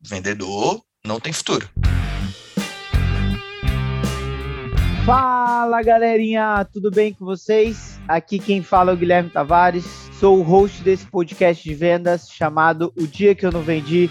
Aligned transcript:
vendedor 0.00 0.82
não 1.04 1.20
tem 1.20 1.32
futuro. 1.32 1.68
Fala 5.04 5.82
galerinha, 5.82 6.64
tudo 6.72 6.90
bem 6.90 7.12
com 7.12 7.24
vocês? 7.24 7.98
Aqui 8.06 8.38
quem 8.38 8.62
fala 8.62 8.92
é 8.92 8.94
o 8.94 8.96
Guilherme 8.96 9.30
Tavares, 9.30 9.84
sou 10.18 10.38
o 10.38 10.42
host 10.42 10.82
desse 10.82 11.06
podcast 11.06 11.62
de 11.62 11.74
vendas 11.74 12.28
chamado 12.30 12.92
O 12.96 13.06
Dia 13.06 13.34
Que 13.34 13.46
Eu 13.46 13.52
Não 13.52 13.62
Vendi. 13.62 14.10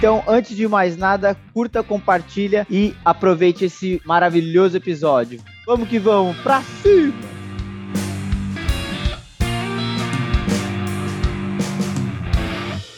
Então, 0.00 0.24
antes 0.26 0.56
de 0.56 0.66
mais 0.66 0.96
nada, 0.96 1.36
curta, 1.52 1.82
compartilha 1.82 2.66
e 2.70 2.96
aproveite 3.04 3.66
esse 3.66 4.00
maravilhoso 4.02 4.74
episódio. 4.74 5.44
Vamos 5.66 5.90
que 5.90 5.98
vamos, 5.98 6.38
pra 6.38 6.62
cima! 6.80 7.12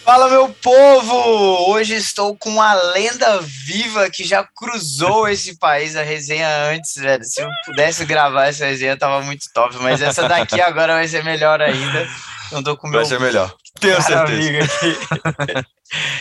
Fala, 0.05 0.29
meu 0.29 0.49
povo! 0.63 1.73
Hoje 1.73 1.95
estou 1.95 2.37
com 2.37 2.51
uma 2.51 2.73
lenda 2.93 3.41
viva 3.41 4.09
que 4.09 4.23
já 4.23 4.45
cruzou 4.45 5.29
esse 5.29 5.59
país, 5.59 5.97
a 5.97 6.05
resenha 6.05 6.49
antes, 6.71 6.95
velho. 6.95 7.25
Se 7.25 7.43
eu 7.43 7.49
pudesse 7.67 8.05
gravar 8.05 8.47
essa 8.47 8.65
resenha, 8.67 8.97
tava 8.97 9.21
muito 9.23 9.47
top, 9.53 9.77
mas 9.81 10.01
essa 10.01 10.29
daqui 10.29 10.61
agora 10.63 10.95
vai 10.95 11.09
ser 11.09 11.25
melhor 11.25 11.61
ainda. 11.61 12.09
Não 12.53 12.63
tô 12.63 12.77
com 12.77 12.87
meu. 12.87 13.01
Vai 13.01 13.07
ser 13.07 13.19
melhor. 13.19 13.53
Tenho 13.81 14.01
certeza. 14.03 14.69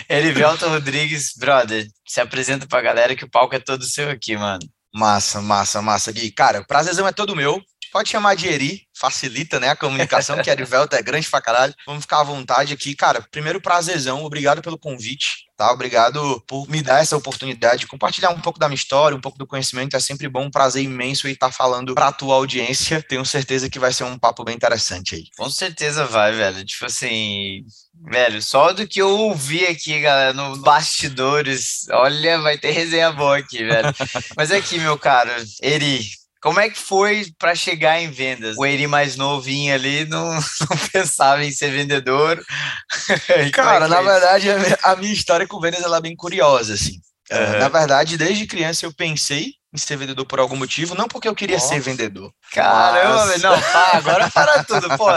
Elivelton 0.09 0.69
Rodrigues, 0.69 1.33
brother, 1.37 1.87
se 2.07 2.19
apresenta 2.19 2.67
pra 2.67 2.81
galera 2.81 3.15
que 3.15 3.25
o 3.25 3.29
palco 3.29 3.55
é 3.55 3.59
todo 3.59 3.83
seu 3.83 4.09
aqui, 4.09 4.35
mano. 4.37 4.61
Massa, 4.93 5.41
massa, 5.41 5.81
massa, 5.81 6.11
Gui. 6.11 6.31
Cara, 6.31 6.59
o 6.61 6.67
prazerzão 6.67 7.07
é 7.07 7.11
todo 7.11 7.35
meu. 7.35 7.61
Pode 7.91 8.09
chamar 8.09 8.35
de 8.35 8.47
Eri, 8.47 8.87
facilita, 8.97 9.59
né, 9.59 9.69
a 9.69 9.75
comunicação, 9.75 10.41
que 10.41 10.49
a 10.49 10.53
Erivelto 10.53 10.95
é 10.95 11.01
grande 11.01 11.29
pra 11.29 11.41
caralho. 11.41 11.73
Vamos 11.85 12.03
ficar 12.03 12.21
à 12.21 12.23
vontade 12.23 12.73
aqui. 12.73 12.95
Cara, 12.95 13.25
primeiro 13.29 13.59
prazerzão, 13.59 14.23
obrigado 14.23 14.61
pelo 14.61 14.79
convite, 14.79 15.45
tá? 15.61 15.71
Obrigado 15.71 16.41
por 16.47 16.67
me 16.67 16.81
dar 16.81 17.01
essa 17.01 17.15
oportunidade 17.15 17.81
de 17.81 17.87
compartilhar 17.87 18.31
um 18.31 18.41
pouco 18.41 18.57
da 18.57 18.67
minha 18.67 18.75
história, 18.75 19.15
um 19.15 19.21
pouco 19.21 19.37
do 19.37 19.45
conhecimento. 19.45 19.95
É 19.95 19.99
sempre 19.99 20.27
bom, 20.27 20.45
um 20.45 20.51
prazer 20.51 20.83
imenso 20.83 21.27
estar 21.27 21.47
tá 21.47 21.53
falando 21.53 21.93
pra 21.93 22.11
tua 22.11 22.35
audiência. 22.35 23.01
Tenho 23.07 23.23
certeza 23.23 23.69
que 23.69 23.77
vai 23.77 23.93
ser 23.93 24.05
um 24.05 24.17
papo 24.17 24.43
bem 24.43 24.55
interessante 24.55 25.15
aí. 25.15 25.25
Com 25.37 25.49
certeza 25.49 26.05
vai, 26.05 26.31
velho. 26.31 26.65
Tipo 26.65 26.85
assim, 26.85 27.63
Velho, 28.03 28.41
só 28.41 28.73
do 28.73 28.87
que 28.87 28.99
eu 28.99 29.09
ouvi 29.09 29.63
aqui, 29.67 29.99
galera, 29.99 30.33
no 30.33 30.57
bastidores, 30.57 31.87
olha, 31.91 32.39
vai 32.39 32.57
ter 32.57 32.71
resenha 32.71 33.11
boa 33.11 33.37
aqui, 33.37 33.63
velho. 33.63 33.93
Mas 34.35 34.51
aqui, 34.51 34.79
meu 34.79 34.97
caro, 34.97 35.29
Eri, 35.61 36.01
como 36.41 36.59
é 36.59 36.69
que 36.69 36.77
foi 36.77 37.31
para 37.37 37.53
chegar 37.53 38.01
em 38.01 38.09
vendas? 38.09 38.57
O 38.57 38.65
Eri 38.65 38.87
mais 38.87 39.15
novinho 39.15 39.73
ali 39.73 40.05
não, 40.05 40.33
não 40.33 40.77
pensava 40.91 41.45
em 41.45 41.51
ser 41.51 41.71
vendedor. 41.71 42.43
Cara, 43.53 43.85
é 43.85 43.87
na 43.87 44.01
verdade, 44.01 44.49
a 44.49 44.57
minha, 44.57 44.79
a 44.81 44.95
minha, 44.95 45.13
história 45.13 45.47
com 45.47 45.59
vendas 45.59 45.83
ela 45.83 45.97
é 45.97 46.01
bem 46.01 46.15
curiosa, 46.15 46.73
assim. 46.73 46.99
Uhum. 47.31 47.59
Na 47.59 47.69
verdade, 47.69 48.17
desde 48.17 48.47
criança 48.47 48.85
eu 48.85 48.91
pensei 48.91 49.53
em 49.73 49.77
ser 49.77 49.95
vendedor 49.95 50.25
por 50.25 50.39
algum 50.39 50.55
motivo, 50.55 50.95
não 50.95 51.07
porque 51.07 51.27
eu 51.27 51.35
queria 51.35 51.55
Nossa. 51.55 51.69
ser 51.69 51.79
vendedor. 51.79 52.31
Caramba, 52.51 53.25
mas... 53.27 53.41
não, 53.41 53.59
pá, 53.59 53.91
agora 53.95 54.29
para 54.29 54.63
tudo, 54.63 54.97
pô. 54.97 55.07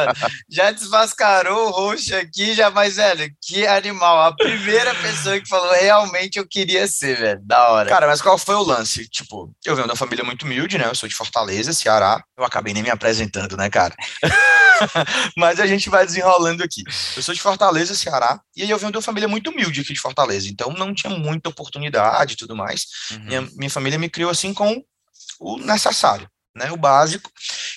Já 0.49 0.71
desmascarou 0.71 1.69
o 1.69 1.71
roxo 1.71 2.15
aqui, 2.15 2.55
já, 2.55 2.71
mas, 2.71 2.97
velho, 2.97 3.29
que 3.43 3.67
animal. 3.67 4.23
A 4.23 4.37
primeira 4.37 4.95
pessoa 4.95 5.41
que 5.41 5.49
falou 5.49 5.73
realmente 5.73 6.39
eu 6.39 6.47
queria 6.47 6.87
ser, 6.87 7.17
velho. 7.17 7.41
Da 7.43 7.69
hora. 7.71 7.89
Cara, 7.89 8.07
mas 8.07 8.23
qual 8.23 8.39
foi 8.39 8.55
o 8.55 8.63
lance? 8.63 9.09
Tipo, 9.09 9.53
eu 9.65 9.75
venho 9.75 9.87
de 9.87 9.93
uma 9.93 9.97
família 9.97 10.25
muito 10.25 10.45
humilde, 10.45 10.79
né? 10.79 10.87
Eu 10.87 10.95
sou 10.95 11.09
de 11.09 11.15
Fortaleza, 11.15 11.73
Ceará. 11.73 12.23
Eu 12.39 12.45
acabei 12.45 12.73
nem 12.73 12.83
me 12.83 12.91
apresentando, 12.91 13.57
né, 13.57 13.69
cara? 13.69 13.95
mas 15.37 15.61
a 15.61 15.67
gente 15.67 15.89
vai 15.89 16.05
desenrolando 16.07 16.63
aqui. 16.63 16.83
Eu 17.17 17.23
sou 17.23 17.35
de 17.35 17.41
Fortaleza, 17.41 17.95
Ceará, 17.95 18.41
e 18.57 18.63
aí 18.63 18.71
eu 18.71 18.79
venho 18.79 18.93
de 18.93 18.99
uma 18.99 19.03
família 19.03 19.29
muito 19.29 19.51
humilde 19.51 19.81
aqui 19.81 19.93
de 19.93 20.01
Fortaleza, 20.01 20.49
então 20.49 20.73
não 20.73 20.95
tinha 20.95 21.17
muita 21.17 21.49
oportunidade 21.49 22.35
e 22.35 22.37
tudo 22.37 22.57
mais. 22.57 22.87
Uhum. 23.11 23.25
Minha, 23.25 23.49
minha 23.57 23.71
família 23.71 23.99
me 23.99 24.09
criou 24.09 24.31
assim 24.31 24.44
com 24.53 24.85
o 25.41 25.57
necessário 25.59 26.29
né, 26.55 26.71
o 26.71 26.77
básico. 26.77 27.31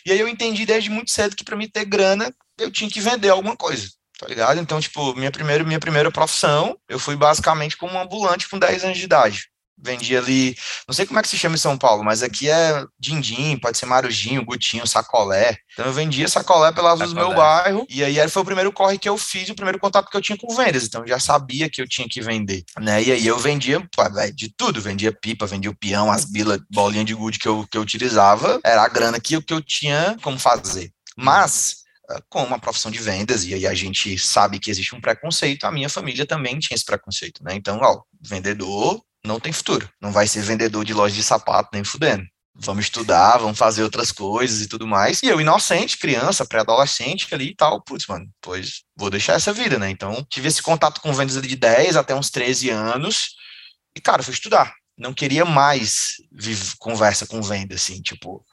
E 0.05 0.11
aí 0.11 0.19
eu 0.19 0.28
entendi 0.28 0.66
desde 0.66 0.89
muito 0.89 1.11
cedo 1.11 1.35
que 1.35 1.44
para 1.44 1.55
mim 1.55 1.67
ter 1.67 1.85
grana, 1.85 2.33
eu 2.57 2.72
tinha 2.72 2.89
que 2.89 3.01
vender 3.01 3.29
alguma 3.29 3.55
coisa, 3.55 3.89
tá 4.19 4.28
ligado? 4.28 4.59
Então, 4.59 4.79
tipo, 4.79 5.16
minha 5.16 5.31
primeira, 5.31 5.63
minha 5.63 5.79
primeira 5.79 6.11
profissão, 6.11 6.78
eu 6.88 7.00
fui 7.00 7.16
basicamente 7.16 7.75
como 7.75 7.94
um 7.94 8.00
ambulante 8.01 8.47
com 8.47 8.59
10 8.59 8.83
anos 8.85 8.97
de 8.97 9.05
idade 9.05 9.50
vendia 9.78 10.20
ali, 10.20 10.56
não 10.88 10.94
sei 10.94 11.06
como 11.06 11.20
é 11.20 11.22
que 11.22 11.28
se 11.28 11.38
chama 11.38 11.56
em 11.56 11.60
São 11.60 11.78
Paulo, 11.78 12.04
mas 12.04 12.24
aqui 12.24 12.50
é 12.50 12.84
dindim, 13.00 13.58
pode 13.58 13.78
ser 13.78 13.86
marujinho, 13.86 14.44
gutinho, 14.44 14.88
sacolé. 14.88 15.58
Então 15.74 15.86
eu 15.86 15.94
vendia 15.94 16.28
sacolé 16.28 16.72
pelas 16.72 17.00
ruas 17.00 17.14
do 17.14 17.16
meu 17.16 17.34
bairro, 17.34 17.86
e 17.90 18.04
aí 18.04 18.28
foi 18.30 18.42
o 18.42 18.46
primeiro 18.46 18.72
corre 18.72 18.98
que 18.98 19.08
eu 19.08 19.18
fiz, 19.18 19.50
o 19.50 19.56
primeiro 19.56 19.80
contato 19.80 20.10
que 20.10 20.18
eu 20.18 20.22
tinha 20.22 20.38
com 20.38 20.56
vendas, 20.56 20.86
então 20.86 21.02
eu 21.02 21.08
já 21.08 21.20
sabia 21.20 21.70
que 21.70 21.82
eu 21.82 21.88
tinha 21.88 22.08
que 22.08 22.22
vender, 22.22 22.64
né? 22.80 23.04
E 23.04 23.12
aí 23.12 23.28
eu 23.28 23.38
vendia 23.38 23.80
pô, 23.80 24.04
de 24.34 24.54
tudo, 24.56 24.82
vendia 24.82 25.12
pipa, 25.12 25.46
vendia 25.46 25.72
o 25.72 25.76
peão, 25.76 26.12
as 26.12 26.26
bilas, 26.26 26.59
bolinha 26.72 27.06
de 27.06 27.14
gude 27.14 27.40
que 27.40 27.48
eu, 27.48 27.68
que 27.70 27.78
eu 27.78 27.82
utilizava, 27.82 28.59
era 28.64 28.84
a 28.84 28.88
grana 28.88 29.20
que, 29.20 29.40
que 29.42 29.54
eu 29.54 29.62
tinha 29.62 30.18
como 30.22 30.40
fazer. 30.40 30.92
Mas 31.16 31.88
ah, 32.09 32.22
com 32.30 32.44
uma 32.44 32.58
profissão 32.59 32.90
de 32.90 33.00
vendas, 33.00 33.44
e 33.44 33.54
aí 33.54 33.68
a 33.68 33.74
gente 33.74 34.18
sabe 34.18 34.59
que 34.59 34.72
existe 34.72 34.96
um 34.96 35.02
preconceito, 35.02 35.66
a 35.66 35.72
minha 35.72 35.90
família 35.90 36.26
também 36.26 36.58
tinha 36.58 36.76
esse 36.76 36.86
preconceito, 36.86 37.44
né? 37.44 37.54
Então, 37.54 37.80
ó, 37.82 38.02
vendedor 38.22 39.02
não 39.28 39.40
tem 39.40 39.52
futuro. 39.52 39.88
Não 40.02 40.12
vai 40.12 40.28
ser 40.28 40.42
vendedor 40.42 40.84
de 40.84 40.94
loja 40.94 41.14
de 41.14 41.24
sapato 41.24 41.70
nem 41.74 41.84
fudendo. 41.84 42.24
Vamos 42.56 42.86
estudar, 42.86 43.38
vamos 43.38 43.58
fazer 43.58 43.84
outras 43.84 44.12
coisas 44.12 44.62
e 44.62 44.68
tudo 44.68 44.88
mais. 44.88 45.22
E 45.22 45.28
eu, 45.28 45.40
inocente, 45.40 45.98
criança, 45.98 46.44
pré-adolescente 46.44 47.32
ali 47.36 47.50
e 47.50 47.56
tal, 47.56 47.80
putz, 47.84 48.08
mano, 48.08 48.28
pois 48.42 48.82
vou 48.96 49.12
deixar 49.12 49.34
essa 49.34 49.54
vida, 49.54 49.78
né? 49.78 49.92
Então, 49.92 50.26
tive 50.28 50.48
esse 50.48 50.64
contato 50.64 51.00
com 51.00 51.14
vendas 51.14 51.40
de 51.40 51.56
10 51.56 51.96
até 51.96 52.16
uns 52.16 52.32
13 52.32 52.72
anos. 52.72 53.36
E, 53.96 54.02
cara, 54.02 54.24
fui 54.24 54.34
estudar. 54.34 54.74
Não 54.98 55.14
queria 55.14 55.46
mais 55.46 56.14
conversa 56.80 57.28
com 57.28 57.42
venda, 57.42 57.76
assim, 57.76 58.02
tipo. 58.02 58.44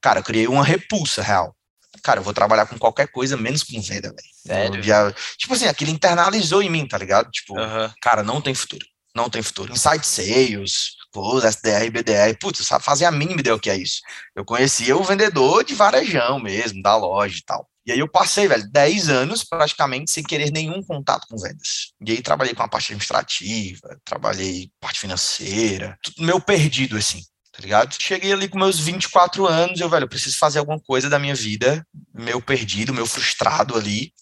Cara, 0.00 0.20
eu 0.20 0.24
criei 0.24 0.48
uma 0.48 0.64
repulsa 0.64 1.22
real 1.22 1.54
cara, 2.02 2.18
eu 2.18 2.24
vou 2.24 2.32
trabalhar 2.32 2.66
com 2.66 2.76
qualquer 2.78 3.06
coisa, 3.06 3.36
menos 3.36 3.62
com 3.62 3.80
venda, 3.80 4.12
velho. 4.12 4.82
Já, 4.82 5.12
tipo 5.38 5.54
assim, 5.54 5.68
aquilo 5.68 5.92
internalizou 5.92 6.60
em 6.60 6.68
mim, 6.68 6.88
tá 6.88 6.98
ligado? 6.98 7.30
Tipo, 7.30 7.56
uhum. 7.56 7.92
cara, 8.00 8.24
não 8.24 8.40
tem 8.40 8.54
futuro 8.54 8.84
não 9.14 9.28
tem 9.28 9.42
futuro. 9.42 9.72
Inside 9.72 10.06
Sales, 10.06 10.96
Close, 11.12 11.46
SDR, 11.46 11.90
BDR, 11.90 12.36
putz, 12.40 12.66
sabe 12.66 12.84
fazer 12.84 13.04
a 13.04 13.10
mínima 13.10 13.40
ideia 13.40 13.54
o 13.54 13.60
que 13.60 13.70
é 13.70 13.76
isso. 13.76 14.00
Eu 14.34 14.44
conhecia 14.44 14.96
o 14.96 15.04
vendedor 15.04 15.62
de 15.62 15.74
varejão 15.74 16.38
mesmo, 16.38 16.82
da 16.82 16.96
loja 16.96 17.38
e 17.38 17.42
tal. 17.42 17.68
E 17.84 17.90
aí 17.90 17.98
eu 17.98 18.08
passei, 18.08 18.46
velho, 18.46 18.64
10 18.70 19.08
anos 19.08 19.42
praticamente 19.42 20.10
sem 20.10 20.22
querer 20.22 20.52
nenhum 20.52 20.82
contato 20.82 21.26
com 21.28 21.36
vendas. 21.36 21.92
E 22.00 22.12
aí 22.12 22.22
trabalhei 22.22 22.54
com 22.54 22.62
a 22.62 22.68
parte 22.68 22.86
administrativa, 22.86 24.00
trabalhei 24.04 24.70
parte 24.80 25.00
financeira, 25.00 25.98
tudo 26.02 26.22
meio 26.22 26.40
perdido 26.40 26.96
assim, 26.96 27.20
tá 27.52 27.60
ligado? 27.60 27.94
Cheguei 28.00 28.32
ali 28.32 28.48
com 28.48 28.56
meus 28.56 28.78
24 28.78 29.46
anos, 29.46 29.80
eu, 29.80 29.88
velho, 29.88 30.04
eu 30.04 30.08
preciso 30.08 30.38
fazer 30.38 30.60
alguma 30.60 30.78
coisa 30.78 31.10
da 31.10 31.18
minha 31.18 31.34
vida, 31.34 31.84
meio 32.14 32.40
perdido, 32.40 32.94
meio 32.94 33.06
frustrado 33.06 33.76
ali. 33.76 34.12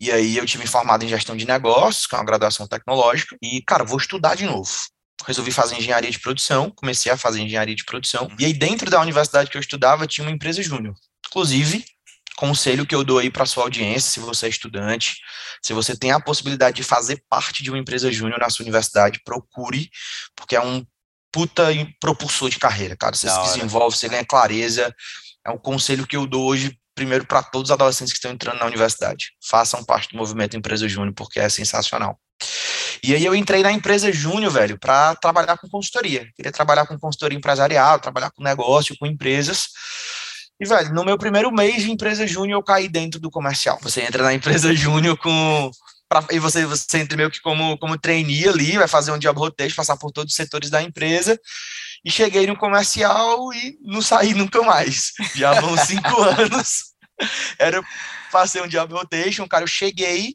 E 0.00 0.10
aí 0.10 0.38
eu 0.38 0.46
tive 0.46 0.66
formado 0.66 1.04
em 1.04 1.08
gestão 1.08 1.36
de 1.36 1.46
negócios, 1.46 2.06
que 2.06 2.14
é 2.14 2.18
uma 2.18 2.24
graduação 2.24 2.66
tecnológica, 2.66 3.36
e, 3.42 3.62
cara, 3.62 3.84
vou 3.84 3.98
estudar 3.98 4.34
de 4.34 4.46
novo. 4.46 4.70
Resolvi 5.26 5.52
fazer 5.52 5.76
engenharia 5.76 6.10
de 6.10 6.18
produção, 6.18 6.70
comecei 6.70 7.12
a 7.12 7.16
fazer 7.16 7.42
engenharia 7.42 7.74
de 7.74 7.84
produção. 7.84 8.28
E 8.38 8.46
aí, 8.46 8.54
dentro 8.54 8.90
da 8.90 8.98
universidade 9.00 9.50
que 9.50 9.56
eu 9.58 9.60
estudava, 9.60 10.06
tinha 10.06 10.26
uma 10.26 10.34
empresa 10.34 10.62
júnior. 10.62 10.94
Inclusive, 11.26 11.84
conselho 12.40 12.86
que 12.86 12.94
eu 12.94 13.04
dou 13.04 13.18
aí 13.18 13.30
para 13.30 13.44
sua 13.44 13.64
audiência, 13.64 14.10
se 14.10 14.18
você 14.18 14.46
é 14.46 14.48
estudante, 14.48 15.18
se 15.62 15.74
você 15.74 15.94
tem 15.94 16.10
a 16.10 16.18
possibilidade 16.18 16.76
de 16.76 16.82
fazer 16.82 17.22
parte 17.28 17.62
de 17.62 17.68
uma 17.68 17.78
empresa 17.78 18.10
júnior 18.10 18.40
na 18.40 18.48
sua 18.48 18.62
universidade, 18.62 19.20
procure, 19.22 19.90
porque 20.34 20.56
é 20.56 20.60
um 20.62 20.82
puta 21.30 21.64
propulsor 22.00 22.48
de 22.48 22.58
carreira, 22.58 22.96
cara. 22.96 23.14
Você 23.14 23.28
se 23.28 23.42
desenvolve, 23.42 23.94
você 23.94 24.08
ganha 24.08 24.24
clareza. 24.24 24.94
É 25.46 25.50
um 25.50 25.58
conselho 25.58 26.06
que 26.06 26.16
eu 26.16 26.26
dou 26.26 26.46
hoje 26.46 26.79
primeiro 27.00 27.24
para 27.24 27.42
todos 27.42 27.70
os 27.70 27.72
adolescentes 27.72 28.12
que 28.12 28.18
estão 28.18 28.30
entrando 28.30 28.58
na 28.58 28.66
universidade. 28.66 29.32
Façam 29.42 29.82
parte 29.82 30.10
do 30.10 30.18
movimento 30.18 30.54
Empresa 30.54 30.86
Júnior, 30.86 31.14
porque 31.14 31.40
é 31.40 31.48
sensacional. 31.48 32.20
E 33.02 33.14
aí 33.14 33.24
eu 33.24 33.34
entrei 33.34 33.62
na 33.62 33.72
empresa 33.72 34.12
Júnior, 34.12 34.52
velho, 34.52 34.78
para 34.78 35.14
trabalhar 35.14 35.56
com 35.56 35.66
consultoria. 35.66 36.28
Queria 36.36 36.52
trabalhar 36.52 36.86
com 36.86 36.98
consultoria 36.98 37.38
empresarial, 37.38 37.98
trabalhar 37.98 38.30
com 38.30 38.42
negócio, 38.42 38.94
com 38.98 39.06
empresas. 39.06 39.68
E, 40.60 40.68
velho, 40.68 40.92
no 40.92 41.02
meu 41.02 41.16
primeiro 41.16 41.50
mês 41.50 41.84
de 41.84 41.90
empresa 41.90 42.26
Júnior, 42.26 42.58
eu 42.58 42.62
caí 42.62 42.86
dentro 42.86 43.18
do 43.18 43.30
comercial. 43.30 43.78
Você 43.80 44.02
entra 44.02 44.22
na 44.22 44.34
empresa 44.34 44.70
Júnior 44.76 45.16
com 45.16 45.70
pra, 46.06 46.22
e 46.30 46.38
você, 46.38 46.66
você 46.66 46.98
entra 46.98 47.16
meio 47.16 47.30
que 47.30 47.40
como, 47.40 47.78
como 47.78 47.96
trainee 47.96 48.46
ali, 48.46 48.76
vai 48.76 48.88
fazer 48.88 49.10
um 49.10 49.18
job 49.18 49.38
rotation, 49.38 49.76
passar 49.76 49.96
por 49.96 50.12
todos 50.12 50.32
os 50.32 50.36
setores 50.36 50.68
da 50.68 50.82
empresa, 50.82 51.40
e 52.04 52.10
cheguei 52.10 52.46
no 52.46 52.58
comercial 52.58 53.52
e 53.54 53.78
não 53.80 54.02
saí 54.02 54.34
nunca 54.34 54.60
mais. 54.62 55.12
Já 55.34 55.58
vão 55.60 55.74
cinco 55.78 56.20
anos. 56.20 56.89
Era 57.58 57.82
fazer 58.30 58.62
um 58.62 58.68
job 58.68 58.92
rotation, 58.92 59.46
cara, 59.46 59.64
eu 59.64 59.68
cheguei, 59.68 60.34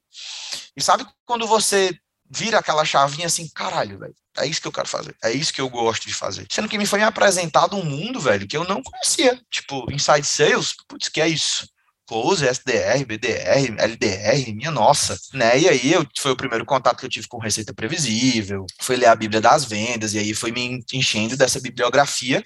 e 0.75 0.81
sabe 0.81 1.05
quando 1.25 1.47
você 1.47 1.97
vira 2.29 2.59
aquela 2.59 2.83
chavinha 2.83 3.27
assim, 3.27 3.49
caralho, 3.53 3.99
velho, 3.99 4.15
é 4.37 4.45
isso 4.45 4.61
que 4.61 4.67
eu 4.67 4.71
quero 4.71 4.87
fazer, 4.87 5.15
é 5.23 5.31
isso 5.31 5.53
que 5.53 5.61
eu 5.61 5.69
gosto 5.69 6.07
de 6.07 6.13
fazer. 6.13 6.45
Sendo 6.51 6.67
que 6.67 6.77
me 6.77 6.85
foi 6.85 7.01
apresentado 7.01 7.77
um 7.77 7.83
mundo, 7.83 8.19
velho, 8.19 8.47
que 8.47 8.57
eu 8.57 8.65
não 8.65 8.83
conhecia. 8.83 9.39
Tipo, 9.49 9.89
Inside 9.91 10.25
Sales, 10.25 10.73
putz, 10.87 11.07
que 11.07 11.21
é 11.21 11.27
isso? 11.27 11.67
Close, 12.07 12.45
SDR, 12.45 13.03
BDR, 13.05 13.73
LDR, 13.79 14.53
minha 14.53 14.69
nossa, 14.69 15.17
né? 15.33 15.57
E 15.57 15.67
aí 15.67 15.93
eu, 15.93 16.05
foi 16.19 16.31
o 16.31 16.37
primeiro 16.37 16.65
contato 16.65 16.99
que 16.99 17.05
eu 17.05 17.09
tive 17.09 17.27
com 17.27 17.39
receita 17.39 17.73
previsível, 17.73 18.65
foi 18.79 18.95
ler 18.95 19.07
a 19.07 19.15
Bíblia 19.15 19.41
das 19.41 19.65
vendas, 19.65 20.13
e 20.13 20.19
aí 20.19 20.33
foi 20.33 20.51
me 20.51 20.83
enchendo 20.93 21.35
dessa 21.35 21.59
bibliografia. 21.59 22.43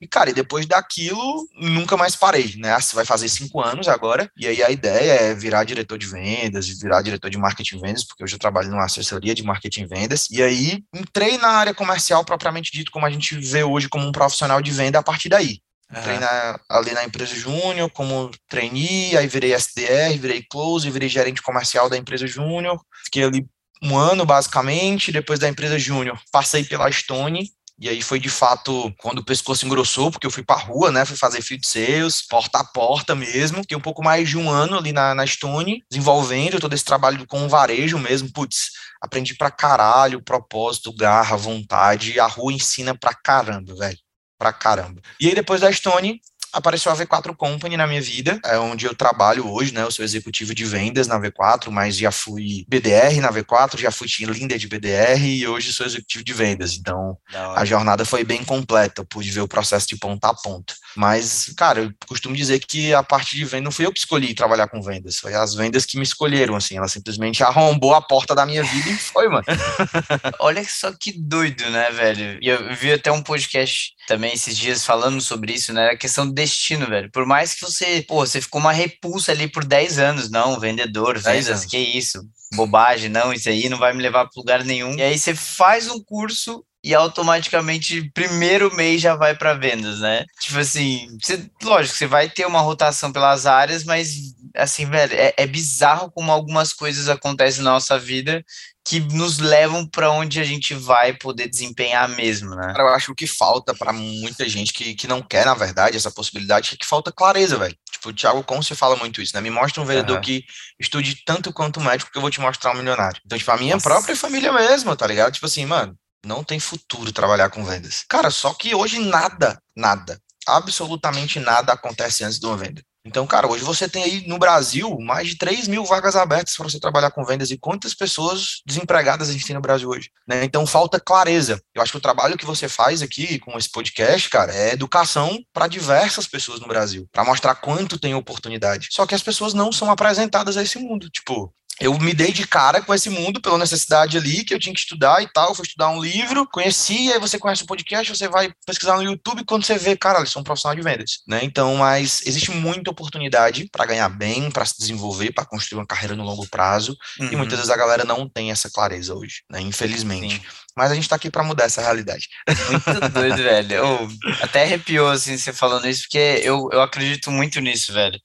E, 0.00 0.08
cara, 0.08 0.30
e 0.30 0.32
depois 0.32 0.66
daquilo, 0.66 1.46
nunca 1.54 1.96
mais 1.96 2.16
parei, 2.16 2.54
né? 2.56 2.78
Você 2.80 2.96
vai 2.96 3.04
fazer 3.04 3.28
cinco 3.28 3.60
anos 3.60 3.86
agora, 3.86 4.30
e 4.36 4.46
aí 4.46 4.62
a 4.62 4.70
ideia 4.70 5.12
é 5.12 5.34
virar 5.34 5.64
diretor 5.64 5.98
de 5.98 6.06
vendas, 6.06 6.68
virar 6.68 7.02
diretor 7.02 7.28
de 7.28 7.36
marketing 7.36 7.76
e 7.76 7.80
vendas, 7.80 8.04
porque 8.04 8.24
hoje 8.24 8.34
eu 8.34 8.38
trabalho 8.38 8.70
numa 8.70 8.84
assessoria 8.84 9.34
de 9.34 9.42
marketing 9.42 9.82
e 9.82 9.86
vendas, 9.86 10.28
e 10.30 10.42
aí 10.42 10.82
entrei 10.94 11.36
na 11.36 11.48
área 11.48 11.74
comercial 11.74 12.24
propriamente 12.24 12.72
dito, 12.72 12.90
como 12.90 13.04
a 13.04 13.10
gente 13.10 13.38
vê 13.38 13.62
hoje 13.62 13.88
como 13.88 14.06
um 14.06 14.12
profissional 14.12 14.62
de 14.62 14.70
venda 14.70 14.98
a 14.98 15.02
partir 15.02 15.28
daí. 15.28 15.60
Entrei 15.92 16.20
na, 16.20 16.60
ali 16.68 16.92
na 16.92 17.04
empresa 17.04 17.34
Júnior 17.34 17.90
como 17.90 18.30
trainee, 18.48 19.16
aí 19.16 19.26
virei 19.26 19.52
SDR, 19.52 20.16
virei 20.18 20.40
close, 20.48 20.88
virei 20.88 21.08
gerente 21.08 21.42
comercial 21.42 21.90
da 21.90 21.96
empresa 21.96 22.28
Júnior. 22.28 22.80
Fiquei 23.04 23.24
ali 23.24 23.44
um 23.82 23.96
ano, 23.96 24.24
basicamente, 24.24 25.10
depois 25.10 25.40
da 25.40 25.48
empresa 25.48 25.78
Júnior. 25.78 26.20
Passei 26.30 26.64
pela 26.64 26.90
Stone, 26.92 27.50
e 27.80 27.88
aí 27.88 28.02
foi 28.02 28.20
de 28.20 28.28
fato 28.28 28.92
quando 28.98 29.20
o 29.20 29.24
pescoço 29.24 29.64
engrossou, 29.64 30.10
porque 30.10 30.26
eu 30.26 30.30
fui 30.30 30.44
pra 30.44 30.56
rua, 30.56 30.92
né? 30.92 31.06
Fui 31.06 31.16
fazer 31.16 31.40
field 31.40 31.66
sales, 31.66 32.20
porta 32.26 32.58
a 32.58 32.64
porta 32.64 33.14
mesmo. 33.14 33.62
Fiquei 33.62 33.76
um 33.76 33.80
pouco 33.80 34.04
mais 34.04 34.28
de 34.28 34.36
um 34.36 34.50
ano 34.50 34.76
ali 34.76 34.92
na, 34.92 35.14
na 35.14 35.26
Stone, 35.26 35.82
desenvolvendo 35.90 36.60
todo 36.60 36.74
esse 36.74 36.84
trabalho 36.84 37.26
com 37.26 37.44
o 37.46 37.48
varejo 37.48 37.98
mesmo. 37.98 38.30
Putz, 38.30 38.72
aprendi 39.00 39.34
pra 39.34 39.50
caralho, 39.50 40.22
propósito, 40.22 40.94
garra, 40.94 41.36
vontade. 41.36 42.20
A 42.20 42.26
rua 42.26 42.52
ensina 42.52 42.94
pra 42.94 43.14
caramba, 43.14 43.74
velho 43.74 43.98
pra 44.40 44.54
caramba. 44.54 45.02
E 45.20 45.28
aí, 45.28 45.34
depois 45.34 45.60
da 45.60 45.70
Stone, 45.70 46.18
apareceu 46.52 46.90
a 46.90 46.96
V4 46.96 47.34
Company 47.36 47.76
na 47.76 47.86
minha 47.86 48.00
vida, 48.00 48.38
é 48.44 48.58
onde 48.58 48.86
eu 48.86 48.94
trabalho 48.94 49.50
hoje, 49.50 49.72
né? 49.72 49.82
Eu 49.82 49.90
sou 49.90 50.04
executivo 50.04 50.54
de 50.54 50.64
vendas 50.64 51.06
na 51.06 51.18
V4, 51.20 51.70
mas 51.70 51.96
já 51.96 52.10
fui 52.10 52.64
BDR 52.68 53.20
na 53.20 53.32
V4, 53.32 53.78
já 53.78 53.90
fui 53.90 54.08
team 54.08 54.30
leader 54.30 54.58
de 54.58 54.68
BDR 54.68 55.20
e 55.22 55.46
hoje 55.46 55.72
sou 55.72 55.86
executivo 55.86 56.24
de 56.24 56.32
vendas. 56.32 56.76
Então, 56.76 57.16
a 57.32 57.64
jornada 57.64 58.04
foi 58.04 58.24
bem 58.24 58.44
completa, 58.44 59.00
eu 59.00 59.04
pude 59.04 59.30
ver 59.30 59.40
o 59.40 59.48
processo 59.48 59.88
de 59.88 59.96
ponta 59.96 60.28
a 60.28 60.34
ponta. 60.34 60.74
Mas, 60.96 61.52
cara, 61.56 61.80
eu 61.80 61.92
costumo 62.06 62.36
dizer 62.36 62.58
que 62.60 62.92
a 62.94 63.02
parte 63.02 63.36
de 63.36 63.44
venda 63.44 63.64
não 63.64 63.72
fui 63.72 63.86
eu 63.86 63.92
que 63.92 64.00
escolhi 64.00 64.34
trabalhar 64.34 64.68
com 64.68 64.82
vendas, 64.82 65.16
foi 65.16 65.34
as 65.34 65.54
vendas 65.54 65.84
que 65.84 65.96
me 65.96 66.02
escolheram, 66.02 66.56
assim, 66.56 66.76
ela 66.76 66.88
simplesmente 66.88 67.42
arrombou 67.42 67.94
a 67.94 68.02
porta 68.02 68.34
da 68.34 68.46
minha 68.46 68.62
vida 68.62 68.90
e 68.90 68.96
foi, 68.96 69.28
mano. 69.28 69.44
Olha 70.40 70.64
só 70.64 70.92
que 70.92 71.12
doido, 71.12 71.68
né, 71.70 71.90
velho? 71.90 72.38
E 72.40 72.48
eu 72.48 72.74
vi 72.74 72.92
até 72.92 73.10
um 73.12 73.22
podcast 73.22 73.92
também 74.10 74.32
esses 74.32 74.58
dias 74.58 74.84
falando 74.84 75.20
sobre 75.20 75.52
isso, 75.52 75.72
né? 75.72 75.90
A 75.90 75.96
questão 75.96 76.26
do 76.26 76.32
destino, 76.32 76.88
velho. 76.88 77.08
Por 77.12 77.24
mais 77.24 77.54
que 77.54 77.60
você, 77.60 78.04
pô, 78.08 78.26
você 78.26 78.40
ficou 78.40 78.60
uma 78.60 78.72
repulsa 78.72 79.30
ali 79.30 79.46
por 79.46 79.64
10 79.64 80.00
anos, 80.00 80.28
não, 80.28 80.58
vendedor, 80.58 81.16
vendas, 81.16 81.64
que 81.64 81.78
isso, 81.78 82.20
bobagem, 82.52 83.08
não, 83.08 83.32
isso 83.32 83.48
aí 83.48 83.68
não 83.68 83.78
vai 83.78 83.92
me 83.92 84.02
levar 84.02 84.24
para 84.24 84.40
lugar 84.40 84.64
nenhum. 84.64 84.96
E 84.96 85.02
aí 85.02 85.16
você 85.16 85.32
faz 85.32 85.86
um 85.86 86.02
curso 86.02 86.64
e 86.82 86.92
automaticamente 86.92 88.10
primeiro 88.12 88.74
mês 88.74 89.00
já 89.00 89.14
vai 89.14 89.36
para 89.36 89.54
vendas, 89.54 90.00
né? 90.00 90.24
Tipo 90.40 90.58
assim, 90.58 91.06
você, 91.22 91.48
lógico, 91.62 91.96
você 91.96 92.06
vai 92.08 92.28
ter 92.28 92.46
uma 92.46 92.60
rotação 92.60 93.12
pelas 93.12 93.46
áreas, 93.46 93.84
mas 93.84 94.34
assim, 94.56 94.86
velho, 94.86 95.14
é, 95.14 95.32
é 95.36 95.46
bizarro 95.46 96.10
como 96.10 96.32
algumas 96.32 96.72
coisas 96.72 97.08
acontecem 97.08 97.62
na 97.62 97.70
nossa 97.70 97.96
vida 97.96 98.44
que 98.90 98.98
nos 98.98 99.38
levam 99.38 99.86
para 99.86 100.10
onde 100.10 100.40
a 100.40 100.44
gente 100.44 100.74
vai 100.74 101.12
poder 101.12 101.48
desempenhar 101.48 102.08
mesmo, 102.08 102.56
né? 102.56 102.72
Cara, 102.72 102.82
eu 102.82 102.88
acho 102.88 103.14
que 103.14 103.24
falta 103.24 103.72
para 103.72 103.92
muita 103.92 104.48
gente 104.48 104.72
que, 104.72 104.96
que 104.96 105.06
não 105.06 105.22
quer, 105.22 105.46
na 105.46 105.54
verdade, 105.54 105.96
essa 105.96 106.10
possibilidade, 106.10 106.74
é 106.74 106.76
que 106.76 106.84
falta 106.84 107.12
clareza, 107.12 107.56
velho. 107.56 107.76
Tipo, 107.88 108.08
o 108.08 108.12
Thiago 108.12 108.42
Conce 108.42 108.74
fala 108.74 108.96
muito 108.96 109.22
isso, 109.22 109.32
né? 109.36 109.40
Me 109.40 109.48
mostra 109.48 109.80
um 109.80 109.86
vendedor 109.86 110.16
uhum. 110.16 110.22
que 110.22 110.44
estude 110.76 111.22
tanto 111.24 111.52
quanto 111.52 111.80
médico 111.80 112.10
que 112.10 112.18
eu 112.18 112.20
vou 112.20 112.32
te 112.32 112.40
mostrar 112.40 112.72
um 112.72 112.78
milionário. 112.78 113.20
Então, 113.24 113.38
tipo, 113.38 113.52
a 113.52 113.56
minha 113.56 113.76
Nossa. 113.76 113.88
própria 113.88 114.16
família 114.16 114.52
mesmo, 114.52 114.96
tá 114.96 115.06
ligado? 115.06 115.34
Tipo 115.34 115.46
assim, 115.46 115.64
mano, 115.64 115.96
não 116.26 116.42
tem 116.42 116.58
futuro 116.58 117.12
trabalhar 117.12 117.48
com 117.48 117.64
vendas. 117.64 118.04
Cara, 118.08 118.28
só 118.28 118.52
que 118.54 118.74
hoje 118.74 118.98
nada, 118.98 119.62
nada, 119.76 120.20
absolutamente 120.48 121.38
nada 121.38 121.74
acontece 121.74 122.24
antes 122.24 122.40
de 122.40 122.46
uma 122.46 122.56
venda. 122.56 122.82
Então, 123.04 123.26
cara, 123.26 123.48
hoje 123.48 123.64
você 123.64 123.88
tem 123.88 124.02
aí 124.04 124.26
no 124.26 124.38
Brasil 124.38 124.98
mais 125.00 125.28
de 125.28 125.36
3 125.36 125.68
mil 125.68 125.84
vagas 125.84 126.16
abertas 126.16 126.54
para 126.54 126.68
você 126.68 126.78
trabalhar 126.78 127.10
com 127.10 127.24
vendas 127.24 127.50
e 127.50 127.56
quantas 127.56 127.94
pessoas 127.94 128.60
desempregadas 128.66 129.28
a 129.28 129.32
gente 129.32 129.46
tem 129.46 129.54
no 129.54 129.62
Brasil 129.62 129.88
hoje. 129.88 130.10
Né? 130.28 130.44
Então, 130.44 130.66
falta 130.66 131.00
clareza. 131.00 131.60
Eu 131.74 131.80
acho 131.80 131.92
que 131.92 131.98
o 131.98 132.02
trabalho 132.02 132.36
que 132.36 132.44
você 132.44 132.68
faz 132.68 133.00
aqui 133.00 133.38
com 133.38 133.56
esse 133.56 133.70
podcast, 133.70 134.28
cara, 134.28 134.54
é 134.54 134.72
educação 134.72 135.38
para 135.52 135.66
diversas 135.66 136.26
pessoas 136.26 136.60
no 136.60 136.68
Brasil, 136.68 137.08
para 137.10 137.24
mostrar 137.24 137.54
quanto 137.54 137.98
tem 137.98 138.14
oportunidade. 138.14 138.88
Só 138.90 139.06
que 139.06 139.14
as 139.14 139.22
pessoas 139.22 139.54
não 139.54 139.72
são 139.72 139.90
apresentadas 139.90 140.58
a 140.58 140.62
esse 140.62 140.78
mundo. 140.78 141.08
Tipo, 141.08 141.52
eu 141.80 141.98
me 141.98 142.12
dei 142.12 142.30
de 142.30 142.46
cara 142.46 142.82
com 142.82 142.92
esse 142.92 143.08
mundo 143.08 143.40
pela 143.40 143.56
necessidade 143.56 144.18
ali, 144.18 144.44
que 144.44 144.52
eu 144.52 144.58
tinha 144.58 144.74
que 144.74 144.80
estudar 144.80 145.22
e 145.22 145.28
tal. 145.32 145.54
Fui 145.54 145.64
estudar 145.64 145.88
um 145.88 146.00
livro, 146.00 146.46
conheci, 146.46 147.10
aí 147.10 147.18
você 147.18 147.38
conhece 147.38 147.62
o 147.62 147.66
podcast, 147.66 148.14
você 148.14 148.28
vai 148.28 148.52
pesquisar 148.66 148.96
no 148.96 149.02
YouTube, 149.02 149.44
quando 149.46 149.64
você 149.64 149.78
vê, 149.78 149.96
cara, 149.96 150.18
eles 150.18 150.30
são 150.30 150.42
um 150.42 150.44
profissional 150.44 150.76
de 150.76 150.82
vendas, 150.82 151.22
né? 151.26 151.40
Então, 151.42 151.76
mas 151.76 152.20
existe 152.26 152.50
muita 152.50 152.90
oportunidade 152.90 153.66
para 153.72 153.86
ganhar 153.86 154.10
bem, 154.10 154.50
para 154.50 154.66
se 154.66 154.78
desenvolver, 154.78 155.32
para 155.32 155.46
construir 155.46 155.80
uma 155.80 155.86
carreira 155.86 156.14
no 156.14 156.22
longo 156.22 156.46
prazo, 156.48 156.94
uhum. 157.18 157.32
e 157.32 157.36
muitas 157.36 157.58
vezes 157.58 157.72
a 157.72 157.76
galera 157.76 158.04
não 158.04 158.28
tem 158.28 158.50
essa 158.50 158.70
clareza 158.70 159.14
hoje, 159.14 159.42
né? 159.50 159.62
Infelizmente. 159.62 160.34
Sim. 160.34 160.42
Mas 160.76 160.92
a 160.92 160.94
gente 160.94 161.08
tá 161.08 161.16
aqui 161.16 161.30
para 161.30 161.42
mudar 161.42 161.64
essa 161.64 161.80
realidade. 161.80 162.28
Muito 162.46 163.08
doido, 163.10 163.36
velho. 163.36 163.72
Eu, 163.74 164.08
até 164.42 164.62
arrepiou, 164.62 165.10
assim, 165.10 165.36
você 165.36 165.52
falando 165.52 165.88
isso, 165.88 166.02
porque 166.02 166.40
eu, 166.44 166.68
eu 166.72 166.82
acredito 166.82 167.30
muito 167.30 167.60
nisso, 167.60 167.92
velho. 167.92 168.18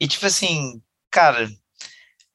E, 0.00 0.08
tipo 0.08 0.26
assim, 0.26 0.80
cara, 1.10 1.48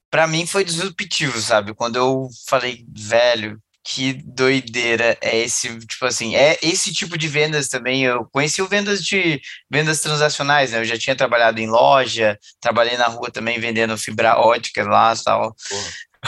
para 0.10 0.28
mim 0.28 0.46
foi 0.46 0.64
disruptivo, 0.64 1.40
sabe? 1.40 1.74
Quando 1.74 1.98
eu 1.98 2.28
falei, 2.48 2.86
velho, 2.96 3.62
que 3.84 4.14
doideira 4.14 5.18
é 5.22 5.40
esse, 5.40 5.80
tipo 5.80 6.06
assim, 6.06 6.36
é 6.36 6.58
esse 6.62 6.94
tipo 6.94 7.18
de 7.18 7.28
vendas 7.28 7.70
também. 7.70 8.04
Eu 8.04 8.26
conheci 8.32 8.62
o 8.62 8.68
vendas 8.68 9.04
de 9.04 9.42
vendas 9.70 10.02
transacionais, 10.02 10.72
né? 10.72 10.80
Eu 10.80 10.86
já 10.86 10.98
tinha 10.98 11.16
trabalhado 11.16 11.60
em 11.60 11.68
loja, 11.68 12.38
trabalhei 12.60 12.98
na 12.98 13.08
rua 13.08 13.32
também 13.32 13.60
vendendo 13.60 13.98
fibra 13.98 14.38
ótica 14.38 14.84
lá, 14.84 15.16
tal. 15.16 15.56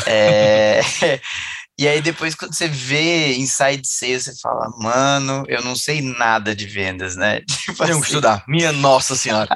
É, 0.08 0.82
E 1.82 1.88
aí 1.88 2.00
depois 2.00 2.36
quando 2.36 2.54
você 2.54 2.68
vê 2.68 3.36
Inside 3.38 3.88
Sales, 3.88 4.26
você 4.26 4.36
fala, 4.40 4.70
mano, 4.78 5.44
eu 5.48 5.64
não 5.64 5.76
sei 5.76 6.00
nada 6.00 6.56
de 6.56 6.68
vendas, 6.68 7.16
né? 7.16 7.42
Tipo 7.50 7.84
assim, 7.84 8.00
estudar. 8.00 8.44
Minha 8.48 8.72
nossa 8.72 9.16
senhora. 9.16 9.50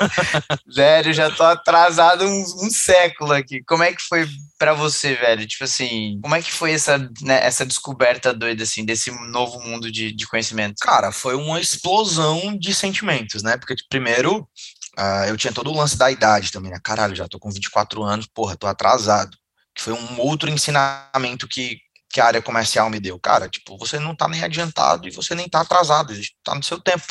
velho, 0.74 1.12
já 1.12 1.30
tô 1.30 1.42
atrasado 1.42 2.24
um, 2.24 2.40
um 2.64 2.70
século 2.70 3.34
aqui. 3.34 3.62
Como 3.64 3.82
é 3.82 3.92
que 3.92 4.00
foi 4.00 4.26
para 4.58 4.72
você, 4.72 5.14
velho? 5.16 5.46
Tipo 5.46 5.64
assim, 5.64 6.18
como 6.22 6.34
é 6.34 6.40
que 6.40 6.50
foi 6.50 6.72
essa, 6.72 6.96
né, 7.20 7.44
essa 7.44 7.66
descoberta 7.66 8.32
doida, 8.32 8.62
assim, 8.62 8.82
desse 8.82 9.10
novo 9.28 9.60
mundo 9.60 9.92
de, 9.92 10.12
de 10.12 10.26
conhecimento? 10.26 10.76
Cara, 10.80 11.12
foi 11.12 11.34
uma 11.34 11.60
explosão 11.60 12.56
de 12.56 12.74
sentimentos, 12.74 13.42
né? 13.42 13.58
Porque 13.58 13.74
primeiro, 13.90 14.48
uh, 14.98 15.24
eu 15.28 15.36
tinha 15.36 15.52
todo 15.52 15.70
o 15.70 15.76
lance 15.76 15.98
da 15.98 16.10
idade 16.10 16.52
também, 16.52 16.70
né? 16.70 16.78
Caralho, 16.82 17.14
já 17.14 17.28
tô 17.28 17.38
com 17.38 17.50
24 17.50 18.02
anos, 18.02 18.26
porra, 18.32 18.56
tô 18.56 18.66
atrasado 18.66 19.36
que 19.36 19.39
foi 19.80 19.94
um 19.94 20.20
outro 20.20 20.50
ensinamento 20.50 21.48
que, 21.48 21.78
que 22.12 22.20
a 22.20 22.26
área 22.26 22.42
comercial 22.42 22.90
me 22.90 23.00
deu. 23.00 23.18
Cara, 23.18 23.48
tipo, 23.48 23.78
você 23.78 23.98
não 23.98 24.12
está 24.12 24.28
nem 24.28 24.42
adiantado 24.42 25.08
e 25.08 25.10
você 25.10 25.34
nem 25.34 25.46
está 25.46 25.62
atrasado, 25.62 26.12
está 26.12 26.54
no 26.54 26.62
seu 26.62 26.78
tempo. 26.78 27.06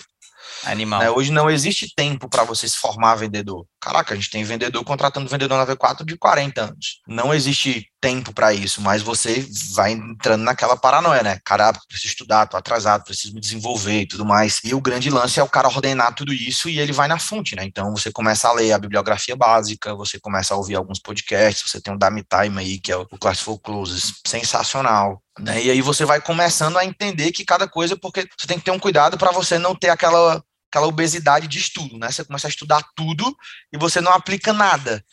Animal. 0.64 1.00
Né? 1.00 1.10
Hoje 1.10 1.32
não 1.32 1.50
existe 1.50 1.94
tempo 1.96 2.30
para 2.30 2.44
você 2.44 2.68
se 2.68 2.78
formar 2.78 3.16
vendedor. 3.16 3.66
Caraca, 3.80 4.14
a 4.14 4.18
gente 4.18 4.30
tem 4.30 4.44
vendedor 4.44 4.84
contratando 4.84 5.30
vendedor 5.30 5.58
na 5.58 5.66
V4 5.66 6.06
de 6.06 6.18
40 6.18 6.62
anos. 6.62 7.02
Não 7.08 7.34
existe 7.34 7.89
tempo 8.02 8.34
para 8.34 8.54
isso, 8.54 8.82
mas 8.82 9.02
você 9.02 9.46
vai 9.74 9.92
entrando 9.92 10.44
naquela 10.44 10.78
paranoia, 10.78 11.22
né? 11.22 11.40
Cara, 11.44 11.74
preciso 11.88 12.10
estudar, 12.10 12.48
tô 12.48 12.58
atrasado, 12.58 13.04
preciso 13.04 13.34
me 13.34 13.42
desenvolver 13.42 14.02
e 14.02 14.08
tudo 14.08 14.26
mais. 14.26 14.62
E 14.64 14.74
o 14.74 14.82
grande 14.82 15.10
lance 15.10 15.40
é 15.40 15.44
o 15.44 15.50
cara 15.50 15.68
ordenar 15.68 16.14
tudo 16.16 16.34
isso 16.34 16.70
e 16.70 16.80
ele 16.80 16.94
vai 16.94 17.08
na 17.08 17.20
fonte, 17.20 17.56
né? 17.56 17.64
Então 17.66 17.92
você 17.92 18.12
começa 18.12 18.48
a 18.48 18.54
ler 18.54 18.72
a 18.72 18.80
bibliografia 18.80 19.36
básica, 19.36 19.96
você 19.96 20.20
começa 20.20 20.54
a 20.54 20.58
ouvir 20.58 20.76
alguns 20.76 21.00
podcasts, 21.00 21.70
você 21.70 21.82
tem 21.82 21.94
o 21.94 21.98
Dame 21.98 22.24
Time 22.24 22.60
aí, 22.60 22.80
que 22.80 22.92
é 22.92 22.98
o 22.98 23.06
Classical 23.06 23.60
Closes, 23.60 24.14
sensacional. 24.26 25.22
Né? 25.40 25.64
E 25.64 25.72
aí 25.72 25.82
você 25.82 26.06
vai 26.06 26.22
começando 26.22 26.78
a 26.78 26.86
entender 26.86 27.32
que 27.32 27.46
cada 27.46 27.68
coisa, 27.68 27.96
porque 27.96 28.28
você 28.38 28.48
tem 28.48 28.58
que 28.58 28.66
ter 28.66 28.72
um 28.72 28.80
cuidado 28.80 29.18
para 29.18 29.32
você 29.32 29.58
não 29.58 29.76
ter 29.76 29.90
aquela 29.90 30.44
aquela 30.70 30.88
obesidade 30.88 31.48
de 31.48 31.58
estudo, 31.58 31.98
né? 31.98 32.12
Você 32.12 32.24
começa 32.24 32.48
a 32.48 32.50
estudar 32.50 32.84
tudo 32.96 33.36
e 33.74 33.78
você 33.78 34.00
não 34.00 34.14
aplica 34.14 34.54
nada. 34.54 35.04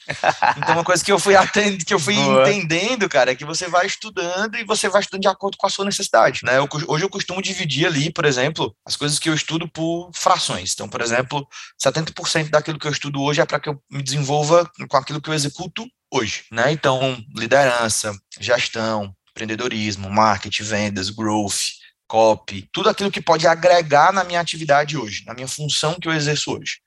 Então, 0.56 0.74
uma 0.74 0.84
coisa 0.84 1.04
que 1.04 1.10
eu 1.10 1.18
fui 1.18 1.34
atendendo, 1.36 1.84
que 1.84 1.94
eu 1.94 1.98
fui 1.98 2.14
entendendo, 2.14 3.08
cara, 3.08 3.32
é 3.32 3.34
que 3.34 3.44
você 3.44 3.66
vai 3.68 3.86
estudando 3.86 4.56
e 4.56 4.64
você 4.64 4.88
vai 4.88 5.00
estudando 5.00 5.22
de 5.22 5.28
acordo 5.28 5.56
com 5.56 5.66
a 5.66 5.70
sua 5.70 5.84
necessidade, 5.84 6.40
né? 6.44 6.58
Eu, 6.58 6.68
hoje 6.86 7.04
eu 7.04 7.08
costumo 7.08 7.42
dividir 7.42 7.86
ali, 7.86 8.12
por 8.12 8.24
exemplo, 8.24 8.76
as 8.84 8.96
coisas 8.96 9.18
que 9.18 9.28
eu 9.28 9.34
estudo 9.34 9.66
por 9.68 10.10
frações. 10.14 10.72
Então, 10.74 10.88
por 10.88 11.00
exemplo, 11.00 11.46
70% 11.82 12.50
daquilo 12.50 12.78
que 12.78 12.86
eu 12.86 12.92
estudo 12.92 13.22
hoje 13.22 13.40
é 13.40 13.46
para 13.46 13.58
que 13.58 13.68
eu 13.68 13.82
me 13.90 14.02
desenvolva 14.02 14.70
com 14.88 14.96
aquilo 14.96 15.20
que 15.20 15.30
eu 15.30 15.34
executo 15.34 15.86
hoje, 16.12 16.44
né? 16.52 16.70
Então, 16.70 17.18
liderança, 17.34 18.14
gestão, 18.38 19.14
empreendedorismo, 19.30 20.10
marketing, 20.10 20.62
vendas, 20.64 21.10
growth, 21.10 21.60
copy, 22.06 22.68
tudo 22.72 22.88
aquilo 22.88 23.10
que 23.10 23.20
pode 23.20 23.46
agregar 23.46 24.12
na 24.12 24.24
minha 24.24 24.40
atividade 24.40 24.96
hoje, 24.96 25.24
na 25.26 25.34
minha 25.34 25.48
função 25.48 25.94
que 26.00 26.08
eu 26.08 26.12
exerço 26.12 26.52
hoje. 26.52 26.78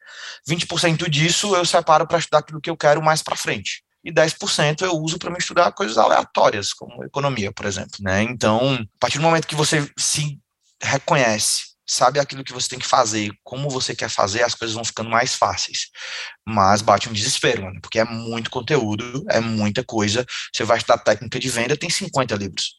20% 0.50 1.10
disso 1.10 1.56
eu 1.56 1.66
separo 1.66 2.08
para 2.08 2.20
estudar 2.20 2.40
aquilo 2.40 2.62
que 2.62 2.70
eu 2.70 2.78
quero 2.78 3.02
mais 3.02 3.22
para 3.22 3.36
frente. 3.36 3.84
E 4.04 4.12
10% 4.12 4.82
eu 4.82 4.94
uso 4.94 5.20
para 5.20 5.30
me 5.30 5.38
estudar 5.38 5.72
coisas 5.74 5.98
aleatórias, 5.98 6.74
como 6.74 7.04
economia, 7.04 7.52
por 7.52 7.66
exemplo. 7.66 7.98
Né? 8.00 8.24
Então, 8.24 8.76
a 8.76 9.00
partir 9.00 9.18
do 9.18 9.24
momento 9.24 9.48
que 9.48 9.56
você 9.56 9.90
se 9.98 10.40
reconhece, 10.82 11.70
sabe 11.86 12.20
aquilo 12.20 12.44
que 12.44 12.54
você 12.54 12.70
tem 12.70 12.80
que 12.80 12.88
fazer, 12.88 13.32
como 13.44 13.70
você 13.70 13.96
quer 13.96 14.10
fazer, 14.10 14.44
as 14.44 14.54
coisas 14.54 14.76
vão 14.76 14.86
ficando 14.86 15.10
mais 15.10 15.34
fáceis. 15.34 15.90
Mas 16.48 16.82
bate 16.82 17.10
um 17.10 17.14
desespero, 17.14 17.64
mano, 17.64 17.82
porque 17.82 18.00
é 18.00 18.06
muito 18.06 18.50
conteúdo, 18.50 19.26
é 19.30 19.40
muita 19.40 19.84
coisa. 19.84 20.26
Você 20.54 20.64
vai 20.64 20.78
estudar 20.78 21.00
técnica 21.00 21.40
de 21.40 21.50
venda, 21.50 21.76
tem 21.76 21.90
50 21.90 22.36
livros. 22.36 22.76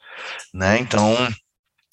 Né? 0.54 0.78
Então, 0.78 1.28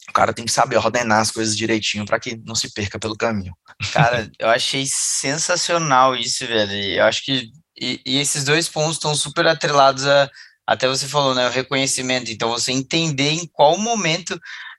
o 0.09 0.13
cara 0.13 0.33
tem 0.33 0.45
que 0.45 0.51
saber 0.51 0.77
ordenar 0.77 1.19
as 1.19 1.31
coisas 1.31 1.55
direitinho 1.55 2.05
para 2.05 2.19
que 2.19 2.39
não 2.45 2.55
se 2.55 2.73
perca 2.73 2.97
pelo 2.97 3.15
caminho. 3.15 3.53
Cara, 3.91 4.29
eu 4.39 4.49
achei 4.49 4.85
sensacional 4.87 6.15
isso, 6.15 6.45
velho. 6.47 6.71
Eu 6.71 7.05
acho 7.05 7.23
que 7.23 7.51
e, 7.79 8.01
e 8.05 8.17
esses 8.19 8.43
dois 8.43 8.67
pontos 8.67 8.95
estão 8.95 9.13
super 9.13 9.45
atrelados 9.47 10.05
a 10.07 10.29
até 10.67 10.85
você 10.85 11.07
falou, 11.07 11.33
né, 11.33 11.47
o 11.47 11.51
reconhecimento. 11.51 12.29
Então 12.29 12.49
você 12.49 12.73
entender 12.73 13.29
em 13.29 13.47
qual 13.47 13.77
momento 13.77 14.37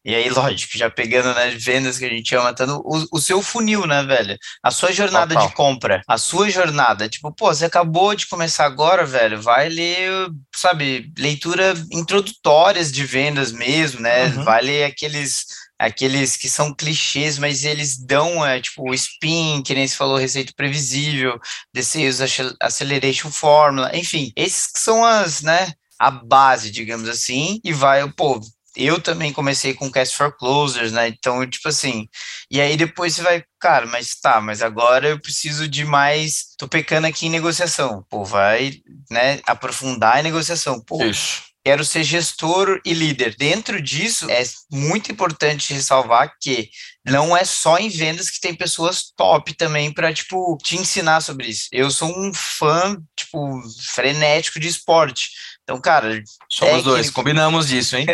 e 0.09 0.15
aí, 0.15 0.31
lógico, 0.31 0.79
já 0.79 0.89
pegando 0.89 1.35
nas 1.35 1.53
né, 1.53 1.59
vendas 1.59 1.99
que 1.99 2.05
a 2.07 2.09
gente 2.09 2.31
chama, 2.31 2.45
matando 2.45 2.81
o, 2.83 3.05
o 3.13 3.21
seu 3.21 3.43
funil, 3.43 3.87
né, 3.87 4.03
velho? 4.03 4.39
A 4.63 4.71
sua 4.71 4.91
jornada 4.91 5.35
Total. 5.35 5.49
de 5.51 5.55
compra, 5.55 6.01
a 6.09 6.17
sua 6.17 6.49
jornada. 6.49 7.11
Tipo, 7.11 7.31
pô, 7.31 7.53
você 7.53 7.67
acabou 7.67 8.15
de 8.15 8.27
começar 8.27 8.65
agora, 8.65 9.05
velho, 9.05 9.43
vai 9.43 9.69
ler, 9.69 10.31
sabe, 10.57 11.13
leitura 11.19 11.75
introdutórias 11.93 12.91
de 12.91 13.05
vendas 13.05 13.53
mesmo, 13.53 14.01
né? 14.01 14.29
Uhum. 14.29 14.45
Vai 14.45 14.63
ler 14.63 14.85
aqueles 14.85 15.45
aqueles 15.79 16.39
que 16.39 16.49
são 16.49 16.75
clichês, 16.75 17.39
mas 17.39 17.63
eles 17.63 17.99
dão, 17.99 18.45
é, 18.45 18.63
tipo, 18.63 18.89
o 18.89 18.95
spin, 18.95 19.63
que 19.63 19.75
nem 19.75 19.87
se 19.87 19.95
falou, 19.95 20.17
receita 20.17 20.55
previsível, 20.57 21.39
Sales 21.77 22.21
Acceleration 22.59 23.31
Formula, 23.31 23.95
enfim, 23.95 24.33
esses 24.35 24.71
são 24.75 25.05
as, 25.05 25.43
né, 25.43 25.71
a 25.99 26.11
base, 26.11 26.71
digamos 26.71 27.09
assim, 27.09 27.61
e 27.63 27.73
vai, 27.73 28.11
pô, 28.11 28.41
eu 28.79 29.01
também 29.01 29.33
comecei 29.33 29.75
com 29.75 29.91
Cast 29.91 30.17
for 30.17 30.37
Closers, 30.37 30.93
né? 30.93 31.09
Então, 31.09 31.45
tipo 31.49 31.69
assim, 31.69 32.09
e 32.51 32.61
aí 32.61 32.77
depois 32.77 33.15
você 33.15 33.23
vai, 33.23 33.45
cara, 33.61 33.87
mas 33.87 34.15
tá, 34.15 34.41
mas 34.41 34.63
agora 34.63 35.09
eu 35.09 35.21
preciso 35.21 35.67
de 35.69 35.85
mais, 35.85 36.55
tô 36.57 36.69
pecando 36.69 37.07
aqui 37.07 37.27
em 37.27 37.31
negociação. 37.31 38.05
Pô, 38.09 38.25
vai, 38.25 38.75
né, 39.11 39.41
aprofundar 39.47 40.19
a 40.19 40.23
negociação. 40.23 40.81
Pô, 40.81 41.03
Isso. 41.05 41.49
Quero 41.65 41.85
ser 41.85 42.03
gestor 42.03 42.81
e 42.83 42.95
líder. 42.95 43.37
Dentro 43.37 43.83
disso, 43.83 44.31
é 44.31 44.43
muito 44.73 45.13
importante 45.13 45.75
ressalvar 45.75 46.33
que 46.41 46.71
não 47.05 47.37
é 47.37 47.45
só 47.45 47.77
em 47.77 47.91
vendas 47.91 48.31
que 48.31 48.41
tem 48.41 48.55
pessoas 48.55 49.13
top 49.15 49.53
também 49.55 49.93
para 49.93 50.11
tipo 50.13 50.57
te 50.63 50.77
ensinar 50.77 51.21
sobre 51.21 51.49
isso. 51.49 51.69
Eu 51.71 51.91
sou 51.91 52.09
um 52.09 52.33
fã 52.33 52.97
tipo 53.15 53.61
frenético 53.93 54.59
de 54.59 54.69
esporte. 54.69 55.29
Então, 55.69 55.79
cara. 55.79 56.09
Somos 56.49 56.77
técnico... 56.77 56.83
dois, 56.89 57.11
combinamos 57.11 57.69
disso, 57.69 57.95
hein? 57.95 58.07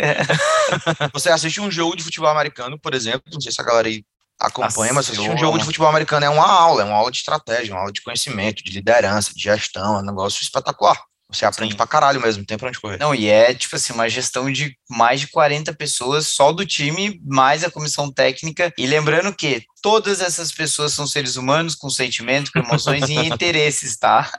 Você 1.13 1.29
assiste 1.29 1.61
um 1.61 1.71
jogo 1.71 1.95
de 1.95 2.03
futebol 2.03 2.29
americano, 2.29 2.77
por 2.77 2.93
exemplo, 2.93 3.23
não 3.31 3.39
sei 3.39 3.49
se 3.49 3.61
a 3.61 3.63
galera 3.63 3.87
aí 3.87 4.03
acompanha, 4.37 4.93
mas 4.93 5.05
assistir 5.05 5.29
um 5.29 5.37
jogo 5.37 5.57
de 5.57 5.63
futebol 5.63 5.87
americano 5.87 6.25
é 6.25 6.29
uma 6.29 6.45
aula, 6.45 6.81
é 6.81 6.85
uma 6.85 6.97
aula 6.97 7.09
de 7.09 7.17
estratégia, 7.17 7.73
uma 7.73 7.79
aula 7.79 7.93
de 7.93 8.01
conhecimento, 8.01 8.61
de 8.61 8.73
liderança, 8.73 9.31
de 9.33 9.41
gestão, 9.41 9.95
é 9.95 9.99
um 9.99 10.05
negócio 10.05 10.43
espetacular. 10.43 11.01
Você 11.31 11.45
aprende 11.45 11.71
Sim. 11.71 11.77
pra 11.77 11.87
caralho 11.87 12.19
mesmo, 12.19 12.45
tem 12.45 12.57
pra 12.57 12.67
onde 12.67 12.79
correr. 12.79 12.99
Não, 12.99 13.15
e 13.15 13.29
é, 13.29 13.53
tipo 13.53 13.77
assim, 13.77 13.93
uma 13.93 14.09
gestão 14.09 14.51
de 14.51 14.77
mais 14.89 15.21
de 15.21 15.27
40 15.27 15.73
pessoas 15.73 16.27
só 16.27 16.51
do 16.51 16.65
time, 16.65 17.21
mais 17.25 17.63
a 17.63 17.71
comissão 17.71 18.11
técnica. 18.11 18.73
E 18.77 18.85
lembrando 18.85 19.33
que 19.33 19.63
todas 19.81 20.19
essas 20.19 20.51
pessoas 20.51 20.91
são 20.93 21.07
seres 21.07 21.37
humanos 21.37 21.73
com 21.73 21.89
sentimento, 21.89 22.51
com 22.51 22.59
emoções 22.59 23.09
e 23.09 23.15
interesses, 23.25 23.97
tá? 23.97 24.29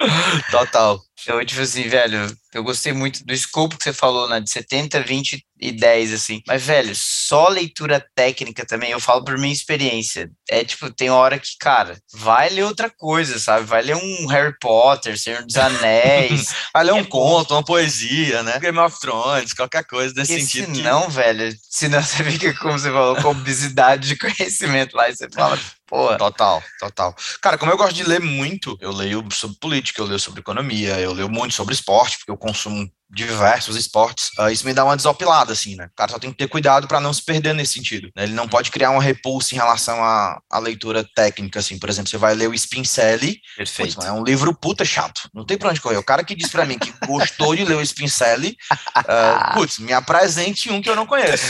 Total. 0.50 1.00
Eu, 1.26 1.44
tipo 1.44 1.60
assim, 1.60 1.88
velho, 1.88 2.26
eu 2.52 2.62
gostei 2.62 2.92
muito 2.92 3.24
do 3.24 3.32
escopo 3.32 3.76
que 3.76 3.84
você 3.84 3.92
falou, 3.92 4.28
né? 4.28 4.40
De 4.40 4.50
70, 4.50 5.00
20 5.00 5.44
e 5.60 5.72
10, 5.72 6.12
assim. 6.12 6.42
Mas, 6.46 6.62
velho, 6.62 6.94
só 6.94 7.48
leitura 7.48 8.04
técnica 8.14 8.66
também, 8.66 8.90
eu 8.90 9.00
falo 9.00 9.24
por 9.24 9.38
minha 9.38 9.52
experiência. 9.52 10.30
É 10.48 10.64
tipo, 10.64 10.90
tem 10.90 11.10
hora 11.10 11.38
que, 11.38 11.56
cara, 11.58 11.98
vai 12.12 12.50
ler 12.50 12.64
outra 12.64 12.90
coisa, 12.90 13.38
sabe? 13.38 13.64
Vai 13.64 13.82
ler 13.82 13.96
um 13.96 14.26
Harry 14.26 14.54
Potter, 14.60 15.18
Senhor 15.18 15.42
dos 15.44 15.56
Anéis. 15.56 16.54
vai 16.72 16.84
ler 16.84 16.92
um 16.92 16.98
é 16.98 17.04
conto, 17.04 17.48
bom. 17.48 17.54
uma 17.56 17.64
poesia, 17.64 18.42
né? 18.42 18.58
Game 18.60 18.78
of 18.78 19.00
Thrones, 19.00 19.54
qualquer 19.54 19.84
coisa 19.84 20.12
desse 20.14 20.32
Porque 20.34 20.46
sentido. 20.46 20.76
Senão, 20.76 21.06
que... 21.06 21.12
velho, 21.12 21.56
senão 21.70 22.02
você 22.04 22.22
fica, 22.24 22.54
como 22.58 22.78
você 22.78 22.90
falou, 22.90 23.16
com 23.16 23.28
obesidade 23.28 24.08
de 24.08 24.16
conhecimento 24.16 24.96
lá 24.96 25.08
e 25.08 25.16
você 25.16 25.28
fala, 25.30 25.58
Pô. 25.94 26.16
Total, 26.16 26.60
total. 26.80 27.14
Cara, 27.40 27.56
como 27.56 27.70
eu 27.70 27.76
gosto 27.76 27.94
de 27.94 28.02
ler 28.02 28.20
muito, 28.20 28.76
eu 28.80 28.90
leio 28.90 29.24
sobre 29.30 29.56
política, 29.60 30.00
eu 30.00 30.06
leio 30.06 30.18
sobre 30.18 30.40
economia, 30.40 30.98
eu 30.98 31.12
leio 31.12 31.28
muito 31.28 31.54
sobre 31.54 31.72
esporte, 31.72 32.18
porque 32.18 32.32
eu 32.32 32.36
consumo 32.36 32.90
diversos 33.14 33.76
esportes, 33.76 34.30
uh, 34.38 34.48
isso 34.50 34.66
me 34.66 34.74
dá 34.74 34.84
uma 34.84 34.96
desopilada, 34.96 35.52
assim, 35.52 35.76
né? 35.76 35.86
O 35.86 35.96
cara 35.96 36.12
só 36.12 36.18
tem 36.18 36.30
que 36.30 36.36
ter 36.36 36.48
cuidado 36.48 36.88
para 36.88 37.00
não 37.00 37.12
se 37.12 37.24
perder 37.24 37.54
nesse 37.54 37.74
sentido. 37.74 38.10
Né? 38.16 38.24
Ele 38.24 38.34
não 38.34 38.48
pode 38.48 38.70
criar 38.70 38.90
uma 38.90 39.02
repulsa 39.02 39.54
em 39.54 39.58
relação 39.58 40.02
à, 40.02 40.40
à 40.50 40.58
leitura 40.58 41.04
técnica, 41.14 41.60
assim. 41.60 41.78
Por 41.78 41.88
exemplo, 41.88 42.10
você 42.10 42.18
vai 42.18 42.34
ler 42.34 42.48
o 42.48 42.54
Spincelli, 42.54 43.40
Perfeito. 43.56 43.94
Putz, 43.94 44.06
é 44.06 44.12
um 44.12 44.24
livro 44.24 44.54
puta 44.54 44.84
chato. 44.84 45.28
Não 45.34 45.44
tem 45.44 45.56
pra 45.56 45.70
onde 45.70 45.80
correr. 45.80 45.96
O 45.96 46.02
cara 46.02 46.24
que 46.24 46.34
diz 46.34 46.50
para 46.50 46.64
mim 46.64 46.78
que 46.78 46.92
gostou 47.06 47.54
de 47.54 47.64
ler 47.64 47.76
o 47.76 47.82
Spincelli, 47.82 48.56
uh, 48.98 49.54
putz, 49.54 49.78
me 49.78 49.92
apresente 49.92 50.70
um 50.70 50.82
que 50.82 50.90
eu 50.90 50.96
não 50.96 51.06
conheço, 51.06 51.46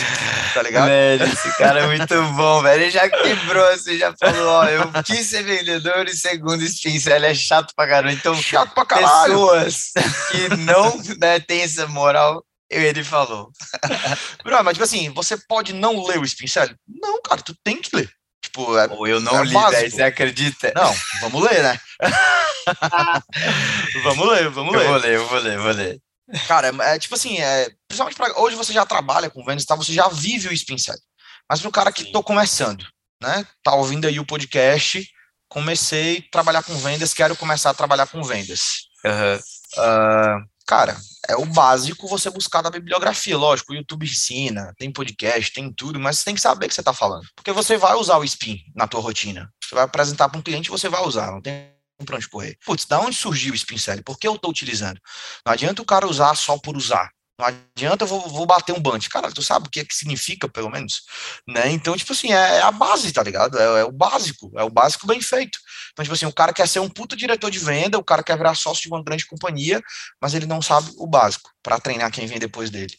tá 0.52 0.62
ligado? 0.62 0.88
Velho, 0.88 1.25
esse 1.25 1.56
cara 1.56 1.80
é 1.80 1.87
muito 1.87 2.23
bom, 2.35 2.62
velho. 2.62 2.83
Ele 2.83 2.90
já 2.90 3.09
quebrou, 3.09 3.66
assim, 3.68 3.97
já 3.97 4.12
falou, 4.18 4.49
ó, 4.49 4.64
eu 4.64 4.90
quis 5.02 5.26
ser 5.26 5.42
vendedor 5.42 6.06
e 6.09 6.14
segundo 6.14 6.62
Spincelli 6.62 7.26
é 7.26 7.35
chato 7.35 7.73
pra 7.75 7.87
caramba. 7.87 8.12
Então, 8.12 8.35
chato 8.35 8.75
pra 8.75 8.85
caralho. 8.85 9.35
pessoas 9.35 9.92
que 10.30 10.56
não 10.56 10.97
né, 11.18 11.40
tem 11.40 11.53
essa 11.61 11.87
moral, 11.87 12.44
ele 12.70 13.04
falou. 13.04 13.50
Bro, 14.42 14.64
mas 14.64 14.75
tipo 14.75 14.84
assim, 14.84 15.11
você 15.11 15.37
pode 15.37 15.73
não 15.73 16.04
ler 16.06 16.18
o 16.18 16.25
Spincelli? 16.25 16.75
Não, 16.87 17.20
cara, 17.23 17.42
tu 17.42 17.54
tem 17.62 17.80
que 17.80 17.94
ler. 17.94 18.11
Tipo, 18.42 18.76
é, 18.76 18.87
Ou 18.88 19.06
eu 19.06 19.20
não 19.20 19.40
é 19.40 19.44
li, 19.44 19.70
véio, 19.70 19.90
você 19.90 20.02
acredita? 20.02 20.73
Não, 20.75 20.94
vamos 21.20 21.42
ler, 21.42 21.62
né? 21.62 21.80
vamos 24.02 24.28
ler, 24.28 24.49
vamos 24.50 24.75
eu 24.75 24.80
ler. 24.80 24.87
Eu 24.87 24.90
vou 24.90 24.99
ler, 24.99 25.14
eu 25.14 25.26
vou 25.26 25.38
ler, 25.38 25.58
vou 25.58 25.73
ler. 25.73 26.00
Cara, 26.46 26.68
é, 26.68 26.94
é 26.94 26.99
tipo 26.99 27.14
assim, 27.14 27.38
é, 27.38 27.70
principalmente 27.88 28.16
pra, 28.16 28.40
hoje 28.40 28.56
você 28.56 28.73
já 28.73 28.84
trabalha 28.84 29.30
com 29.30 29.44
vendas, 29.44 29.64
tá? 29.64 29.75
Você 29.75 29.92
já 29.92 30.08
vive 30.08 30.49
o 30.49 30.52
Spincelli. 30.52 31.00
Mas 31.49 31.61
pro 31.61 31.70
cara 31.70 31.92
que 31.92 32.12
tô 32.12 32.23
começando, 32.23 32.87
né? 33.23 33.46
Tá 33.62 33.75
ouvindo 33.75 34.06
aí 34.06 34.18
o 34.18 34.26
podcast, 34.26 35.06
comecei 35.49 36.18
a 36.18 36.30
trabalhar 36.30 36.62
com 36.62 36.76
vendas, 36.76 37.14
quero 37.14 37.37
começar 37.37 37.70
a 37.70 37.75
trabalhar 37.75 38.06
com 38.06 38.23
vendas. 38.23 38.88
Uhum. 39.04 39.38
Uh, 39.76 40.53
cara, 40.66 40.97
é 41.28 41.37
o 41.37 41.47
básico 41.47 42.09
você 42.09 42.30
buscar 42.30 42.62
na 42.62 42.71
bibliografia. 42.71 43.37
Lógico, 43.37 43.73
o 43.73 43.76
YouTube 43.76 44.06
ensina, 44.06 44.73
tem 44.78 44.92
podcast, 44.92 45.52
tem 45.52 45.73
tudo, 45.73 45.99
mas 45.99 46.18
você 46.18 46.25
tem 46.25 46.35
que 46.35 46.40
saber 46.40 46.66
o 46.66 46.68
que 46.68 46.75
você 46.75 46.80
está 46.80 46.92
falando. 46.92 47.26
Porque 47.35 47.52
você 47.52 47.76
vai 47.76 47.94
usar 47.94 48.18
o 48.18 48.25
spin 48.25 48.59
na 48.75 48.87
tua 48.87 49.00
rotina. 49.00 49.50
Você 49.62 49.75
vai 49.75 49.85
apresentar 49.85 50.28
para 50.28 50.38
um 50.38 50.42
cliente 50.42 50.71
você 50.71 50.88
vai 50.88 51.02
usar, 51.02 51.30
não 51.30 51.40
tem 51.40 51.75
para 52.04 52.16
onde 52.16 52.28
correr. 52.28 52.59
Putz, 52.64 52.87
da 52.87 53.00
onde 53.00 53.16
surgiu 53.16 53.52
o 53.52 53.56
spin 53.56 53.78
selling? 53.78 54.02
Por 54.02 54.18
que 54.18 54.26
eu 54.26 54.35
estou 54.35 54.50
utilizando? 54.50 55.00
Não 55.47 55.52
adianta 55.52 55.80
o 55.80 55.85
cara 55.85 56.06
usar 56.06 56.35
só 56.35 56.59
por 56.59 56.76
usar. 56.76 57.11
Não 57.38 57.47
adianta 57.47 58.05
eu 58.05 58.09
vou, 58.09 58.29
vou 58.29 58.47
bater 58.47 58.73
um 58.73 58.81
bunch. 58.81 59.09
Cara, 59.09 59.31
tu 59.33 59.43
sabe 59.43 59.67
o 59.67 59.71
que 59.71 59.81
é 59.81 59.85
que 59.85 59.95
significa, 59.95 60.49
pelo 60.49 60.71
menos? 60.71 61.03
Né? 61.49 61.71
Então, 61.73 61.97
tipo 61.97 62.12
assim, 62.12 62.33
é, 62.33 62.59
é 62.59 62.62
a 62.62 62.71
base, 62.71 63.12
tá 63.12 63.23
ligado? 63.23 63.59
É, 63.59 63.81
é, 63.81 63.85
o 63.85 63.91
básico, 63.91 64.53
é 64.57 64.62
o 64.62 64.71
básico 64.71 65.07
bem 65.07 65.21
feito. 65.21 65.59
Então, 65.93 66.05
tipo 66.05 66.14
assim, 66.14 66.26
o 66.26 66.33
cara 66.33 66.53
quer 66.53 66.69
ser 66.69 66.79
um 66.79 66.88
puta 66.88 67.17
diretor 67.17 67.50
de 67.50 67.59
venda, 67.59 67.99
o 67.99 68.05
cara 68.05 68.23
quer 68.23 68.37
virar 68.37 68.55
sócio 68.55 68.83
de 68.83 68.88
uma 68.88 69.03
grande 69.03 69.26
companhia, 69.26 69.83
mas 70.21 70.33
ele 70.33 70.47
não 70.47 70.62
sabe 70.62 70.93
o 70.97 71.07
básico 71.09 71.50
para 71.61 71.81
treinar 71.81 72.11
quem 72.12 72.26
vem 72.26 72.38
depois 72.38 72.71
dele. 72.71 72.97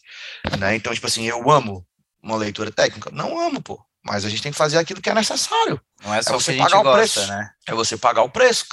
Né? 0.58 0.76
Então, 0.76 0.92
tipo 0.92 1.06
assim, 1.06 1.24
eu 1.24 1.50
amo 1.50 1.86
uma 2.22 2.36
leitura 2.36 2.70
técnica? 2.70 3.10
Não 3.10 3.40
amo, 3.40 3.62
pô. 3.62 3.82
Mas 4.04 4.24
a 4.24 4.28
gente 4.28 4.42
tem 4.42 4.52
que 4.52 4.58
fazer 4.58 4.78
aquilo 4.78 5.00
que 5.00 5.10
é 5.10 5.14
necessário. 5.14 5.80
Não 6.04 6.14
é 6.14 6.22
só 6.22 6.34
é 6.34 6.34
você 6.34 6.56
pagar 6.56 6.78
o 6.78 6.82
gosta, 6.82 6.98
preço, 6.98 7.26
né? 7.26 7.50
É 7.66 7.74
você 7.74 7.96
pagar 7.96 8.22
o 8.22 8.30
preço. 8.30 8.66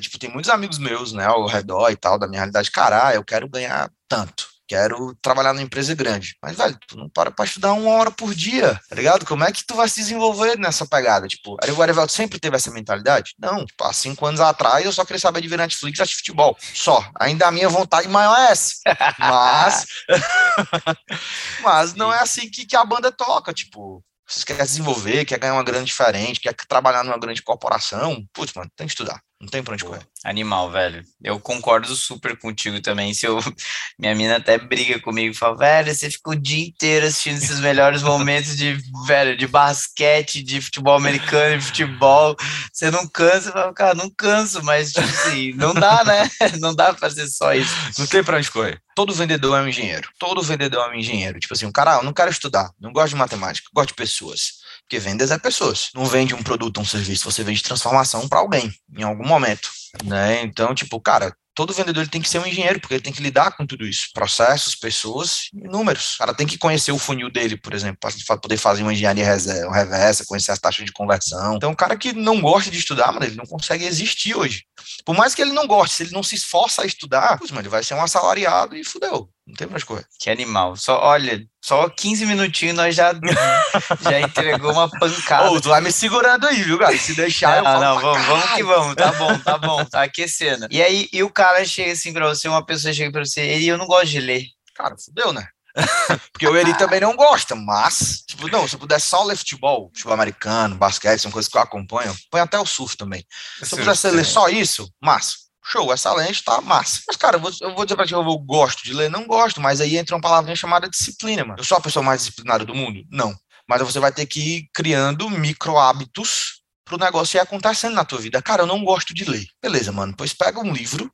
Tipo, 0.00 0.18
tem 0.18 0.30
muitos 0.30 0.48
amigos 0.48 0.78
meus, 0.78 1.12
né, 1.12 1.26
ao 1.26 1.46
redor 1.46 1.90
e 1.90 1.96
tal, 1.96 2.18
da 2.18 2.26
minha 2.26 2.40
realidade. 2.40 2.70
Cara, 2.70 3.14
eu 3.14 3.22
quero 3.22 3.46
ganhar 3.48 3.90
tanto 4.08 4.51
quero 4.72 5.14
trabalhar 5.20 5.52
numa 5.52 5.62
empresa 5.62 5.94
grande. 5.94 6.34
Mas, 6.42 6.56
velho, 6.56 6.78
tu 6.88 6.96
não 6.96 7.06
para 7.06 7.30
pra 7.30 7.44
estudar 7.44 7.74
uma 7.74 7.90
hora 7.90 8.10
por 8.10 8.34
dia, 8.34 8.80
tá 8.88 8.96
ligado? 8.96 9.26
Como 9.26 9.44
é 9.44 9.52
que 9.52 9.62
tu 9.66 9.74
vai 9.74 9.86
se 9.86 10.00
desenvolver 10.00 10.58
nessa 10.58 10.86
pegada? 10.86 11.28
Tipo, 11.28 11.56
o 11.56 11.82
Arivelto 11.82 12.10
sempre 12.10 12.40
teve 12.40 12.56
essa 12.56 12.70
mentalidade? 12.70 13.34
Não, 13.38 13.66
tipo, 13.66 13.84
há 13.84 13.92
cinco 13.92 14.24
anos 14.24 14.40
atrás 14.40 14.82
eu 14.86 14.92
só 14.92 15.04
queria 15.04 15.20
saber 15.20 15.42
de 15.42 15.48
ver 15.48 15.58
Netflix 15.58 15.98
e 16.00 16.16
futebol. 16.16 16.56
Só. 16.58 17.06
Ainda 17.20 17.46
a 17.46 17.52
minha 17.52 17.68
vontade 17.68 18.08
maior 18.08 18.34
é 18.34 18.50
essa. 18.50 18.76
Mas. 19.18 19.86
mas 21.62 21.94
não 21.94 22.10
é 22.10 22.20
assim 22.20 22.48
que, 22.48 22.64
que 22.64 22.74
a 22.76 22.84
banda 22.84 23.12
toca, 23.12 23.52
tipo. 23.52 24.02
Se 24.26 24.46
quer 24.46 24.56
desenvolver, 24.56 25.26
quer 25.26 25.38
ganhar 25.38 25.52
uma 25.52 25.64
grana 25.64 25.84
diferente, 25.84 26.40
quer 26.40 26.54
trabalhar 26.66 27.04
numa 27.04 27.18
grande 27.18 27.42
corporação, 27.42 28.24
putz, 28.32 28.54
mano, 28.54 28.70
tem 28.74 28.86
que 28.86 28.92
estudar. 28.92 29.20
Não 29.42 29.48
tem 29.48 29.60
pra 29.60 29.74
onde 29.74 29.84
correr. 29.84 30.06
Animal, 30.22 30.70
velho. 30.70 31.04
Eu 31.20 31.40
concordo 31.40 31.96
super 31.96 32.38
contigo 32.38 32.80
também. 32.80 33.12
Se 33.12 33.26
eu, 33.26 33.40
minha 33.98 34.14
mina 34.14 34.36
até 34.36 34.56
briga 34.56 35.00
comigo 35.00 35.34
e 35.34 35.36
fala, 35.36 35.56
velho, 35.56 35.92
você 35.92 36.08
fica 36.08 36.30
o 36.30 36.36
dia 36.36 36.64
inteiro 36.64 37.06
assistindo 37.06 37.38
esses 37.38 37.58
melhores 37.58 38.02
momentos 38.06 38.56
de, 38.56 38.78
velho, 39.04 39.36
de 39.36 39.48
basquete, 39.48 40.44
de 40.44 40.60
futebol 40.60 40.94
americano, 40.94 41.58
de 41.58 41.64
futebol. 41.64 42.36
Você 42.72 42.88
não 42.88 43.04
cansa? 43.08 43.48
Eu 43.48 43.52
falo, 43.52 43.74
cara, 43.74 43.94
não 43.96 44.08
canso, 44.08 44.62
mas, 44.62 44.92
tipo 44.92 45.06
assim, 45.06 45.52
não 45.54 45.74
dá, 45.74 46.04
né? 46.04 46.30
Não 46.60 46.74
dá 46.74 46.92
pra 46.92 47.08
fazer 47.08 47.26
só 47.26 47.52
isso. 47.54 47.74
Não 47.98 48.06
tem 48.06 48.22
pra 48.22 48.36
onde 48.36 48.50
correr. 48.50 48.80
Todo 48.94 49.12
vendedor 49.12 49.58
é 49.58 49.62
um 49.62 49.68
engenheiro. 49.68 50.08
Todo 50.18 50.42
vendedor 50.42 50.86
é 50.86 50.90
um 50.90 50.94
engenheiro. 50.94 51.40
Tipo 51.40 51.54
assim, 51.54 51.66
um 51.66 51.72
cara, 51.72 51.96
eu 51.96 52.04
não 52.04 52.12
quero 52.12 52.30
estudar, 52.30 52.70
não 52.78 52.92
gosto 52.92 53.10
de 53.10 53.16
matemática, 53.16 53.68
gosto 53.74 53.88
de 53.88 53.94
pessoas. 53.94 54.61
Porque 54.84 54.98
vendas 54.98 55.30
é 55.30 55.38
pessoas. 55.38 55.88
Não 55.94 56.04
vende 56.04 56.34
um 56.34 56.42
produto 56.42 56.78
ou 56.78 56.82
um 56.82 56.86
serviço, 56.86 57.30
você 57.30 57.42
vende 57.42 57.62
transformação 57.62 58.28
para 58.28 58.40
alguém 58.40 58.72
em 58.96 59.02
algum 59.02 59.26
momento, 59.26 59.70
né? 60.04 60.42
Então, 60.42 60.74
tipo, 60.74 61.00
cara, 61.00 61.34
todo 61.54 61.72
vendedor 61.72 62.06
tem 62.08 62.20
que 62.20 62.28
ser 62.28 62.38
um 62.38 62.46
engenheiro, 62.46 62.80
porque 62.80 62.94
ele 62.94 63.02
tem 63.02 63.12
que 63.12 63.22
lidar 63.22 63.52
com 63.52 63.66
tudo 63.66 63.86
isso, 63.86 64.08
processos, 64.14 64.74
pessoas 64.74 65.48
e 65.52 65.68
números. 65.68 66.14
O 66.14 66.18
cara 66.18 66.34
tem 66.34 66.46
que 66.46 66.58
conhecer 66.58 66.92
o 66.92 66.98
funil 66.98 67.30
dele, 67.30 67.56
por 67.56 67.74
exemplo, 67.74 67.98
para 68.26 68.36
poder 68.36 68.56
fazer 68.56 68.82
uma 68.82 68.92
engenharia 68.92 69.24
reversa, 69.24 70.24
conhecer 70.26 70.52
as 70.52 70.58
taxas 70.58 70.84
de 70.84 70.92
conversão. 70.92 71.56
Então, 71.56 71.70
o 71.72 71.76
cara 71.76 71.96
que 71.96 72.12
não 72.12 72.40
gosta 72.40 72.70
de 72.70 72.78
estudar, 72.78 73.12
mano, 73.12 73.26
ele 73.26 73.36
não 73.36 73.46
consegue 73.46 73.84
existir 73.84 74.34
hoje. 74.34 74.64
Por 75.04 75.16
mais 75.16 75.34
que 75.34 75.42
ele 75.42 75.52
não 75.52 75.66
goste, 75.66 75.96
se 75.96 76.02
ele 76.04 76.12
não 76.12 76.22
se 76.22 76.34
esforça 76.34 76.82
a 76.82 76.86
estudar, 76.86 77.38
putz, 77.38 77.50
mano, 77.50 77.62
ele 77.62 77.68
vai 77.68 77.82
ser 77.82 77.94
um 77.94 78.02
assalariado 78.02 78.76
e 78.76 78.84
fudeu. 78.84 79.28
Não 79.52 79.56
tem 79.56 79.66
mais 79.66 79.84
coisa. 79.84 80.06
Que 80.18 80.30
animal. 80.30 80.76
Só, 80.76 80.98
olha, 80.98 81.46
só 81.62 81.86
15 81.86 82.24
minutinhos 82.24 82.74
nós 82.74 82.94
já, 82.94 83.12
já 84.00 84.18
entregou 84.18 84.72
uma 84.72 84.88
pancada. 84.88 85.50
Ô, 85.50 85.60
tu 85.60 85.68
vai 85.68 85.82
me 85.82 85.92
segurando 85.92 86.46
aí, 86.46 86.62
viu, 86.62 86.78
cara? 86.78 86.96
Se 86.96 87.14
deixar, 87.14 87.62
não, 87.62 87.74
eu 87.74 87.80
Não, 87.80 88.00
vamos, 88.00 88.26
vamos 88.26 88.50
que 88.52 88.62
vamos. 88.62 88.94
Tá 88.94 89.12
bom, 89.12 89.38
tá 89.38 89.58
bom. 89.58 89.84
Tá 89.84 90.02
aquecendo. 90.04 90.66
E 90.70 90.82
aí, 90.82 91.06
e 91.12 91.22
o 91.22 91.28
cara 91.28 91.62
chega 91.66 91.92
assim 91.92 92.14
pra 92.14 92.26
você, 92.28 92.48
uma 92.48 92.64
pessoa 92.64 92.94
chega 92.94 93.12
pra 93.12 93.26
você, 93.26 93.42
ele, 93.42 93.66
eu 93.66 93.76
não 93.76 93.86
gosto 93.86 94.06
de 94.06 94.20
ler. 94.20 94.46
Cara, 94.74 94.96
fudeu, 94.96 95.34
né? 95.34 95.46
Porque 96.32 96.48
o 96.48 96.56
Eri 96.56 96.72
também 96.78 97.00
não 97.00 97.14
gosta, 97.14 97.54
mas, 97.54 98.24
tipo, 98.26 98.48
não, 98.48 98.66
se 98.66 98.74
eu 98.74 98.80
pudesse 98.80 99.06
só 99.06 99.22
ler 99.22 99.36
futebol, 99.36 99.90
futebol 99.92 100.14
americano, 100.14 100.76
basquete, 100.76 101.20
são 101.20 101.30
coisas 101.30 101.50
que 101.50 101.58
eu 101.58 101.62
acompanho, 101.62 102.16
põe 102.30 102.40
até 102.40 102.58
o 102.58 102.64
surf 102.64 102.96
também. 102.96 103.22
Se 103.62 103.74
eu 103.74 103.78
pudesse 103.80 104.10
ler 104.10 104.24
só 104.24 104.48
isso, 104.48 104.90
massa 104.98 105.42
show, 105.64 105.92
excelente, 105.92 106.42
tá 106.42 106.60
massa. 106.60 107.00
Mas, 107.06 107.16
cara, 107.16 107.36
eu 107.36 107.40
vou, 107.40 107.50
eu 107.60 107.74
vou 107.74 107.84
dizer 107.84 107.96
pra 107.96 108.06
ti, 108.06 108.12
eu 108.12 108.38
gosto 108.38 108.84
de 108.84 108.92
ler, 108.92 109.10
não 109.10 109.26
gosto, 109.26 109.60
mas 109.60 109.80
aí 109.80 109.96
entra 109.96 110.14
uma 110.14 110.20
palavrinha 110.20 110.56
chamada 110.56 110.88
disciplina, 110.88 111.44
mano. 111.44 111.60
Eu 111.60 111.64
sou 111.64 111.78
a 111.78 111.80
pessoa 111.80 112.02
mais 112.02 112.20
disciplinada 112.20 112.64
do 112.64 112.74
mundo? 112.74 113.02
Não. 113.10 113.34
Mas 113.68 113.80
você 113.80 114.00
vai 114.00 114.12
ter 114.12 114.26
que 114.26 114.40
ir 114.40 114.70
criando 114.74 115.30
micro 115.30 115.78
hábitos 115.78 116.62
pro 116.84 116.98
negócio 116.98 117.38
ir 117.38 117.40
acontecendo 117.40 117.94
na 117.94 118.04
tua 118.04 118.20
vida. 118.20 118.42
Cara, 118.42 118.62
eu 118.62 118.66
não 118.66 118.84
gosto 118.84 119.14
de 119.14 119.24
ler. 119.24 119.46
Beleza, 119.62 119.92
mano, 119.92 120.14
pois 120.16 120.34
pega 120.34 120.60
um 120.60 120.72
livro 120.72 121.10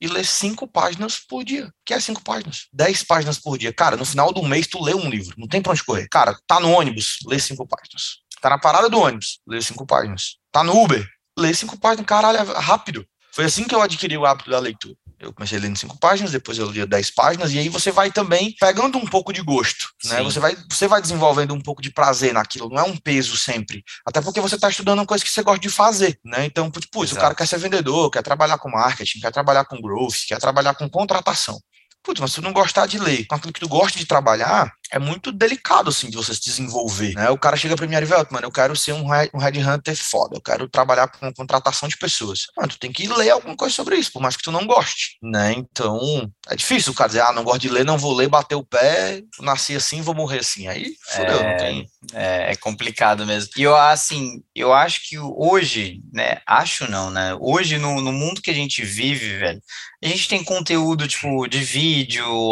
e 0.00 0.08
lê 0.08 0.24
cinco 0.24 0.66
páginas 0.66 1.18
por 1.20 1.44
dia. 1.44 1.70
que 1.84 1.92
é 1.92 2.00
cinco 2.00 2.22
páginas? 2.22 2.66
Dez 2.72 3.02
páginas 3.02 3.38
por 3.38 3.58
dia. 3.58 3.72
Cara, 3.72 3.96
no 3.96 4.04
final 4.04 4.32
do 4.32 4.42
mês 4.42 4.66
tu 4.66 4.82
lê 4.82 4.94
um 4.94 5.10
livro, 5.10 5.34
não 5.38 5.46
tem 5.46 5.60
pra 5.60 5.72
onde 5.72 5.84
correr. 5.84 6.08
Cara, 6.08 6.36
tá 6.46 6.58
no 6.58 6.70
ônibus, 6.72 7.18
lê 7.26 7.38
cinco 7.38 7.66
páginas. 7.66 8.20
Tá 8.40 8.48
na 8.48 8.58
parada 8.58 8.88
do 8.88 8.98
ônibus, 8.98 9.40
lê 9.46 9.60
cinco 9.60 9.86
páginas. 9.86 10.38
Tá 10.50 10.64
no 10.64 10.72
Uber, 10.82 11.06
lê 11.38 11.52
cinco 11.52 11.78
páginas. 11.78 12.06
Caralho, 12.06 12.38
é 12.38 12.58
rápido. 12.58 13.06
Foi 13.32 13.44
assim 13.44 13.64
que 13.64 13.74
eu 13.74 13.80
adquiri 13.82 14.16
o 14.16 14.26
hábito 14.26 14.50
da 14.50 14.58
leitura. 14.58 14.96
Eu 15.18 15.34
comecei 15.34 15.58
lendo 15.58 15.76
cinco 15.76 15.98
páginas, 15.98 16.32
depois 16.32 16.56
eu 16.56 16.70
lia 16.70 16.86
dez 16.86 17.10
páginas, 17.10 17.52
e 17.52 17.58
aí 17.58 17.68
você 17.68 17.92
vai 17.92 18.10
também 18.10 18.54
pegando 18.58 18.96
um 18.96 19.04
pouco 19.04 19.34
de 19.34 19.42
gosto, 19.42 19.86
né? 20.06 20.22
Você 20.22 20.40
vai, 20.40 20.56
você 20.70 20.88
vai 20.88 21.02
desenvolvendo 21.02 21.52
um 21.52 21.60
pouco 21.60 21.82
de 21.82 21.92
prazer 21.92 22.32
naquilo, 22.32 22.70
não 22.70 22.78
é 22.78 22.82
um 22.84 22.96
peso 22.96 23.36
sempre. 23.36 23.84
Até 24.06 24.22
porque 24.22 24.40
você 24.40 24.54
está 24.54 24.70
estudando 24.70 25.00
uma 25.00 25.06
coisa 25.06 25.22
que 25.22 25.30
você 25.30 25.42
gosta 25.42 25.60
de 25.60 25.68
fazer, 25.68 26.18
né? 26.24 26.46
Então, 26.46 26.70
putz, 26.70 27.12
o 27.12 27.16
cara 27.16 27.34
quer 27.34 27.46
ser 27.46 27.58
vendedor, 27.58 28.10
quer 28.10 28.22
trabalhar 28.22 28.56
com 28.56 28.70
marketing, 28.70 29.20
quer 29.20 29.30
trabalhar 29.30 29.66
com 29.66 29.80
growth, 29.80 30.24
quer 30.26 30.38
trabalhar 30.38 30.74
com 30.74 30.88
contratação. 30.88 31.60
Putz, 32.02 32.20
mas 32.20 32.30
se 32.30 32.36
tu 32.36 32.42
não 32.42 32.52
gostar 32.52 32.86
de 32.86 32.98
ler 32.98 33.26
com 33.26 33.34
aquilo 33.34 33.52
que 33.52 33.60
tu 33.60 33.68
gosta 33.68 33.98
de 33.98 34.06
trabalhar, 34.06 34.72
é 34.92 34.98
muito 34.98 35.30
delicado, 35.30 35.90
assim, 35.90 36.10
de 36.10 36.16
você 36.16 36.34
se 36.34 36.40
desenvolver, 36.40 37.14
né? 37.14 37.30
O 37.30 37.38
cara 37.38 37.56
chega 37.56 37.76
pra 37.76 37.86
mim 37.86 37.94
e 37.94 38.06
fala, 38.06 38.26
mano, 38.30 38.46
eu 38.46 38.50
quero 38.50 38.74
ser 38.74 38.92
um, 38.92 39.04
um 39.34 39.38
headhunter 39.38 39.96
foda, 39.96 40.36
eu 40.36 40.40
quero 40.40 40.68
trabalhar 40.68 41.08
com 41.08 41.32
contratação 41.32 41.88
de 41.88 41.96
pessoas. 41.96 42.46
Mano, 42.56 42.70
tu 42.70 42.78
tem 42.78 42.90
que 42.90 43.06
ler 43.06 43.30
alguma 43.30 43.56
coisa 43.56 43.74
sobre 43.74 43.96
isso, 43.96 44.12
por 44.12 44.20
mais 44.20 44.36
que 44.36 44.42
tu 44.42 44.50
não 44.50 44.66
goste, 44.66 45.18
né? 45.22 45.52
Então, 45.52 46.28
é 46.48 46.56
difícil 46.56 46.92
o 46.92 46.94
cara 46.94 47.08
dizer, 47.08 47.20
ah, 47.20 47.32
não 47.32 47.44
gosto 47.44 47.60
de 47.60 47.68
ler, 47.68 47.84
não 47.84 47.98
vou 47.98 48.14
ler, 48.14 48.28
bater 48.28 48.56
o 48.56 48.64
pé, 48.64 49.22
nasci 49.40 49.76
assim, 49.76 50.00
vou 50.00 50.14
morrer 50.14 50.40
assim. 50.40 50.66
Aí, 50.66 50.94
fodeu, 51.12 51.38
é, 51.38 51.50
não 51.50 51.56
tem... 51.56 51.86
É, 52.12 52.52
é 52.52 52.56
complicado 52.56 53.24
mesmo. 53.26 53.50
E 53.56 53.62
eu, 53.62 53.76
assim, 53.76 54.42
eu 54.54 54.72
acho 54.72 55.08
que 55.08 55.18
hoje, 55.18 56.00
né, 56.12 56.38
acho 56.46 56.90
não, 56.90 57.10
né, 57.10 57.36
hoje 57.38 57.78
no, 57.78 58.00
no 58.00 58.12
mundo 58.12 58.42
que 58.42 58.50
a 58.50 58.54
gente 58.54 58.82
vive, 58.82 59.38
velho, 59.38 59.60
a 60.02 60.08
gente 60.08 60.28
tem 60.28 60.42
conteúdo, 60.42 61.06
tipo, 61.06 61.46
de 61.46 61.58
vídeo, 61.58 61.89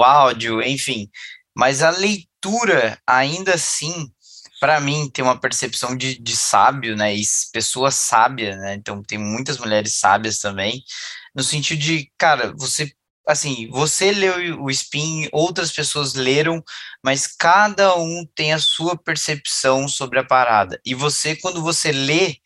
áudio, 0.05 0.63
enfim, 0.63 1.09
mas 1.57 1.83
a 1.83 1.91
leitura, 1.91 2.99
ainda 3.07 3.55
assim, 3.55 4.11
para 4.61 4.81
mim, 4.81 5.11
tem 5.13 5.25
uma 5.25 5.39
percepção 5.41 5.97
de, 5.97 6.19
de 6.19 6.37
sábio, 6.37 6.97
né, 6.97 7.15
e 7.15 7.23
pessoa 7.53 7.91
sábia, 7.91 8.57
né, 8.57 8.75
então 8.75 9.03
tem 9.03 9.19
muitas 9.19 9.59
mulheres 9.59 9.95
sábias 9.95 10.39
também, 10.39 10.83
no 11.35 11.43
sentido 11.43 11.81
de, 11.81 12.11
cara, 12.19 12.53
você 12.57 12.93
assim, 13.29 13.69
você 13.71 14.11
leu 14.11 14.63
o 14.63 14.71
Spin, 14.71 15.29
outras 15.33 15.71
pessoas 15.71 16.15
leram, 16.15 16.65
mas 17.05 17.27
cada 17.27 17.95
um 17.95 18.27
tem 18.35 18.55
a 18.55 18.59
sua 18.59 18.97
percepção 18.97 19.87
sobre 19.87 20.19
a 20.19 20.25
parada. 20.25 20.81
E 20.83 20.95
você, 20.95 21.37
quando 21.37 21.61
você 21.63 21.93
lê, 21.93 22.39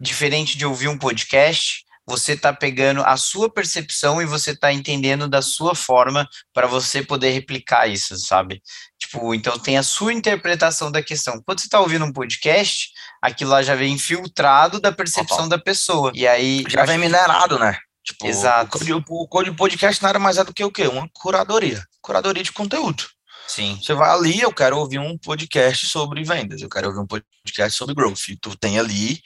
diferente 0.00 0.58
de 0.58 0.66
ouvir 0.66 0.88
um 0.88 0.98
podcast, 0.98 1.85
você 2.06 2.32
está 2.32 2.52
pegando 2.52 3.02
a 3.02 3.16
sua 3.16 3.52
percepção 3.52 4.22
e 4.22 4.26
você 4.26 4.52
está 4.52 4.72
entendendo 4.72 5.28
da 5.28 5.42
sua 5.42 5.74
forma 5.74 6.28
para 6.54 6.66
você 6.66 7.02
poder 7.02 7.30
replicar 7.30 7.88
isso, 7.88 8.16
sabe? 8.16 8.62
Tipo, 8.98 9.34
então 9.34 9.58
tem 9.58 9.76
a 9.76 9.82
sua 9.82 10.12
interpretação 10.12 10.90
da 10.90 11.02
questão. 11.02 11.42
Quando 11.44 11.60
você 11.60 11.66
está 11.66 11.80
ouvindo 11.80 12.04
um 12.04 12.12
podcast, 12.12 12.90
aquilo 13.20 13.50
lá 13.50 13.62
já 13.62 13.74
vem 13.74 13.94
infiltrado 13.94 14.80
da 14.80 14.92
percepção 14.92 15.48
da 15.48 15.58
pessoa. 15.58 16.12
E 16.14 16.26
aí. 16.26 16.64
Já 16.68 16.84
vem 16.84 16.98
minerado, 16.98 17.58
né? 17.58 17.76
Tipo, 18.04 18.26
Exato. 18.26 18.78
O 19.08 19.26
code 19.26 19.50
podcast 19.52 20.00
nada 20.00 20.18
mais 20.18 20.38
é 20.38 20.44
do 20.44 20.54
que 20.54 20.62
o 20.62 20.70
quê? 20.70 20.86
Uma 20.86 21.08
curadoria. 21.12 21.82
Curadoria 22.00 22.42
de 22.42 22.52
conteúdo. 22.52 23.04
Sim. 23.48 23.78
Você 23.82 23.94
vai 23.94 24.10
ali, 24.10 24.40
eu 24.40 24.52
quero 24.52 24.78
ouvir 24.78 24.98
um 24.98 25.18
podcast 25.18 25.86
sobre 25.86 26.22
vendas, 26.24 26.62
eu 26.62 26.68
quero 26.68 26.88
ouvir 26.88 27.00
um 27.00 27.06
podcast 27.06 27.76
sobre 27.76 27.94
growth. 27.94 28.28
E 28.28 28.36
tu 28.36 28.56
tem 28.56 28.78
ali 28.78 29.20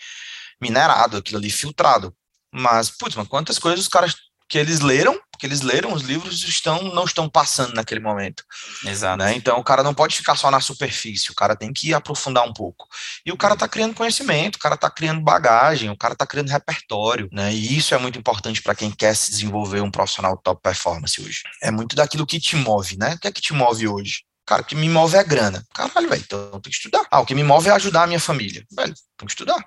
minerado, 0.61 1.19
aquilo 1.19 1.39
ali 1.39 1.51
filtrado. 1.51 2.15
Mas, 2.53 2.91
putz, 2.91 3.15
mas 3.15 3.29
quantas 3.29 3.59
coisas 3.59 3.81
os 3.81 3.89
caras 3.89 4.15
que 4.51 4.59
eles 4.59 4.81
leram, 4.81 5.17
que 5.39 5.47
eles 5.47 5.61
leram 5.61 5.93
os 5.93 6.03
livros 6.03 6.43
estão 6.43 6.83
não 6.93 7.05
estão 7.05 7.29
passando 7.29 7.73
naquele 7.73 8.01
momento. 8.01 8.43
Exato. 8.85 9.23
Né? 9.23 9.35
Então 9.37 9.57
o 9.59 9.63
cara 9.63 9.85
não 9.85 9.95
pode 9.95 10.17
ficar 10.17 10.35
só 10.35 10.51
na 10.51 10.61
superfície, 10.61 11.31
o 11.31 11.35
cara 11.35 11.55
tem 11.55 11.73
que 11.73 11.95
aprofundar 11.95 12.47
um 12.47 12.53
pouco. 12.53 12.89
E 13.25 13.31
o 13.31 13.37
cara 13.37 13.55
está 13.55 13.69
criando 13.69 13.95
conhecimento, 13.95 14.57
o 14.57 14.59
cara 14.59 14.75
está 14.75 14.91
criando 14.91 15.21
bagagem, 15.21 15.89
o 15.89 15.97
cara 15.97 16.15
está 16.15 16.27
criando 16.27 16.49
repertório, 16.49 17.29
né? 17.33 17.55
E 17.55 17.79
isso 17.79 17.95
é 17.95 17.99
muito 17.99 18.19
importante 18.19 18.61
para 18.61 18.75
quem 18.75 18.91
quer 18.91 19.15
se 19.15 19.31
desenvolver 19.31 19.81
um 19.81 19.91
profissional 19.91 20.37
top 20.37 20.61
performance 20.61 21.21
hoje. 21.23 21.43
É 21.63 21.71
muito 21.71 21.95
daquilo 21.95 22.27
que 22.27 22.41
te 22.41 22.57
move, 22.57 22.97
né? 22.99 23.15
O 23.15 23.21
que 23.21 23.29
é 23.29 23.33
que 23.33 23.41
te 23.41 23.53
move 23.53 23.87
hoje? 23.87 24.25
Cara, 24.51 24.63
o 24.63 24.65
que 24.65 24.75
me 24.75 24.89
move 24.89 25.15
é 25.15 25.21
a 25.21 25.23
grana. 25.23 25.65
Caralho, 25.73 26.09
velho, 26.09 26.23
então 26.27 26.41
eu 26.41 26.51
tenho 26.51 26.63
que 26.63 26.71
estudar. 26.71 27.07
Ah, 27.09 27.21
o 27.21 27.25
que 27.25 27.37
me 27.37 27.45
move 27.45 27.69
é 27.69 27.73
ajudar 27.73 28.03
a 28.03 28.07
minha 28.09 28.19
família. 28.19 28.67
Velho, 28.73 28.93
tem 29.17 29.27
que 29.27 29.31
estudar. 29.31 29.65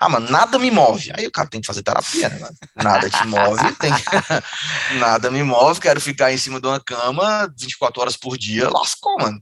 Ah, 0.00 0.08
mano, 0.08 0.28
nada 0.28 0.58
me 0.58 0.72
move. 0.72 1.12
Aí 1.14 1.24
o 1.24 1.30
cara 1.30 1.48
tem 1.48 1.60
que 1.60 1.66
fazer 1.68 1.84
terapia, 1.84 2.28
né? 2.30 2.48
Nada 2.74 3.08
te 3.08 3.24
move, 3.28 3.72
tem 3.78 3.92
nada 4.98 5.30
me 5.30 5.44
move, 5.44 5.80
quero 5.80 6.00
ficar 6.00 6.32
em 6.32 6.36
cima 6.36 6.60
de 6.60 6.66
uma 6.66 6.80
cama 6.80 7.48
24 7.56 8.00
horas 8.00 8.16
por 8.16 8.36
dia, 8.36 8.68
lascou, 8.68 9.16
mano. 9.18 9.38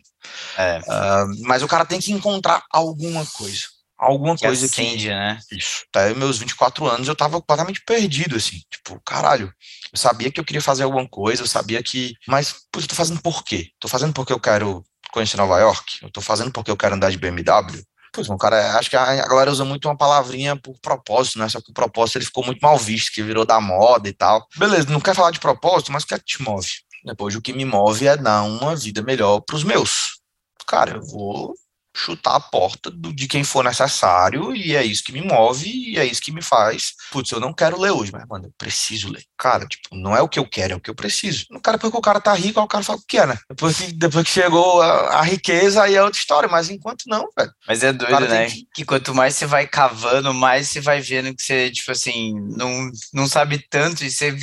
É. 0.58 0.80
Uh, 0.80 1.46
mas 1.46 1.62
o 1.62 1.68
cara 1.68 1.86
tem 1.86 1.98
que 1.98 2.12
encontrar 2.12 2.62
alguma 2.70 3.24
coisa. 3.24 3.62
Alguma 3.98 4.36
que 4.36 4.44
coisa 4.44 4.66
acende, 4.66 5.04
que. 5.04 5.08
né? 5.08 5.38
Isso. 5.50 5.86
Até 5.88 6.12
meus 6.12 6.36
24 6.36 6.86
anos 6.86 7.08
eu 7.08 7.16
tava 7.16 7.40
completamente 7.40 7.80
perdido, 7.86 8.36
assim. 8.36 8.60
Tipo, 8.70 9.00
caralho. 9.06 9.50
Eu 9.92 9.98
sabia 9.98 10.30
que 10.30 10.40
eu 10.40 10.44
queria 10.44 10.62
fazer 10.62 10.84
alguma 10.84 11.06
coisa, 11.06 11.42
eu 11.42 11.46
sabia 11.46 11.82
que. 11.82 12.14
Mas, 12.26 12.54
putz, 12.72 12.84
eu 12.84 12.88
tô 12.88 12.94
fazendo 12.94 13.20
por 13.20 13.44
quê? 13.44 13.68
Tô 13.78 13.88
fazendo 13.88 14.12
porque 14.12 14.32
eu 14.32 14.40
quero 14.40 14.82
conhecer 15.12 15.36
Nova 15.36 15.58
York? 15.58 15.98
Eu 16.02 16.10
tô 16.10 16.20
fazendo 16.20 16.50
porque 16.50 16.70
eu 16.70 16.76
quero 16.76 16.94
andar 16.94 17.10
de 17.10 17.18
BMW? 17.18 17.82
Pois, 18.14 18.28
um 18.28 18.36
cara, 18.36 18.78
acho 18.78 18.90
que 18.90 18.96
a, 18.96 19.26
galera 19.26 19.50
usa 19.50 19.64
muito 19.64 19.88
uma 19.88 19.96
palavrinha 19.96 20.54
por 20.54 20.78
propósito, 20.80 21.38
né? 21.38 21.48
Só 21.48 21.60
que 21.60 21.70
o 21.70 21.74
propósito 21.74 22.18
ele 22.18 22.26
ficou 22.26 22.44
muito 22.44 22.60
mal 22.60 22.76
visto, 22.76 23.12
que 23.12 23.22
virou 23.22 23.46
da 23.46 23.60
moda 23.60 24.08
e 24.08 24.12
tal. 24.12 24.46
Beleza, 24.56 24.90
não 24.90 25.00
quer 25.00 25.14
falar 25.14 25.30
de 25.30 25.40
propósito, 25.40 25.92
mas 25.92 26.04
o 26.04 26.06
que 26.06 26.14
é 26.14 26.18
que 26.18 26.24
te 26.24 26.42
move? 26.42 26.68
Depois 27.04 27.34
o 27.34 27.40
que 27.40 27.52
me 27.52 27.64
move 27.64 28.06
é 28.06 28.16
dar 28.16 28.42
uma 28.42 28.76
vida 28.76 29.02
melhor 29.02 29.40
para 29.40 29.56
os 29.56 29.64
meus. 29.64 30.20
Cara, 30.66 30.96
eu 30.96 31.02
vou 31.02 31.54
chutar 31.94 32.36
a 32.36 32.40
porta 32.40 32.90
do, 32.90 33.12
de 33.12 33.26
quem 33.26 33.44
for 33.44 33.62
necessário, 33.64 34.54
e 34.54 34.74
é 34.74 34.84
isso 34.84 35.04
que 35.04 35.12
me 35.12 35.20
move, 35.20 35.68
e 35.68 35.98
é 35.98 36.04
isso 36.04 36.20
que 36.20 36.32
me 36.32 36.42
faz. 36.42 36.94
Putz, 37.10 37.30
eu 37.30 37.40
não 37.40 37.52
quero 37.52 37.80
ler 37.80 37.90
hoje, 37.90 38.10
mas, 38.12 38.26
mano, 38.26 38.46
eu 38.46 38.52
preciso 38.56 39.10
ler. 39.10 39.22
Cara, 39.36 39.66
tipo, 39.66 39.94
não 39.94 40.16
é 40.16 40.22
o 40.22 40.28
que 40.28 40.38
eu 40.38 40.48
quero, 40.48 40.72
é 40.72 40.76
o 40.76 40.80
que 40.80 40.90
eu 40.90 40.94
preciso. 40.94 41.46
O 41.50 41.60
cara, 41.60 41.78
porque 41.78 41.96
o 41.96 42.00
cara 42.00 42.20
tá 42.20 42.32
rico, 42.34 42.60
o 42.60 42.66
cara 42.66 42.84
fala 42.84 42.98
o 42.98 43.06
que 43.06 43.18
é, 43.18 43.26
né? 43.26 43.38
Depois 43.48 43.76
que, 43.76 43.92
depois 43.92 44.24
que 44.24 44.30
chegou 44.30 44.80
a, 44.80 45.18
a 45.18 45.22
riqueza, 45.22 45.82
aí 45.82 45.94
é 45.94 46.02
outra 46.02 46.18
história, 46.18 46.48
mas 46.48 46.70
enquanto 46.70 47.04
não, 47.06 47.28
velho. 47.36 47.52
Mas 47.66 47.82
é 47.82 47.92
doido, 47.92 48.28
né? 48.28 48.46
Que... 48.48 48.66
que... 48.74 48.84
quanto 48.84 49.14
mais 49.14 49.34
você 49.34 49.46
vai 49.46 49.66
cavando, 49.66 50.32
mais 50.32 50.68
você 50.68 50.80
vai 50.80 51.00
vendo 51.00 51.34
que 51.34 51.42
você, 51.42 51.70
tipo 51.70 51.90
assim, 51.92 52.34
não, 52.56 52.90
não 53.12 53.26
sabe 53.26 53.58
tanto, 53.70 54.04
e 54.04 54.10
você 54.10 54.36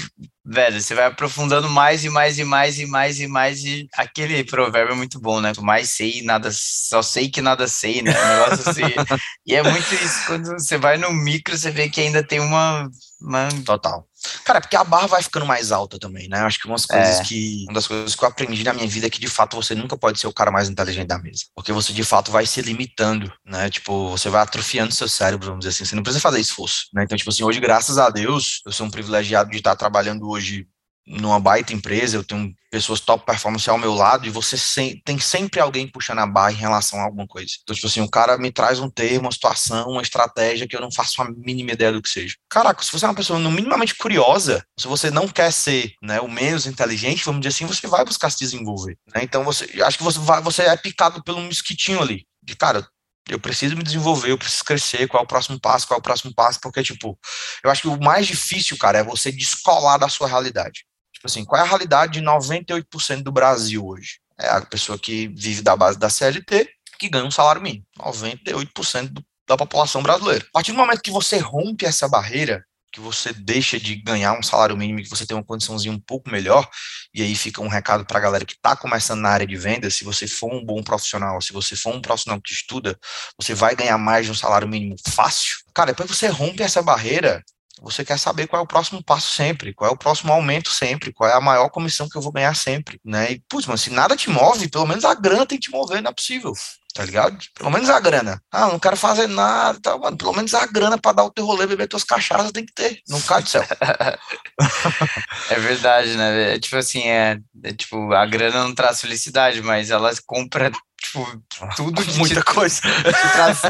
velho, 0.46 0.82
você 0.82 0.96
vai 0.96 1.06
aprofundando 1.06 1.70
mais 1.70 2.04
e 2.04 2.10
mais 2.10 2.40
e 2.40 2.44
mais 2.44 2.80
e 2.80 2.86
mais 2.86 3.20
e 3.20 3.28
mais 3.28 3.64
e 3.64 3.88
aquele 3.94 4.44
provérbio 4.44 4.94
é 4.94 4.96
muito 4.96 5.20
bom, 5.20 5.40
né? 5.40 5.52
Mais 5.62 5.90
sei, 5.90 6.22
nada, 6.24 6.50
só 6.52 7.02
sei 7.02 7.30
que 7.30 7.42
nada 7.42 7.68
sei, 7.68 8.02
né? 8.02 8.12
Um 8.12 8.28
negócio 8.28 8.70
assim. 8.70 8.82
e 9.46 9.56
é 9.56 9.64
muito 9.64 9.94
isso, 9.96 10.26
quando 10.28 10.48
você 10.52 10.78
vai 10.78 10.98
no 10.98 11.14
micro, 11.14 11.58
você 11.58 11.72
vê 11.72 11.90
que 11.90 12.02
ainda 12.02 12.24
tem 12.24 12.40
uma, 12.40 12.90
uma... 13.22 13.50
Total. 13.66 14.09
Cara, 14.44 14.60
porque 14.60 14.76
a 14.76 14.84
barra 14.84 15.08
vai 15.08 15.24
ficando 15.24 15.46
mais 15.46 15.72
alta 15.72 15.98
também, 15.98 16.28
né? 16.28 16.40
Acho 16.40 16.60
que 16.60 16.68
umas 16.68 16.86
coisas 16.86 17.20
é. 17.20 17.24
que. 17.24 17.66
Uma 17.68 17.76
das 17.76 17.88
coisas 17.88 18.16
que 18.16 18.24
eu 18.24 18.28
aprendi 18.28 18.64
na 18.64 18.74
minha 18.74 18.88
vida 18.88 19.08
é 19.08 19.10
que, 19.10 19.20
de 19.20 19.28
fato, 19.28 19.56
você 19.56 19.74
nunca 19.74 19.98
pode 19.98 20.20
ser 20.20 20.28
o 20.28 20.34
cara 20.34 20.52
mais 20.52 20.70
inteligente 20.70 21.08
da 21.08 21.18
mesa. 21.18 21.46
Porque 21.56 21.72
você, 21.72 21.94
de 21.94 22.04
fato, 22.04 22.32
vai 22.32 22.46
se 22.46 22.62
limitando, 22.62 23.32
né? 23.46 23.70
Tipo, 23.70 24.10
você 24.10 24.30
vai 24.30 24.42
atrofiando 24.42 24.94
seu 24.94 25.08
cérebro, 25.08 25.48
vamos 25.48 25.60
dizer 25.60 25.70
assim. 25.70 25.86
Você 25.86 25.96
não 25.96 26.04
precisa 26.04 26.22
fazer 26.22 26.40
esforço, 26.40 26.88
né? 26.94 27.04
Então, 27.04 27.18
tipo 27.18 27.30
assim, 27.30 27.44
hoje, 27.44 27.60
graças 27.60 27.98
a 27.98 28.10
Deus, 28.10 28.62
eu 28.66 28.72
sou 28.72 28.86
um 28.86 28.92
privilegiado 28.92 29.50
de 29.50 29.58
estar 29.58 29.76
trabalhando 29.76 30.28
hoje 30.30 30.68
numa 31.10 31.40
baita 31.40 31.74
empresa, 31.74 32.18
eu 32.18 32.24
tenho 32.24 32.54
pessoas 32.70 33.00
top 33.00 33.26
performance 33.26 33.68
ao 33.68 33.80
meu 33.80 33.96
lado 33.96 34.28
e 34.28 34.30
você 34.30 34.56
sem, 34.56 35.02
tem 35.04 35.18
sempre 35.18 35.60
alguém 35.60 35.88
puxando 35.88 36.20
a 36.20 36.28
barra 36.28 36.52
em 36.52 36.56
relação 36.56 37.00
a 37.00 37.04
alguma 37.04 37.26
coisa. 37.26 37.52
Então, 37.64 37.76
tipo 37.76 37.88
assim, 37.88 38.02
o 38.02 38.10
cara 38.10 38.38
me 38.38 38.52
traz 38.52 38.80
um 38.80 38.90
termo, 38.90 39.26
uma 39.26 39.32
situação, 39.32 39.90
uma 39.90 40.04
estratégia 40.04 40.68
que 40.68 40.76
eu 40.76 40.82
não 40.82 40.92
faço 40.92 41.20
a 41.22 41.32
mínima 41.32 41.72
ideia 41.72 41.92
do 41.92 42.02
que 42.02 42.10
seja. 42.10 42.36
Caraca, 42.48 42.84
se 42.84 42.92
você 42.92 43.06
é 43.06 43.08
uma 43.08 43.16
pessoa 43.16 43.40
no 43.40 43.50
minimamente 43.50 43.96
curiosa, 43.96 44.64
se 44.80 44.88
você 44.88 45.10
não 45.10 45.28
quer 45.28 45.52
ser 45.52 45.94
né, 46.02 46.22
o 46.22 46.28
menos 46.28 46.68
inteligente, 46.68 47.26
vamos 47.26 47.42
dizer 47.42 47.56
assim, 47.56 47.66
você 47.66 47.88
vai 47.88 48.06
buscar 48.06 48.30
se 48.30 48.38
desenvolver. 48.38 48.96
Né? 49.14 49.22
Então, 49.24 49.44
você, 49.44 49.82
acho 49.82 49.98
que 49.98 50.04
você, 50.04 50.20
vai, 50.20 50.42
você 50.42 50.62
é 50.62 50.78
picado 50.78 51.24
pelo 51.24 51.42
mosquitinho 51.42 52.00
ali. 52.00 52.28
De, 52.44 52.56
cara, 52.56 52.88
eu 53.28 53.40
preciso 53.40 53.76
me 53.76 53.84
desenvolver, 53.84 54.32
eu 54.32 54.38
preciso 54.38 54.64
crescer, 54.64 55.08
qual 55.08 55.22
é 55.22 55.24
o 55.24 55.28
próximo 55.28 55.60
passo, 55.60 55.88
qual 55.88 55.98
é 55.98 56.00
o 56.00 56.04
próximo 56.04 56.34
passo, 56.34 56.60
porque, 56.62 56.84
tipo, 56.84 57.18
eu 57.64 57.70
acho 57.70 57.84
que 57.84 57.88
o 57.88 58.00
mais 58.00 58.28
difícil, 58.28 58.78
cara, 58.78 59.00
é 59.00 59.04
você 59.04 59.32
descolar 59.32 59.98
da 59.98 60.10
sua 60.10 60.28
realidade. 60.28 60.84
Tipo 61.20 61.28
assim, 61.28 61.44
qual 61.44 61.62
é 61.62 61.66
a 61.66 61.68
realidade 61.68 62.14
de 62.14 62.22
98% 62.22 63.24
do 63.24 63.32
Brasil 63.32 63.86
hoje? 63.86 64.22
É 64.40 64.48
a 64.48 64.62
pessoa 64.62 64.98
que 64.98 65.28
vive 65.28 65.62
da 65.62 65.76
base 65.76 66.00
da 66.00 66.10
CLT, 66.10 66.70
que 66.98 67.10
ganha 67.10 67.26
um 67.26 67.32
salário 67.32 67.62
mínimo. 67.62 67.84
98% 68.00 69.10
do, 69.10 69.22
da 69.46 69.58
população 69.58 70.02
brasileira. 70.02 70.46
A 70.48 70.52
partir 70.54 70.72
do 70.72 70.78
momento 70.78 71.02
que 71.02 71.12
você 71.12 71.38
rompe 71.38 71.86
essa 71.86 72.08
barreira, 72.08 72.64
que 72.90 73.02
você 73.02 73.34
deixa 73.34 73.78
de 73.78 73.96
ganhar 73.96 74.32
um 74.32 74.42
salário 74.42 74.78
mínimo, 74.78 75.04
que 75.04 75.10
você 75.10 75.26
tem 75.26 75.36
uma 75.36 75.44
condiçãozinha 75.44 75.94
um 75.94 76.00
pouco 76.00 76.30
melhor, 76.30 76.68
e 77.14 77.22
aí 77.22 77.36
fica 77.36 77.62
um 77.62 77.68
recado 77.68 78.06
para 78.06 78.18
a 78.18 78.22
galera 78.22 78.46
que 78.46 78.54
está 78.54 78.74
começando 78.78 79.20
na 79.20 79.30
área 79.30 79.46
de 79.46 79.58
vendas, 79.58 79.96
se 79.96 80.06
você 80.06 80.26
for 80.26 80.54
um 80.54 80.64
bom 80.64 80.82
profissional, 80.82 81.42
se 81.42 81.52
você 81.52 81.76
for 81.76 81.94
um 81.94 82.02
profissional 82.02 82.42
que 82.42 82.54
estuda, 82.54 82.98
você 83.38 83.54
vai 83.54 83.76
ganhar 83.76 83.98
mais 83.98 84.26
de 84.26 84.32
um 84.32 84.36
salário 84.36 84.70
mínimo 84.70 84.96
fácil. 85.06 85.58
Cara, 85.76 85.92
depois 85.92 86.10
você 86.10 86.28
rompe 86.28 86.64
essa 86.64 86.82
barreira, 86.82 87.44
você 87.82 88.04
quer 88.04 88.18
saber 88.18 88.48
qual 88.48 88.62
é 88.62 88.64
o 88.64 88.68
próximo 88.68 89.04
passo 89.04 89.32
sempre, 89.32 89.74
qual 89.74 89.90
é 89.90 89.94
o 89.94 89.98
próximo 89.98 90.32
aumento 90.34 90.70
sempre, 90.72 91.14
qual 91.14 91.30
é 91.30 91.34
a 91.34 91.42
maior 91.42 91.70
comissão 91.70 92.08
que 92.10 92.18
eu 92.18 92.22
vou 92.22 92.32
ganhar 92.32 92.56
sempre, 92.56 93.00
né? 93.04 93.32
E, 93.32 93.44
putz, 93.50 93.68
se 93.82 93.90
nada 93.90 94.16
te 94.16 94.30
move, 94.30 94.70
pelo 94.70 94.86
menos 94.86 95.06
a 95.06 95.14
grana 95.14 95.46
tem 95.46 95.58
que 95.58 95.68
te 95.68 95.72
mover, 95.72 96.02
não 96.02 96.12
é 96.12 96.14
possível, 96.14 96.54
tá 96.94 97.06
ligado? 97.06 97.38
Pelo 97.56 97.72
menos 97.72 97.90
a 97.90 98.00
grana. 98.00 98.42
Ah, 98.52 98.68
não 98.68 98.80
quero 98.80 98.98
fazer 98.98 99.28
nada, 99.28 99.80
tá, 99.82 99.98
mano, 99.98 100.18
pelo 100.18 100.34
menos 100.34 100.54
a 100.54 100.66
grana 100.66 100.98
para 100.98 101.16
dar 101.16 101.24
o 101.24 101.32
teu 101.32 101.46
rolê, 101.46 101.66
beber 101.66 101.88
tuas 101.88 102.04
cachaças 102.04 102.52
tem 102.52 102.66
que 102.66 102.74
ter, 102.74 103.00
não 103.08 103.22
cai 103.22 103.42
do 103.42 103.50
céu. 103.50 103.64
é 105.50 105.60
verdade, 105.60 106.16
né? 106.16 106.56
É, 106.56 106.60
tipo 106.60 106.76
assim, 106.76 107.08
é, 107.08 107.40
é, 107.64 107.74
tipo, 107.74 108.14
a 108.14 108.26
grana 108.26 108.64
não 108.64 108.76
traz 108.76 109.02
felicidade, 109.02 109.62
mas 109.62 109.90
ela 109.90 110.12
compra 110.26 110.72
tipo, 111.02 111.44
tudo 111.76 112.04
que 112.04 112.14
muita 112.20 112.42
te, 112.42 112.54
coisa. 112.54 112.82
Te 112.84 113.32
traz, 113.34 113.62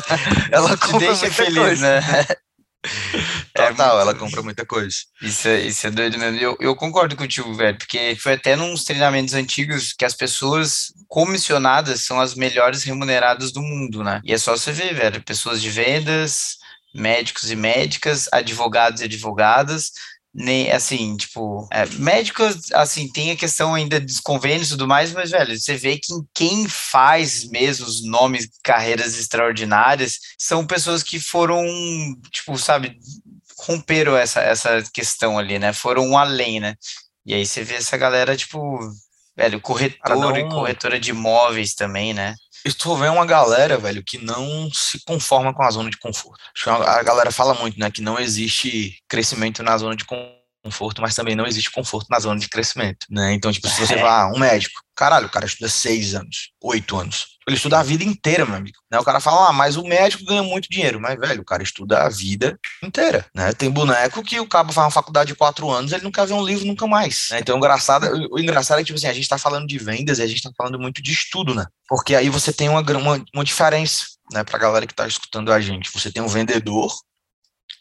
ela 0.51 0.75
te 0.75 0.97
deixa 0.97 1.31
feliz, 1.31 1.57
coisa. 1.57 1.99
né? 2.01 2.25
Total, 3.53 3.99
é, 3.99 4.01
ela 4.01 4.15
compra 4.15 4.41
muita 4.41 4.65
coisa. 4.65 4.97
Isso 5.21 5.47
é, 5.47 5.61
isso 5.61 5.85
é 5.85 5.91
doido 5.91 6.17
mesmo. 6.17 6.39
Eu, 6.39 6.57
eu 6.59 6.75
concordo 6.75 7.15
contigo, 7.15 7.53
velho, 7.53 7.77
porque 7.77 8.15
foi 8.15 8.33
até 8.33 8.55
nos 8.55 8.83
treinamentos 8.83 9.33
antigos 9.33 9.93
que 9.93 10.05
as 10.05 10.13
pessoas 10.13 10.93
comissionadas 11.07 12.01
são 12.01 12.19
as 12.21 12.35
melhores 12.35 12.83
remuneradas 12.83 13.51
do 13.51 13.61
mundo, 13.61 14.03
né? 14.03 14.21
E 14.23 14.33
é 14.33 14.37
só 14.37 14.55
você 14.55 14.71
ver, 14.71 14.93
velho, 14.93 15.23
pessoas 15.23 15.61
de 15.61 15.69
vendas, 15.69 16.57
médicos 16.93 17.51
e 17.51 17.55
médicas, 17.55 18.27
advogados 18.31 19.01
e 19.01 19.05
advogadas, 19.05 19.91
nem 20.33 20.71
assim, 20.71 21.17
tipo, 21.17 21.67
é, 21.71 21.85
médicos, 21.97 22.71
assim, 22.73 23.11
tem 23.11 23.31
a 23.31 23.35
questão 23.35 23.73
ainda 23.73 23.99
dos 23.99 24.19
convênios 24.19 24.67
e 24.67 24.71
tudo 24.71 24.87
mais, 24.87 25.11
mas, 25.11 25.31
velho, 25.31 25.59
você 25.59 25.75
vê 25.75 25.97
que 25.97 26.13
quem 26.33 26.67
faz 26.67 27.45
mesmo 27.49 27.85
os 27.85 28.05
nomes, 28.05 28.47
carreiras 28.63 29.17
extraordinárias, 29.17 30.19
são 30.37 30.65
pessoas 30.67 31.01
que 31.01 31.19
foram, 31.19 31.63
tipo, 32.31 32.57
sabe, 32.57 32.97
romperam 33.59 34.15
essa, 34.15 34.39
essa 34.41 34.83
questão 34.93 35.37
ali, 35.37 35.59
né? 35.59 35.73
Foram 35.73 36.17
além, 36.17 36.59
né? 36.59 36.75
E 37.25 37.33
aí 37.33 37.45
você 37.45 37.63
vê 37.63 37.75
essa 37.75 37.97
galera, 37.97 38.37
tipo, 38.37 38.79
velho, 39.35 39.59
corretor 39.59 40.15
não... 40.17 40.37
e 40.37 40.47
corretora 40.47 40.99
de 40.99 41.11
imóveis 41.11 41.73
também, 41.73 42.13
né? 42.13 42.35
Estou 42.69 42.95
vendo 42.95 43.13
uma 43.13 43.25
galera, 43.25 43.77
velho, 43.77 44.03
que 44.03 44.17
não 44.17 44.69
se 44.71 45.03
conforma 45.03 45.53
com 45.53 45.63
a 45.63 45.71
zona 45.71 45.89
de 45.89 45.97
conforto. 45.97 46.39
A 46.65 47.03
galera 47.03 47.31
fala 47.31 47.53
muito, 47.55 47.79
né, 47.79 47.89
que 47.89 48.01
não 48.01 48.19
existe 48.19 48.97
crescimento 49.07 49.63
na 49.63 49.77
zona 49.77 49.95
de 49.95 50.05
conforto, 50.05 50.38
mas 51.01 51.15
também 51.15 51.35
não 51.35 51.47
existe 51.47 51.71
conforto 51.71 52.07
na 52.09 52.19
zona 52.19 52.39
de 52.39 52.49
crescimento, 52.49 53.05
né? 53.09 53.33
Então, 53.33 53.51
tipo, 53.51 53.67
se 53.67 53.79
você 53.79 53.95
é. 53.95 54.01
vai, 54.01 54.31
um 54.31 54.39
médico, 54.39 54.81
caralho, 54.95 55.27
o 55.27 55.29
cara 55.29 55.45
estuda 55.45 55.69
seis 55.69 56.13
anos, 56.13 56.51
oito 56.61 56.97
anos, 56.97 57.39
ele 57.49 57.57
estuda 57.57 57.79
a 57.79 57.83
vida 57.83 58.03
inteira, 58.03 58.45
meu 58.45 58.55
amigo. 58.55 58.77
Né? 58.91 58.99
O 58.99 59.03
cara 59.03 59.19
fala, 59.19 59.49
ah, 59.49 59.53
mas 59.53 59.75
o 59.75 59.83
médico 59.83 60.23
ganha 60.23 60.43
muito 60.43 60.69
dinheiro. 60.69 60.99
Mas, 60.99 61.19
velho, 61.19 61.41
o 61.41 61.45
cara 61.45 61.63
estuda 61.63 62.03
a 62.03 62.09
vida 62.09 62.59
inteira, 62.83 63.25
né? 63.35 63.51
Tem 63.53 63.69
boneco 63.69 64.23
que 64.23 64.39
o 64.39 64.47
cabo 64.47 64.71
faz 64.71 64.85
uma 64.85 64.91
faculdade 64.91 65.29
de 65.29 65.35
quatro 65.35 65.69
anos, 65.69 65.91
ele 65.91 66.03
não 66.03 66.11
quer 66.11 66.27
ver 66.27 66.33
um 66.33 66.45
livro 66.45 66.65
nunca 66.65 66.85
mais. 66.85 67.27
Né? 67.31 67.39
Então, 67.39 67.55
o 67.55 67.57
engraçado, 67.57 68.07
o 68.31 68.39
engraçado 68.39 68.77
é 68.77 68.81
que, 68.81 68.87
tipo 68.87 68.97
assim, 68.97 69.07
a 69.07 69.13
gente 69.13 69.27
tá 69.27 69.37
falando 69.37 69.67
de 69.67 69.77
vendas 69.77 70.19
e 70.19 70.21
a 70.21 70.27
gente 70.27 70.43
tá 70.43 70.51
falando 70.55 70.79
muito 70.79 71.01
de 71.01 71.11
estudo, 71.11 71.55
né? 71.55 71.65
Porque 71.87 72.13
aí 72.13 72.29
você 72.29 72.53
tem 72.53 72.69
uma, 72.69 72.81
uma, 72.81 73.23
uma 73.33 73.43
diferença, 73.43 74.05
né, 74.31 74.43
pra 74.43 74.59
galera 74.59 74.85
que 74.85 74.93
tá 74.93 75.07
escutando 75.07 75.51
a 75.51 75.59
gente. 75.59 75.91
Você 75.91 76.11
tem 76.11 76.21
um 76.21 76.27
vendedor 76.27 76.93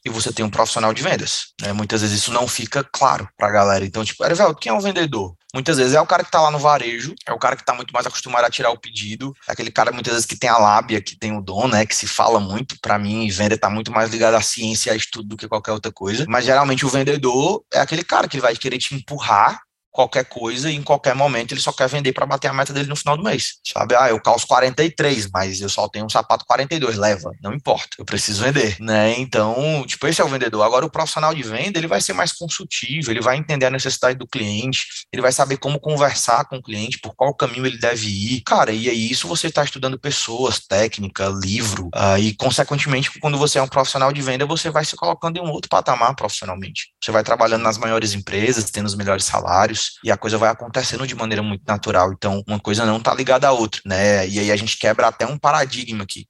e 0.09 0.13
você 0.13 0.33
tem 0.33 0.45
um 0.45 0.51
profissional 0.51 0.93
de 0.93 1.03
vendas. 1.03 1.53
Né? 1.61 1.73
Muitas 1.73 2.01
vezes 2.01 2.19
isso 2.19 2.33
não 2.33 2.49
fica 2.49 2.83
claro 2.83 3.29
para 3.37 3.49
a 3.49 3.53
galera. 3.53 3.85
Então, 3.85 4.05
tipo, 4.05 4.25
Erivelto, 4.25 4.59
quem 4.59 4.71
é 4.71 4.75
um 4.75 4.81
vendedor? 4.81 5.35
Muitas 5.55 5.79
vezes 5.79 5.95
é 5.95 6.01
o 6.01 6.07
cara 6.07 6.23
que 6.23 6.29
está 6.29 6.43
lá 6.43 6.51
no 6.51 6.59
varejo, 6.59 7.15
é 7.27 7.33
o 7.33 7.39
cara 7.39 7.57
que 7.57 7.63
está 7.63 7.73
muito 7.73 7.93
mais 7.93 8.07
acostumado 8.07 8.45
a 8.45 8.51
tirar 8.51 8.71
o 8.71 8.79
pedido, 8.79 9.33
é 9.49 9.53
aquele 9.53 9.71
cara 9.71 9.91
muitas 9.91 10.13
vezes 10.13 10.27
que 10.27 10.37
tem 10.37 10.51
a 10.51 10.59
lábia, 10.59 11.01
que 11.01 11.19
tem 11.19 11.35
o 11.35 11.41
dom, 11.41 11.67
né, 11.69 11.87
que 11.87 11.97
se 11.97 12.07
fala 12.07 12.39
muito, 12.39 12.79
para 12.83 12.99
mim, 12.99 13.29
venda 13.31 13.55
está 13.55 13.71
muito 13.71 13.91
mais 13.91 14.11
ligado 14.11 14.35
à 14.35 14.43
ciência, 14.43 14.93
a 14.93 14.97
estudo 14.97 15.29
do 15.29 15.37
que 15.39 15.49
qualquer 15.49 15.73
outra 15.73 15.91
coisa, 15.91 16.27
mas 16.29 16.45
geralmente 16.45 16.85
o 16.85 16.89
vendedor 16.91 17.65
é 17.73 17.81
aquele 17.81 18.05
cara 18.05 18.29
que 18.29 18.39
vai 18.39 18.55
querer 18.57 18.77
te 18.77 18.95
empurrar 18.95 19.63
qualquer 19.99 20.27
coisa 20.27 20.71
e 20.71 20.77
em 20.77 20.83
qualquer 20.83 21.13
momento 21.13 21.53
ele 21.53 21.61
só 21.61 21.73
quer 21.73 21.89
vender 21.89 22.13
para 22.13 22.25
bater 22.25 22.47
a 22.47 22.53
meta 22.53 22.73
dele 22.73 22.87
no 22.87 22.95
final 22.95 23.17
do 23.17 23.25
mês. 23.25 23.55
Sabe? 23.67 23.97
Ah, 23.97 24.11
eu 24.11 24.21
calço 24.21 24.47
43, 24.47 25.29
mas 25.33 25.61
eu 25.61 25.69
só 25.69 25.89
tenho 25.89 26.07
um 26.07 26.09
sapato 26.09 26.45
42, 26.47 26.97
leva, 26.97 27.33
não 27.43 27.53
importa, 27.53 27.89
eu 27.99 28.05
preciso 28.05 28.45
vender, 28.45 28.77
né? 28.79 29.19
Então, 29.19 29.85
tipo, 29.89 30.07
esse 30.07 30.21
é 30.21 30.25
o 30.25 30.29
vendedor. 30.29 30.63
Agora 30.63 30.87
o 30.87 30.91
profissional 30.91 31.35
de 31.35 31.43
venda, 31.43 31.81
ele 31.81 31.89
vai 31.89 32.01
ser 32.01 32.13
mais 32.13 32.33
consultivo, 32.33 33.11
ele 33.11 33.21
vai 33.21 33.39
entender 33.39 33.67
a 33.67 33.71
necessidade 33.71 34.17
do 34.17 34.27
cliente, 34.27 34.87
ele 35.13 35.21
vai 35.21 35.33
saber 35.33 35.57
como 35.57 35.81
conversar 35.81 36.45
com 36.45 36.59
o 36.59 36.63
cliente, 36.63 37.01
por 37.01 37.17
qual 37.17 37.35
caminho 37.35 37.67
ele 37.67 37.79
deve 37.79 38.07
ir. 38.07 38.43
Cara, 38.43 38.71
e 38.71 38.89
aí 38.89 39.11
isso 39.11 39.27
você 39.27 39.49
está 39.49 39.65
estudando 39.65 39.99
pessoas, 39.99 40.61
técnica, 40.61 41.27
livro, 41.43 41.89
uh, 41.93 42.17
e 42.21 42.37
consequentemente, 42.37 43.19
quando 43.19 43.37
você 43.37 43.59
é 43.59 43.63
um 43.63 43.67
profissional 43.67 44.13
de 44.13 44.23
venda, 44.23 44.47
você 44.47 44.71
vai 44.71 44.85
se 44.85 44.95
colocando 44.95 45.39
em 45.39 45.41
um 45.41 45.51
outro 45.51 45.69
patamar 45.69 46.15
profissionalmente. 46.15 46.93
Você 47.03 47.11
vai 47.11 47.25
trabalhando 47.25 47.63
nas 47.63 47.79
maiores 47.79 48.15
empresas, 48.15 48.71
tendo 48.71 48.87
os 48.87 48.95
melhores 48.95 49.25
salários, 49.25 49.88
e 50.03 50.11
a 50.11 50.17
coisa 50.17 50.39
vai 50.39 50.51
acontecendo 50.51 51.07
de 51.07 51.15
maneira 51.15 51.43
muito 51.43 51.63
natural. 51.67 52.13
Então, 52.13 52.43
uma 52.47 52.61
coisa 52.61 52.85
não 52.85 52.99
está 52.99 53.15
ligada 53.15 53.49
à 53.49 53.53
outra, 53.53 53.81
né? 53.85 54.27
E 54.29 54.39
aí 54.39 54.53
a 54.53 54.57
gente 54.57 54.77
quebra 54.79 55.09
até 55.09 55.27
um 55.27 55.39
paradigma 55.39 56.05
aqui. 56.05 56.27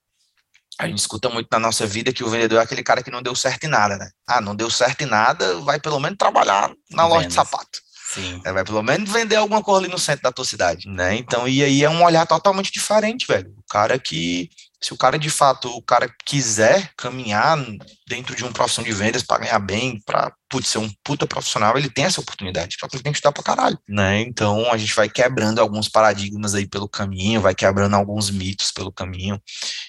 A 0.79 0.87
gente 0.87 0.99
escuta 0.99 1.29
muito 1.29 1.49
na 1.51 1.59
nossa 1.59 1.87
vida 1.87 2.13
que 2.13 2.23
o 2.23 2.29
vendedor 2.29 2.61
é 2.61 2.63
aquele 2.63 2.85
cara 2.85 3.03
que 3.03 3.11
não 3.11 3.21
deu 3.21 3.35
certo 3.35 3.65
em 3.65 3.69
nada, 3.69 3.97
né? 3.97 4.11
Ah, 4.27 4.41
não 4.41 4.55
deu 4.55 4.71
certo 4.71 5.03
em 5.03 5.07
nada, 5.07 5.59
vai 5.61 5.81
pelo 5.81 5.99
menos 5.99 6.17
trabalhar 6.17 6.73
na 6.91 7.07
loja 7.07 7.27
de 7.27 7.35
sapato. 7.35 7.81
Sim. 8.15 8.41
É, 8.45 8.53
vai 8.53 8.65
pelo 8.65 8.83
menos 8.83 9.11
vender 9.11 9.37
alguma 9.37 9.63
coisa 9.63 9.81
ali 9.81 9.93
no 9.93 9.99
centro 9.99 10.23
da 10.23 10.33
tua 10.33 10.45
cidade, 10.45 10.89
né? 10.89 11.17
Então, 11.17 11.47
e 11.49 11.63
aí 11.63 11.85
é 11.85 11.91
um 11.91 12.03
olhar 12.03 12.27
totalmente 12.27 12.73
diferente, 12.73 13.27
velho. 13.27 13.53
O 13.59 13.65
cara 13.69 13.99
que 13.99 14.49
Se 14.81 14.93
o 14.93 14.97
cara 14.97 15.19
de 15.19 15.29
fato, 15.29 15.69
o 15.69 15.83
cara 15.83 16.09
quiser 16.25 16.93
caminhar 16.97 17.59
dentro 18.07 18.35
de 18.35 18.45
uma 18.45 18.53
profissão 18.53 18.85
de 18.85 18.93
vendas 18.93 19.23
para 19.23 19.43
ganhar 19.43 19.59
bem, 19.59 20.01
para 20.07 20.33
ser 20.63 20.79
um 20.79 20.91
puta 21.05 21.27
profissional, 21.27 21.77
ele 21.77 21.91
tem 21.91 22.05
essa 22.05 22.21
oportunidade, 22.21 22.77
só 22.79 22.89
que 22.89 22.97
ele 22.97 23.03
tem 23.03 23.13
que 23.13 23.19
estudar 23.19 23.33
pra 23.33 23.43
caralho, 23.43 23.79
né? 23.89 24.21
Então 24.21 24.73
a 24.73 24.77
gente 24.79 24.95
vai 24.95 25.09
quebrando 25.09 25.61
alguns 25.61 25.89
paradigmas 25.89 26.55
aí 26.55 26.67
pelo 26.67 26.89
caminho, 26.89 27.41
vai 27.41 27.55
quebrando 27.55 27.95
alguns 27.95 28.31
mitos 28.31 28.71
pelo 28.71 28.93
caminho. 28.93 29.41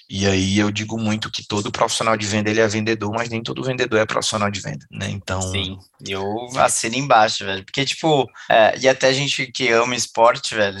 E 0.08 0.26
aí 0.26 0.58
eu 0.58 0.70
digo 0.70 0.98
muito 0.98 1.30
que 1.30 1.46
todo 1.46 1.70
profissional 1.70 2.16
de 2.16 2.26
venda 2.26 2.50
ele 2.50 2.60
é 2.60 2.68
vendedor, 2.68 3.12
mas 3.12 3.30
nem 3.30 3.42
todo 3.42 3.62
vendedor 3.62 4.00
é 4.00 4.04
profissional 4.06 4.50
de 4.50 4.60
venda, 4.60 4.86
né? 4.90 5.08
Então. 5.08 5.40
Sim, 5.40 5.78
eu 6.06 6.48
assino 6.56 6.96
embaixo, 6.96 7.44
velho. 7.44 7.64
Porque, 7.64 7.84
tipo, 7.84 8.28
é, 8.50 8.76
e 8.78 8.88
até 8.88 9.12
gente 9.14 9.46
que 9.46 9.70
ama 9.70 9.94
esporte, 9.94 10.54
velho, 10.54 10.78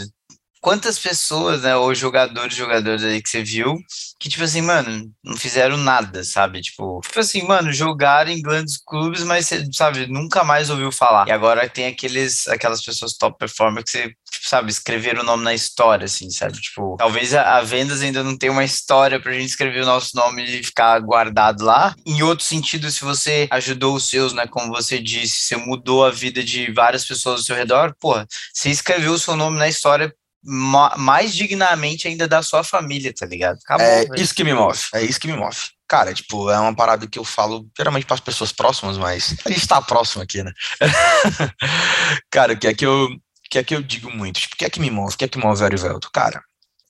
quantas 0.60 0.98
pessoas, 0.98 1.62
né, 1.62 1.74
ou 1.76 1.94
jogadores, 1.94 2.54
jogadores 2.54 3.02
aí 3.02 3.22
que 3.22 3.28
você 3.28 3.42
viu, 3.42 3.76
que, 4.18 4.28
tipo 4.28 4.44
assim, 4.44 4.60
mano, 4.60 5.10
não 5.24 5.36
fizeram 5.36 5.76
nada, 5.76 6.22
sabe? 6.22 6.60
Tipo, 6.60 7.00
tipo 7.02 7.18
assim, 7.18 7.42
mano, 7.42 7.72
jogaram 7.72 8.30
em 8.30 8.42
grandes 8.42 8.76
clubes, 8.76 9.22
mas 9.22 9.46
você, 9.46 9.66
sabe, 9.72 10.06
nunca 10.06 10.44
mais 10.44 10.68
ouviu 10.68 10.92
falar. 10.92 11.26
E 11.26 11.32
agora 11.32 11.68
tem 11.68 11.86
aqueles, 11.86 12.46
aquelas 12.48 12.82
pessoas 12.84 13.16
top 13.16 13.38
performer 13.38 13.82
que 13.82 13.90
você, 13.90 14.08
tipo, 14.08 14.48
sabe, 14.48 14.70
escreveram 14.70 15.22
o 15.22 15.26
nome 15.26 15.44
na 15.44 15.54
história, 15.54 16.04
assim, 16.04 16.30
sabe? 16.30 16.60
Tipo, 16.60 16.96
talvez 16.98 17.34
a, 17.34 17.56
a 17.56 17.62
Vendas 17.62 18.02
ainda 18.02 18.22
não 18.22 18.36
tenha 18.36 18.52
uma 18.52 18.64
história 18.64 19.18
pra 19.18 19.32
gente 19.32 19.48
escrever 19.48 19.82
o 19.82 19.86
nosso 19.86 20.14
nome 20.14 20.44
e 20.44 20.62
ficar 20.62 20.98
guardado 21.00 21.64
lá. 21.64 21.94
Em 22.04 22.22
outro 22.22 22.44
sentido, 22.44 22.90
se 22.90 23.02
você 23.02 23.48
ajudou 23.50 23.94
os 23.94 24.08
seus, 24.08 24.34
né, 24.34 24.46
como 24.46 24.68
você 24.68 25.00
disse, 25.00 25.38
você 25.38 25.56
mudou 25.56 26.04
a 26.04 26.10
vida 26.10 26.44
de 26.44 26.70
várias 26.72 27.04
pessoas 27.04 27.40
ao 27.40 27.44
seu 27.44 27.56
redor, 27.56 27.94
porra, 27.98 28.26
você 28.52 28.68
escreveu 28.68 29.12
o 29.12 29.18
seu 29.18 29.34
nome 29.34 29.58
na 29.58 29.68
história 29.68 30.14
mais 30.42 31.34
dignamente 31.34 32.08
ainda 32.08 32.26
da 32.26 32.42
sua 32.42 32.64
família, 32.64 33.12
tá 33.12 33.26
ligado? 33.26 33.58
Acabou, 33.64 33.86
é 33.86 34.04
véio. 34.06 34.22
isso 34.22 34.34
que 34.34 34.44
me 34.44 34.54
move, 34.54 34.80
é 34.94 35.02
isso 35.02 35.20
que 35.20 35.26
me 35.26 35.36
move. 35.36 35.56
Cara, 35.88 36.14
tipo, 36.14 36.50
é 36.50 36.58
uma 36.58 36.74
parada 36.74 37.06
que 37.06 37.18
eu 37.18 37.24
falo 37.24 37.68
geralmente 37.76 38.06
para 38.06 38.14
as 38.14 38.20
pessoas 38.20 38.52
próximas, 38.52 38.96
mas 38.96 39.34
a 39.44 39.50
gente 39.50 39.66
tá 39.66 39.82
próximo 39.82 40.22
aqui, 40.22 40.42
né? 40.42 40.52
cara, 42.30 42.52
o 42.52 42.58
que 42.58 42.68
é 42.68 42.74
que 42.74 42.86
eu, 42.86 43.08
que 43.50 43.58
é 43.58 43.64
que 43.64 43.74
eu 43.74 43.82
digo 43.82 44.10
muito? 44.10 44.40
Tipo, 44.40 44.54
o 44.54 44.58
que 44.58 44.64
é 44.64 44.70
que 44.70 44.80
me 44.80 44.90
move? 44.90 45.14
O 45.14 45.18
que 45.18 45.24
é 45.24 45.28
que 45.28 45.38
move 45.38 45.60
o 45.60 45.64
Arivelto? 45.64 46.10
Cara, 46.12 46.42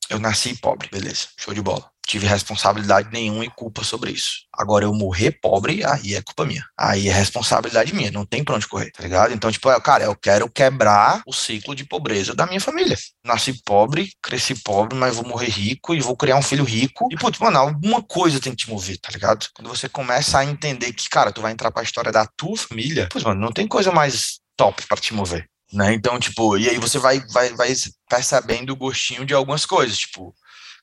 eu 0.08 0.18
nasci 0.18 0.54
pobre, 0.56 0.88
beleza, 0.90 1.28
show 1.38 1.54
de 1.54 1.62
bola 1.62 1.90
tive 2.10 2.26
responsabilidade 2.26 3.08
nenhuma 3.12 3.44
e 3.44 3.50
culpa 3.50 3.84
sobre 3.84 4.10
isso. 4.10 4.40
Agora, 4.52 4.84
eu 4.84 4.92
morrer 4.92 5.30
pobre, 5.40 5.84
aí 5.84 6.16
é 6.16 6.22
culpa 6.22 6.44
minha. 6.44 6.64
Aí 6.76 7.08
é 7.08 7.12
responsabilidade 7.12 7.94
minha, 7.94 8.10
não 8.10 8.26
tem 8.26 8.42
pra 8.42 8.56
onde 8.56 8.66
correr, 8.66 8.90
tá 8.90 9.02
ligado? 9.02 9.32
Então, 9.32 9.50
tipo, 9.50 9.68
cara, 9.80 10.04
eu 10.04 10.16
quero 10.16 10.50
quebrar 10.50 11.22
o 11.24 11.32
ciclo 11.32 11.72
de 11.72 11.84
pobreza 11.84 12.34
da 12.34 12.46
minha 12.46 12.60
família. 12.60 12.98
Nasci 13.24 13.62
pobre, 13.64 14.10
cresci 14.20 14.56
pobre, 14.56 14.98
mas 14.98 15.14
vou 15.14 15.24
morrer 15.24 15.50
rico 15.50 15.94
e 15.94 16.00
vou 16.00 16.16
criar 16.16 16.36
um 16.36 16.42
filho 16.42 16.64
rico. 16.64 17.06
E, 17.12 17.16
putz, 17.16 17.38
mano, 17.38 17.58
alguma 17.58 18.02
coisa 18.02 18.40
tem 18.40 18.52
que 18.52 18.64
te 18.64 18.70
mover, 18.70 18.98
tá 18.98 19.10
ligado? 19.12 19.46
Quando 19.54 19.68
você 19.68 19.88
começa 19.88 20.38
a 20.38 20.44
entender 20.44 20.92
que, 20.92 21.08
cara, 21.08 21.30
tu 21.30 21.40
vai 21.40 21.52
entrar 21.52 21.70
pra 21.70 21.84
história 21.84 22.10
da 22.10 22.26
tua 22.26 22.56
família, 22.56 23.08
putz, 23.08 23.24
mano, 23.24 23.40
não 23.40 23.52
tem 23.52 23.68
coisa 23.68 23.92
mais 23.92 24.40
top 24.56 24.84
para 24.88 25.00
te 25.00 25.14
mover. 25.14 25.48
Né? 25.72 25.94
Então, 25.94 26.18
tipo, 26.18 26.58
e 26.58 26.68
aí 26.68 26.78
você 26.78 26.98
vai, 26.98 27.20
vai, 27.32 27.50
vai 27.50 27.72
percebendo 28.08 28.72
o 28.72 28.76
gostinho 28.76 29.24
de 29.24 29.32
algumas 29.32 29.64
coisas, 29.64 29.96
tipo, 29.96 30.34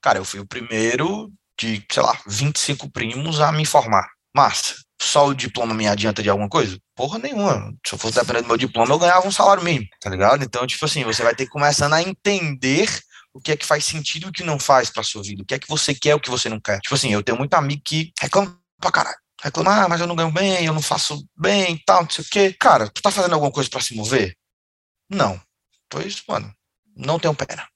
Cara, 0.02 0.20
eu 0.20 0.26
fui 0.26 0.40
o 0.40 0.48
primeiro 0.48 1.32
de, 1.60 1.84
sei 1.92 2.04
lá, 2.04 2.18
25 2.28 2.90
primos 2.92 3.42
a 3.42 3.52
me 3.52 3.66
formar. 3.66 4.08
Massa. 4.36 4.76
Só 5.02 5.28
o 5.28 5.34
diploma 5.34 5.74
me 5.74 5.88
adianta 5.88 6.24
de 6.24 6.30
alguma 6.30 6.50
coisa? 6.50 6.78
Porra 6.96 7.20
nenhuma. 7.20 7.74
Se 7.86 7.94
eu 7.94 8.00
fosse 8.00 8.16
depender 8.16 8.42
do 8.42 8.48
meu 8.48 8.58
diploma, 8.58 8.94
eu 8.94 9.00
ganhava 9.00 9.28
um 9.28 9.32
salário 9.32 9.64
mínimo, 9.64 9.88
tá 10.02 10.10
ligado? 10.10 10.44
Então, 10.44 10.66
tipo 10.66 10.84
assim, 10.86 11.04
você 11.04 11.24
vai 11.24 11.36
ter 11.36 11.46
que 11.46 11.52
começando 11.52 11.94
a 11.94 12.02
entender 12.02 12.90
o 13.34 13.40
que 13.40 13.52
é 13.52 13.58
que 13.58 13.66
faz 13.66 13.86
sentido 13.86 14.26
e 14.26 14.30
o 14.30 14.32
que 14.32 14.44
não 14.44 14.58
faz 14.58 14.90
pra 14.90 15.04
sua 15.04 15.22
vida. 15.22 15.44
O 15.44 15.46
que 15.46 15.54
é 15.54 15.60
que 15.60 15.68
você 15.68 15.94
quer 15.94 16.10
e 16.10 16.14
o 16.16 16.20
que 16.20 16.30
você 16.30 16.50
não 16.50 16.60
quer. 16.60 16.80
Tipo 16.80 16.96
assim, 16.96 17.14
eu 17.14 17.22
tenho 17.22 17.38
muito 17.38 17.54
amigo 17.54 17.82
que 17.86 18.12
reclama 18.20 18.60
pra 18.82 18.92
caralho. 18.92 19.18
Reclama, 19.42 19.84
ah, 19.84 19.88
mas 19.88 20.02
eu 20.02 20.08
não 20.08 20.16
ganho 20.16 20.32
bem, 20.32 20.66
eu 20.66 20.74
não 20.74 20.82
faço 20.82 21.24
bem 21.38 21.76
e 21.76 21.84
tal, 21.86 22.02
não 22.04 22.10
sei 22.10 22.24
o 22.24 22.28
quê. 22.28 22.56
Cara, 22.60 22.90
tu 22.90 23.02
tá 23.02 23.12
fazendo 23.12 23.34
alguma 23.34 23.52
coisa 23.52 23.70
para 23.70 23.82
se 23.82 23.96
mover? 23.96 24.36
Não. 25.10 25.40
Pois, 25.90 26.24
mano, 26.28 26.52
não 26.96 27.16
um 27.16 27.36
pena. 27.36 27.68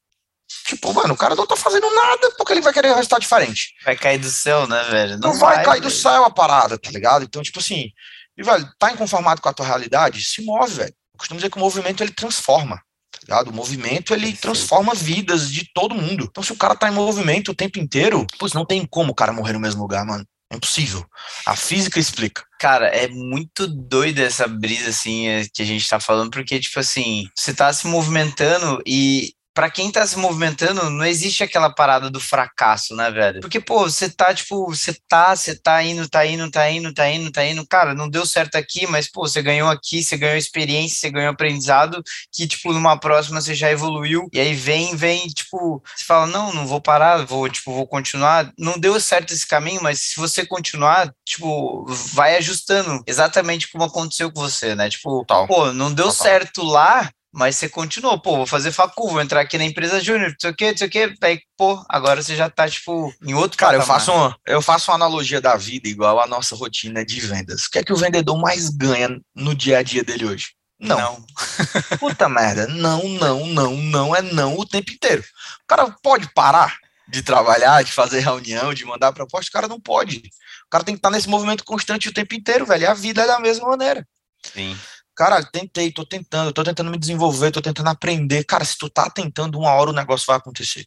Tipo, 0.66 0.94
mano, 0.94 1.14
o 1.14 1.18
cara 1.18 1.36
não 1.36 1.46
tá 1.46 1.56
fazendo 1.56 1.90
nada 1.94 2.32
porque 2.38 2.54
ele 2.54 2.62
vai 2.62 2.74
querer 2.74 2.92
um 2.92 2.96
resultado 2.96 3.22
diferente. 3.22 3.74
Vai 3.84 3.96
cair 3.96 4.18
do 4.18 4.30
céu, 4.30 4.68
né, 4.68 4.84
velho? 4.90 5.18
Não, 5.20 5.32
não 5.32 5.40
vai, 5.40 5.56
vai, 5.56 5.66
cair 5.66 5.80
velho. 5.82 5.92
do 5.92 5.92
céu 5.92 6.26
a 6.26 6.30
parada, 6.30 6.78
tá 6.78 6.90
ligado? 6.92 7.24
Então, 7.24 7.42
tipo 7.42 7.60
assim, 7.60 7.92
e, 8.38 8.44
velho, 8.44 8.68
tá 8.80 8.92
inconformado 8.92 9.42
com 9.42 9.50
a 9.50 9.54
tua 9.54 9.66
realidade? 9.66 10.24
Se 10.24 10.42
move, 10.42 10.74
velho. 10.74 10.90
Eu 11.14 11.18
costumo 11.18 11.38
dizer 11.38 11.50
que 11.50 11.58
o 11.58 11.62
movimento 11.62 12.02
ele 12.02 12.12
transforma. 12.12 12.82
Tá 13.12 13.20
ligado? 13.22 13.50
O 13.50 13.54
movimento 13.54 14.14
ele 14.14 14.34
transforma 14.34 14.96
vidas 14.96 15.52
de 15.52 15.70
todo 15.74 15.96
mundo. 15.96 16.28
Então, 16.30 16.44
se 16.44 16.52
o 16.52 16.58
cara 16.58 16.76
tá 16.76 16.90
em 16.90 16.94
movimento 16.94 17.52
o 17.52 17.56
tempo 17.56 17.78
inteiro, 17.78 18.26
pois 18.40 18.54
não 18.54 18.66
tem 18.66 18.86
como 18.86 19.12
o 19.12 19.16
cara 19.16 19.34
morrer 19.34 19.54
no 19.54 19.60
mesmo 19.60 19.82
lugar, 19.82 20.06
mano. 20.06 20.26
É 20.52 20.56
impossível. 20.56 21.06
A 21.46 21.56
física 21.56 22.00
explica. 22.00 22.44
Cara, 22.60 22.88
é 22.88 23.08
muito 23.08 23.68
doido 23.68 24.20
essa 24.20 24.48
brisa, 24.48 24.90
assim, 24.90 25.28
é, 25.28 25.46
que 25.54 25.62
a 25.62 25.66
gente 25.66 25.88
tá 25.88 26.00
falando, 26.00 26.30
porque, 26.30 26.60
tipo 26.60 26.80
assim, 26.80 27.30
você 27.38 27.54
tá 27.54 27.72
se 27.72 27.88
movimentando 27.88 28.82
e 28.86 29.34
para 29.62 29.70
quem 29.70 29.92
tá 29.92 30.08
se 30.08 30.18
movimentando, 30.18 30.90
não 30.90 31.06
existe 31.06 31.44
aquela 31.44 31.70
parada 31.70 32.10
do 32.10 32.20
fracasso, 32.20 32.96
né, 32.96 33.12
velho? 33.12 33.42
Porque, 33.42 33.60
pô, 33.60 33.82
você 33.82 34.10
tá, 34.10 34.34
tipo, 34.34 34.66
você 34.66 34.92
tá, 35.08 35.36
você 35.36 35.54
tá 35.54 35.84
indo, 35.84 36.10
tá 36.10 36.26
indo, 36.26 36.50
tá 36.50 36.68
indo, 36.68 36.92
tá 36.92 37.08
indo, 37.08 37.32
tá 37.32 37.46
indo. 37.46 37.68
Cara, 37.68 37.94
não 37.94 38.10
deu 38.10 38.26
certo 38.26 38.56
aqui, 38.56 38.88
mas, 38.88 39.08
pô, 39.08 39.28
você 39.28 39.40
ganhou 39.40 39.70
aqui, 39.70 40.02
você 40.02 40.18
ganhou 40.18 40.36
experiência, 40.36 40.98
você 40.98 41.12
ganhou 41.12 41.32
aprendizado, 41.32 42.02
que, 42.34 42.48
tipo, 42.48 42.74
numa 42.74 42.98
próxima 42.98 43.40
você 43.40 43.54
já 43.54 43.70
evoluiu. 43.70 44.28
E 44.34 44.40
aí 44.40 44.56
vem, 44.56 44.96
vem, 44.96 45.28
tipo, 45.28 45.80
você 45.96 46.06
fala, 46.06 46.26
não, 46.26 46.52
não 46.52 46.66
vou 46.66 46.82
parar, 46.82 47.24
vou, 47.24 47.48
tipo, 47.48 47.72
vou 47.72 47.86
continuar. 47.86 48.52
Não 48.58 48.80
deu 48.80 49.00
certo 49.00 49.32
esse 49.32 49.46
caminho, 49.46 49.84
mas 49.84 50.00
se 50.00 50.16
você 50.20 50.44
continuar, 50.44 51.14
tipo, 51.24 51.86
vai 52.14 52.36
ajustando 52.36 53.04
exatamente 53.06 53.72
como 53.72 53.84
aconteceu 53.84 54.32
com 54.32 54.42
você, 54.42 54.74
né? 54.74 54.90
Tipo, 54.90 55.24
pô, 55.24 55.72
não 55.72 55.94
deu 55.94 56.08
Total. 56.08 56.26
certo 56.26 56.64
lá, 56.64 57.12
mas 57.34 57.56
você 57.56 57.70
continuou, 57.70 58.20
pô, 58.20 58.36
vou 58.36 58.46
fazer 58.46 58.72
facu, 58.72 59.10
vou 59.10 59.22
entrar 59.22 59.42
aqui 59.42 59.58
na 59.58 59.64
empresa 59.64 60.02
júnior, 60.02 60.30
não 60.30 60.36
sei 60.40 60.52
o 60.52 60.56
que, 60.56 60.72
não 60.72 60.78
sei 60.78 60.88
o 60.88 60.90
que, 60.90 61.16
aí, 61.22 61.40
pô, 61.58 61.84
agora 61.88 62.22
você 62.22 62.36
já 62.36 62.50
tá, 62.50 62.68
tipo, 62.68 63.14
em 63.26 63.34
outro 63.34 63.58
Cara, 63.58 63.78
eu 63.78 63.82
faço, 63.82 64.12
uma, 64.12 64.38
eu 64.46 64.62
faço 64.62 64.92
uma 64.92 64.96
analogia 64.96 65.40
da 65.40 65.56
vida 65.56 65.88
igual 65.88 66.20
à 66.20 66.28
nossa 66.28 66.56
rotina 66.56 67.06
de 67.06 67.22
vendas. 67.22 67.66
O 67.66 67.72
que 67.72 67.80
é 67.80 67.84
que 67.84 67.94
o 67.94 67.98
vendedor 67.98 68.38
mais 68.40 68.70
ganha 68.70 69.10
no 69.34 69.56
dia 69.56 69.80
a 69.80 69.84
dia 69.84 70.04
dele 70.04 70.26
hoje? 70.26 70.48
Não. 70.78 70.98
não. 70.98 71.26
Puta 72.00 72.28
merda, 72.28 72.68
não, 72.68 73.04
não, 73.08 73.46
não, 73.46 73.78
não 73.78 74.16
é 74.16 74.22
não 74.22 74.58
o 74.58 74.66
tempo 74.66 74.92
inteiro. 74.92 75.24
O 75.64 75.68
cara 75.68 75.96
pode 76.04 76.28
parar 76.34 76.76
de 77.08 77.22
trabalhar, 77.22 77.84
de 77.84 77.92
fazer 77.92 78.20
reunião, 78.20 78.74
de 78.74 78.86
mandar 78.86 79.14
proposta, 79.14 79.50
o 79.50 79.54
cara 79.54 79.68
não 79.68 79.80
pode. 79.80 80.18
O 80.66 80.70
cara 80.70 80.84
tem 80.84 80.96
que 80.96 81.00
estar 81.00 81.12
nesse 81.12 81.30
movimento 81.30 81.64
constante 81.64 82.10
o 82.10 82.14
tempo 82.14 82.34
inteiro, 82.34 82.66
velho, 82.66 82.84
e 82.84 82.88
a 82.88 82.94
vida 82.94 83.22
é 83.22 83.28
da 83.28 83.40
mesma 83.40 83.68
maneira. 83.68 84.08
Sim. 84.54 84.78
Cara, 85.16 85.44
tentei, 85.44 85.92
tô 85.92 86.06
tentando, 86.06 86.52
tô 86.54 86.64
tentando 86.64 86.90
me 86.90 86.98
desenvolver, 86.98 87.52
tô 87.52 87.62
tentando 87.62 87.90
aprender. 87.90 88.44
Cara, 88.46 88.66
se 88.66 88.78
tu 88.78 88.90
tá 88.90 89.10
tentando, 89.10 89.60
uma 89.60 89.72
hora 89.72 89.90
o 89.90 89.94
negócio 89.94 90.26
vai 90.26 90.38
acontecer. 90.38 90.86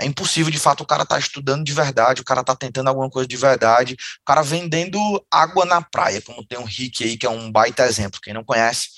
É 0.00 0.04
impossível, 0.04 0.50
de 0.50 0.58
fato, 0.58 0.82
o 0.82 0.86
cara 0.86 1.06
tá 1.06 1.18
estudando 1.18 1.64
de 1.64 1.72
verdade, 1.72 2.20
o 2.20 2.24
cara 2.24 2.42
tá 2.42 2.54
tentando 2.56 2.88
alguma 2.88 3.08
coisa 3.08 3.28
de 3.28 3.36
verdade, 3.36 3.94
o 3.94 4.24
cara 4.24 4.42
vendendo 4.42 4.98
água 5.30 5.64
na 5.64 5.80
praia, 5.80 6.20
como 6.20 6.44
tem 6.44 6.58
um 6.58 6.64
Rick 6.64 7.04
aí, 7.04 7.16
que 7.16 7.26
é 7.26 7.30
um 7.30 7.50
baita 7.50 7.84
exemplo. 7.84 8.20
Quem 8.20 8.34
não 8.34 8.44
conhece, 8.44 8.88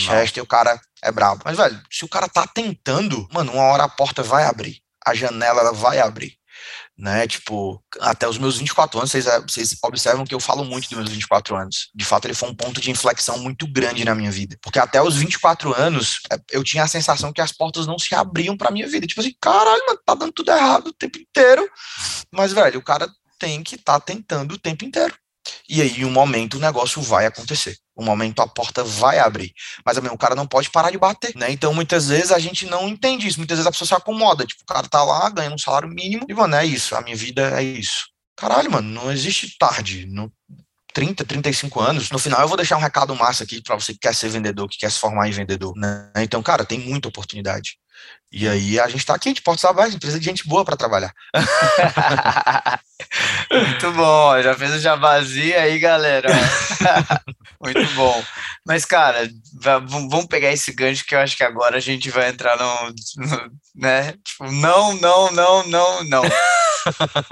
Chester, 0.00 0.42
o 0.42 0.46
cara 0.46 0.80
é 1.02 1.12
brabo. 1.12 1.42
Mas, 1.44 1.56
velho, 1.56 1.80
se 1.90 2.04
o 2.04 2.08
cara 2.08 2.28
tá 2.28 2.46
tentando, 2.48 3.28
mano, 3.32 3.52
uma 3.52 3.62
hora 3.62 3.84
a 3.84 3.88
porta 3.88 4.22
vai 4.24 4.44
abrir, 4.44 4.82
a 5.06 5.14
janela 5.14 5.72
vai 5.72 6.00
abrir 6.00 6.39
né? 7.00 7.26
Tipo, 7.26 7.82
até 8.00 8.28
os 8.28 8.36
meus 8.36 8.58
24 8.58 8.98
anos, 8.98 9.10
vocês, 9.10 9.24
vocês 9.48 9.76
observam 9.82 10.24
que 10.24 10.34
eu 10.34 10.40
falo 10.40 10.64
muito 10.64 10.88
dos 10.88 10.98
meus 10.98 11.10
24 11.10 11.56
anos. 11.56 11.90
De 11.94 12.04
fato, 12.04 12.26
ele 12.26 12.34
foi 12.34 12.50
um 12.50 12.54
ponto 12.54 12.80
de 12.80 12.90
inflexão 12.90 13.38
muito 13.38 13.66
grande 13.66 14.04
na 14.04 14.14
minha 14.14 14.30
vida. 14.30 14.58
Porque 14.62 14.78
até 14.78 15.00
os 15.00 15.16
24 15.16 15.74
anos, 15.74 16.20
eh, 16.30 16.38
eu 16.52 16.62
tinha 16.62 16.84
a 16.84 16.88
sensação 16.88 17.32
que 17.32 17.40
as 17.40 17.52
portas 17.52 17.86
não 17.86 17.98
se 17.98 18.14
abriam 18.14 18.56
pra 18.56 18.70
minha 18.70 18.86
vida. 18.86 19.06
Tipo 19.06 19.20
assim, 19.20 19.34
caralho, 19.40 19.82
mano, 19.86 20.00
tá 20.04 20.14
dando 20.14 20.32
tudo 20.32 20.50
errado 20.52 20.88
o 20.88 20.92
tempo 20.92 21.18
inteiro. 21.18 21.66
Mas, 22.30 22.52
velho, 22.52 22.78
o 22.78 22.84
cara 22.84 23.08
tem 23.38 23.62
que 23.62 23.76
estar 23.76 23.98
tá 23.98 24.00
tentando 24.00 24.54
o 24.54 24.58
tempo 24.58 24.84
inteiro. 24.84 25.14
E 25.68 25.80
aí, 25.82 26.00
em 26.00 26.04
um 26.04 26.10
momento, 26.10 26.54
o 26.54 26.60
negócio 26.60 27.00
vai 27.02 27.26
acontecer. 27.26 27.76
Um 27.96 28.04
momento 28.04 28.40
a 28.40 28.46
porta 28.46 28.82
vai 28.82 29.18
abrir. 29.18 29.52
Mas 29.84 29.96
também 29.96 30.12
o 30.12 30.18
cara 30.18 30.34
não 30.34 30.46
pode 30.46 30.70
parar 30.70 30.90
de 30.90 30.98
bater, 30.98 31.34
né? 31.36 31.50
Então, 31.50 31.74
muitas 31.74 32.08
vezes 32.08 32.32
a 32.32 32.38
gente 32.38 32.66
não 32.66 32.88
entende 32.88 33.26
isso. 33.26 33.38
Muitas 33.38 33.58
vezes 33.58 33.66
a 33.66 33.70
pessoa 33.70 33.88
se 33.88 33.94
acomoda. 33.94 34.46
Tipo, 34.46 34.62
o 34.62 34.66
cara 34.66 34.88
tá 34.88 35.02
lá, 35.02 35.28
ganhando 35.30 35.54
um 35.54 35.58
salário 35.58 35.88
mínimo. 35.88 36.26
E, 36.28 36.34
mano, 36.34 36.56
é 36.56 36.64
isso. 36.64 36.94
A 36.96 37.00
minha 37.00 37.16
vida 37.16 37.60
é 37.60 37.62
isso. 37.62 38.08
Caralho, 38.36 38.70
mano, 38.70 38.88
não 38.88 39.12
existe 39.12 39.56
tarde. 39.58 40.06
Não, 40.06 40.32
30, 40.92 41.24
35 41.24 41.80
anos, 41.80 42.10
no 42.10 42.18
final 42.18 42.40
eu 42.40 42.48
vou 42.48 42.56
deixar 42.56 42.76
um 42.76 42.80
recado 42.80 43.14
massa 43.14 43.44
aqui 43.44 43.62
para 43.62 43.76
você 43.76 43.92
que 43.92 44.00
quer 44.00 44.14
ser 44.14 44.28
vendedor, 44.28 44.68
que 44.68 44.78
quer 44.78 44.90
se 44.90 44.98
formar 44.98 45.28
em 45.28 45.32
vendedor, 45.32 45.74
né? 45.76 46.10
Então, 46.16 46.42
cara, 46.42 46.64
tem 46.64 46.78
muita 46.78 47.08
oportunidade. 47.08 47.78
E 48.32 48.48
aí 48.48 48.78
a 48.78 48.86
gente 48.88 49.04
tá 49.04 49.14
aqui 49.14 49.32
de 49.32 49.42
portas 49.42 49.64
abertas, 49.64 49.96
precisa 49.96 50.20
de 50.20 50.24
gente 50.24 50.46
boa 50.46 50.64
para 50.64 50.76
trabalhar. 50.76 51.12
Muito 53.50 53.92
bom, 53.92 54.40
já 54.40 54.54
fez 54.54 54.72
o 54.72 54.78
jabazi 54.78 55.52
aí, 55.54 55.78
galera. 55.80 56.28
Muito 57.60 57.84
bom. 57.94 58.24
Mas, 58.64 58.84
cara, 58.84 59.28
vamos 59.52 60.26
pegar 60.26 60.52
esse 60.52 60.72
gancho 60.72 61.04
que 61.04 61.14
eu 61.14 61.18
acho 61.18 61.36
que 61.36 61.42
agora 61.42 61.76
a 61.76 61.80
gente 61.80 62.08
vai 62.08 62.28
entrar 62.28 62.56
no, 62.56 62.94
no 63.16 63.50
né? 63.74 64.14
Tipo, 64.24 64.50
não, 64.52 64.94
não, 64.94 65.32
não, 65.32 65.66
não, 65.66 66.04
não. 66.04 66.22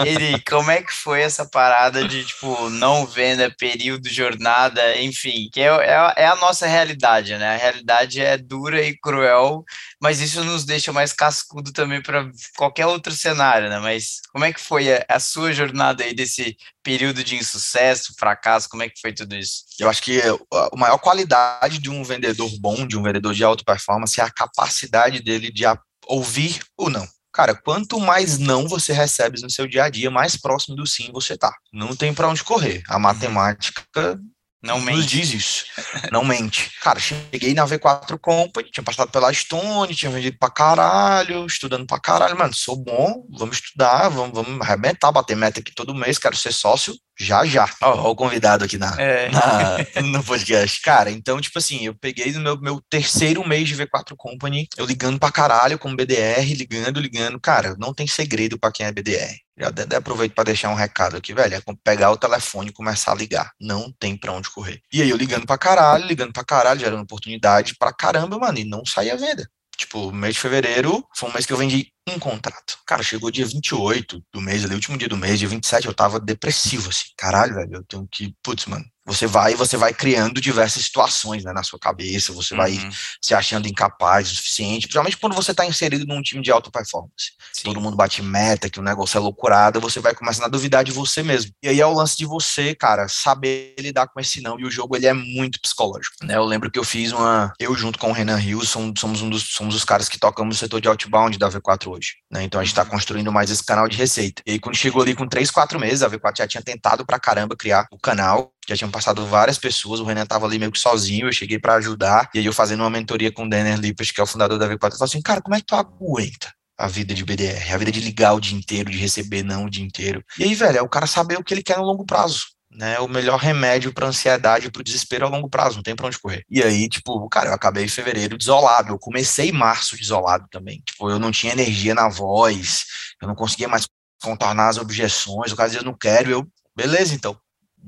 Ele, 0.05 0.41
como 0.49 0.71
é 0.71 0.83
que 0.83 0.93
foi 0.93 1.23
essa 1.23 1.45
parada 1.49 2.07
de, 2.07 2.25
tipo, 2.25 2.69
não 2.71 3.07
venda, 3.07 3.53
período, 3.59 4.09
jornada, 4.09 5.01
enfim, 5.01 5.49
que 5.53 5.61
é, 5.61 5.67
é, 5.67 6.15
é, 6.17 6.27
a 6.27 6.37
nossa 6.37 6.67
realidade, 6.67 7.37
né? 7.37 7.55
A 7.55 7.59
realidade 7.59 8.21
é 8.21 8.37
dura 8.37 8.83
e 8.83 8.97
cruel, 8.99 9.65
mas 10.01 10.21
isso 10.21 10.45
nos 10.45 10.65
deixa 10.65 10.93
mais 10.93 11.13
cascudo 11.13 11.73
também 11.73 12.03
para 12.03 12.31
qualquer 12.57 12.87
outro 12.87 13.13
cenário, 13.13 13.69
né? 13.69 13.79
Mas 13.79 14.21
como 14.33 14.45
é 14.45 14.53
que 14.53 14.61
foi 14.61 14.93
a, 14.93 15.05
a 15.09 15.21
sua 15.21 15.53
jornada 15.53 16.05
aí 16.05 16.15
desse 16.15 16.57
período 16.83 17.23
de 17.23 17.37
insucesso, 17.37 18.15
fracasso, 18.19 18.69
como 18.69 18.83
é 18.83 18.89
que 18.89 19.01
foi 19.01 19.13
tudo 19.13 19.37
isso? 19.37 19.65
Eu 19.79 19.89
acho 19.89 20.03
que 20.03 20.21
a 20.21 20.77
maior 20.77 20.99
qualidade 20.99 21.79
de 21.79 21.91
um 21.91 22.03
vendedor 22.03 22.51
bom, 22.61 22.87
de 22.87 22.97
um 22.97 23.03
vendedor 23.03 23.35
de 23.35 23.45
alta 23.45 23.65
performance, 23.65 24.21
é 24.21 24.25
a 24.25 24.31
capacidade 24.31 25.21
dele 25.21 25.51
de 25.51 25.65
ouvir 26.07 26.61
o 26.77 26.89
não. 26.89 27.07
Cara, 27.39 27.55
quanto 27.55 28.01
mais 28.01 28.37
não 28.37 28.67
você 28.67 28.93
recebe 28.93 29.41
no 29.41 29.49
seu 29.49 29.65
dia 29.65 29.85
a 29.85 29.89
dia, 29.89 30.11
mais 30.11 30.37
próximo 30.37 30.75
do 30.75 30.85
sim 30.85 31.13
você 31.13 31.39
tá. 31.39 31.55
Não 31.73 31.95
tem 31.95 32.13
para 32.13 32.27
onde 32.27 32.43
correr. 32.43 32.83
A 32.89 32.97
uhum. 32.97 33.01
matemática 33.03 34.21
não 34.63 34.81
mente. 34.81 34.97
Nos 34.97 35.07
diz 35.07 35.33
isso. 35.33 35.65
Não 36.11 36.25
mente. 36.25 36.71
Cara, 36.81 36.99
cheguei 36.99 37.55
na 37.55 37.67
V4 37.67 38.19
Company, 38.19 38.71
tinha 38.71 38.85
passado 38.85 39.11
pela 39.11 39.33
Stone, 39.33 39.95
tinha 39.95 40.11
vendido 40.11 40.37
pra 40.39 40.51
caralho, 40.51 41.47
estudando 41.47 41.87
pra 41.87 42.01
caralho. 42.01 42.37
Mano, 42.37 42.55
sou 42.55 42.77
bom, 42.77 43.25
vamos 43.31 43.59
estudar, 43.59 44.09
vamos, 44.09 44.35
vamos 44.35 44.61
arrebentar, 44.61 45.13
bater 45.13 45.37
meta 45.37 45.61
aqui 45.61 45.73
todo 45.73 45.95
mês, 45.95 46.19
quero 46.19 46.37
ser 46.37 46.53
sócio 46.53 46.95
já 47.19 47.45
já. 47.45 47.69
Ó, 47.83 48.07
ó 48.07 48.11
o 48.11 48.17
convidado 48.17 48.65
aqui 48.65 48.79
na, 48.79 48.95
é. 49.01 49.29
na, 49.31 50.03
no 50.03 50.23
podcast. 50.23 50.81
Cara, 50.81 51.11
então, 51.11 51.41
tipo 51.41 51.59
assim, 51.59 51.87
eu 51.87 51.95
peguei 51.95 52.33
no 52.33 52.41
meu, 52.41 52.61
meu 52.61 52.81
terceiro 52.89 53.47
mês 53.47 53.69
de 53.69 53.77
V4 53.77 54.15
Company, 54.17 54.69
eu 54.77 54.87
ligando 54.87 55.19
pra 55.19 55.33
caralho 55.33 55.79
com 55.79 55.95
BDR, 55.95 56.55
ligando, 56.55 57.01
ligando. 57.01 57.41
Cara, 57.41 57.75
não 57.79 57.93
tem 57.93 58.07
segredo 58.07 58.59
para 58.59 58.73
quem 58.73 58.87
é 58.87 58.93
BDR. 58.93 59.37
Já 59.59 59.97
aproveito 59.97 60.35
para 60.35 60.45
deixar 60.45 60.71
um 60.71 60.75
recado 60.75 61.17
aqui, 61.17 61.35
velho. 61.35 61.55
É 61.55 61.63
pegar 61.83 62.11
o 62.11 62.17
telefone 62.17 62.71
e 62.71 62.73
começar 62.73 63.13
a 63.13 63.15
ligar. 63.15 63.53
Não 63.61 63.93
tem 63.99 64.17
pra 64.17 64.33
onde 64.33 64.51
correr. 64.51 64.81
E 64.93 65.03
aí 65.03 65.11
eu 65.11 65.17
ligando 65.17 65.47
pra 65.47 65.59
caralho, 65.59 66.07
ligando 66.07 66.33
pra 66.33 66.45
caralho, 66.45 66.81
gerando 66.81 67.03
oportunidade 67.03 67.75
pra 67.79 67.93
caramba, 67.93 68.39
mano, 68.39 68.59
e 68.59 68.65
não 68.65 68.85
saía 68.85 69.17
venda. 69.17 69.49
Tipo, 69.77 70.11
mês 70.11 70.35
de 70.35 70.41
fevereiro 70.41 71.07
foi 71.17 71.31
um 71.31 71.33
mês 71.33 71.47
que 71.47 71.53
eu 71.53 71.57
vendi 71.57 71.93
um 72.09 72.19
contrato. 72.19 72.79
Cara, 72.85 73.01
chegou 73.03 73.31
dia 73.31 73.47
28 73.47 74.21
do 74.33 74.41
mês, 74.41 74.65
ali, 74.65 74.75
último 74.75 74.99
dia 74.99 75.09
do 75.09 75.17
mês, 75.17 75.39
dia 75.39 75.49
27, 75.49 75.87
eu 75.87 75.95
tava 75.95 76.19
depressivo, 76.19 76.89
assim. 76.89 77.07
Caralho, 77.17 77.55
velho, 77.55 77.75
eu 77.75 77.85
tenho 77.85 78.09
que. 78.11 78.35
Putz, 78.43 78.67
mano, 78.67 78.85
você 79.09 79.27
vai 79.27 79.55
você 79.55 79.77
vai 79.77 79.93
criando 79.93 80.41
diversas 80.41 80.85
situações 80.85 81.43
né, 81.43 81.53
na 81.53 81.63
sua 81.63 81.79
cabeça, 81.79 82.33
você 82.33 82.55
uhum. 82.55 82.59
vai 82.59 82.91
se 83.21 83.35
achando 83.35 83.67
incapaz 83.67 84.31
o 84.31 84.37
suficiente, 84.37 84.83
principalmente 84.83 85.17
quando 85.17 85.35
você 85.35 85.51
está 85.51 85.65
inserido 85.65 86.07
num 86.07 86.23
time 86.23 86.43
de 86.43 86.51
alta 86.51 86.71
performance. 86.71 87.33
Sim. 87.53 87.65
Todo 87.65 87.81
mundo 87.81 87.97
bate 87.97 88.23
meta, 88.23 88.69
que 88.69 88.79
o 88.79 88.83
negócio 88.83 89.17
é 89.17 89.21
loucurada, 89.21 89.81
você 89.81 89.99
vai 89.99 90.15
começando 90.15 90.45
a 90.45 90.49
duvidar 90.49 90.85
de 90.85 90.93
você 90.93 91.23
mesmo. 91.23 91.53
E 91.63 91.69
aí 91.69 91.81
é 91.81 91.87
o 91.87 91.93
lance 91.93 92.17
de 92.17 92.27
você, 92.27 92.75
cara, 92.75 93.09
saber 93.09 93.75
lidar 93.79 94.09
com 94.09 94.21
esse 94.21 94.41
não. 94.41 94.61
E 94.61 94.65
o 94.65 94.71
jogo 94.71 94.95
ele 94.95 95.07
é 95.07 95.13
muito 95.13 95.61
psicológico. 95.61 96.17
Né? 96.23 96.37
Eu 96.37 96.45
lembro 96.45 96.71
que 96.71 96.79
eu 96.79 96.85
fiz 96.85 97.13
uma. 97.13 97.53
Eu, 97.59 97.75
junto 97.75 97.99
com 97.99 98.11
o 98.11 98.13
Renan 98.13 98.37
Rios, 98.37 98.69
somos, 98.69 99.01
somos, 99.01 99.23
um 99.23 99.31
dos, 99.31 99.43
somos 99.55 99.75
os 99.75 99.85
caras 99.85 100.09
que 100.09 100.19
tocamos 100.19 100.57
o 100.57 100.59
setor 100.59 100.81
de 100.81 100.89
outbound 100.89 101.39
da 101.39 101.49
V4 101.49 101.89
hoje. 101.89 102.17
Né? 102.31 102.45
Então 102.45 102.61
a 102.61 102.65
gente 102.65 102.73
está 102.73 102.83
uhum. 102.83 102.91
construindo 102.91 103.33
mais 103.33 103.51
esse 103.51 103.65
canal 103.65 103.89
de 103.89 103.97
receita. 103.97 104.43
E 104.47 104.53
aí, 104.53 104.59
quando 104.59 104.77
chegou 104.77 105.03
ali 105.03 105.15
com 105.15 105.27
3, 105.27 105.51
4 105.51 105.81
meses, 105.81 106.03
a 106.03 106.11
V4 106.11 106.39
já 106.39 106.47
tinha 106.47 106.63
tentado 106.63 107.07
pra 107.07 107.19
caramba 107.19 107.57
criar 107.57 107.87
o 107.91 107.99
canal 107.99 108.53
já 108.69 108.77
tinham 108.77 108.91
passado 108.91 109.25
várias 109.27 109.59
pessoas, 109.59 110.01
o 110.01 110.05
Renan 110.05 110.27
tava 110.27 110.47
ali 110.47 110.59
meio 110.59 110.73
que 110.73 110.79
sozinho, 110.79 111.29
eu 111.29 111.33
cheguei 111.33 111.59
para 111.59 111.75
ajudar, 111.77 112.29
e 112.35 112.39
aí 112.39 112.47
eu 112.47 112.53
fazendo 112.53 112.81
uma 112.81 112.91
mentoria 112.91 113.33
com 113.33 113.45
o 113.45 113.49
Denner 113.49 113.79
Lippert, 113.79 114.13
que 114.13 114.21
é 114.21 114.25
o 114.25 114.27
fundador 114.27 114.59
da 114.59 114.67
V4, 114.69 114.75
eu 114.75 114.79
falei 114.79 114.97
assim, 115.01 115.23
cara, 115.23 115.41
como 115.41 115.55
é 115.55 115.61
que 115.61 115.67
tu 115.67 115.75
aguenta? 115.75 116.53
a 116.79 116.87
vida 116.87 117.13
de 117.13 117.25
BDR, 117.25 117.75
a 117.75 117.77
vida 117.77 117.91
de 117.91 118.01
ligar 118.01 118.35
o 118.35 118.41
dia 118.41 118.57
inteiro, 118.57 118.89
de 118.89 118.97
receber 118.97 119.43
não 119.43 119.65
o 119.65 119.71
dia 119.71 119.85
inteiro. 119.85 120.25
E 120.39 120.45
aí, 120.45 120.55
velho, 120.55 120.79
é 120.79 120.83
o 120.83 120.89
cara 120.89 121.09
saber 121.09 121.37
o 121.37 121.43
que 121.43 121.53
ele 121.53 121.63
quer 121.63 121.77
no 121.77 121.83
longo 121.83 122.07
prazo. 122.07 122.47
Né, 122.71 123.01
o 123.01 123.09
melhor 123.09 123.39
remédio 123.39 123.93
para 123.95 124.07
ansiedade, 124.07 124.71
para 124.71 124.81
o 124.81 124.85
desespero 124.85 125.27
a 125.27 125.29
longo 125.29 125.49
prazo, 125.49 125.77
não 125.77 125.83
tem 125.83 125.97
para 125.97 126.07
onde 126.07 126.19
correr. 126.19 126.45
E 126.51 126.63
aí, 126.63 126.87
tipo, 126.87 127.27
cara, 127.29 127.49
eu 127.49 127.55
acabei 127.55 127.85
em 127.85 127.89
fevereiro 127.89 128.37
desolado, 128.37 128.91
eu 128.91 128.99
comecei 128.99 129.51
março 129.51 129.97
desolado 129.97 130.47
também. 130.51 130.83
Tipo, 130.85 131.11
eu 131.11 131.19
não 131.19 131.33
tinha 131.33 131.55
energia 131.55 131.95
na 131.95 132.11
voz, 132.11 132.85
eu 133.23 133.27
não 133.27 133.35
conseguia 133.35 133.69
mais 133.69 133.89
contornar 134.23 134.69
as 134.69 134.77
objeções, 134.77 135.51
o 135.51 135.57
cara 135.57 135.71
dizia, 135.71 135.81
eu 135.81 135.87
não 135.87 135.97
quero, 135.97 136.31
eu, 136.31 136.47
beleza, 136.77 137.15
então, 137.15 137.37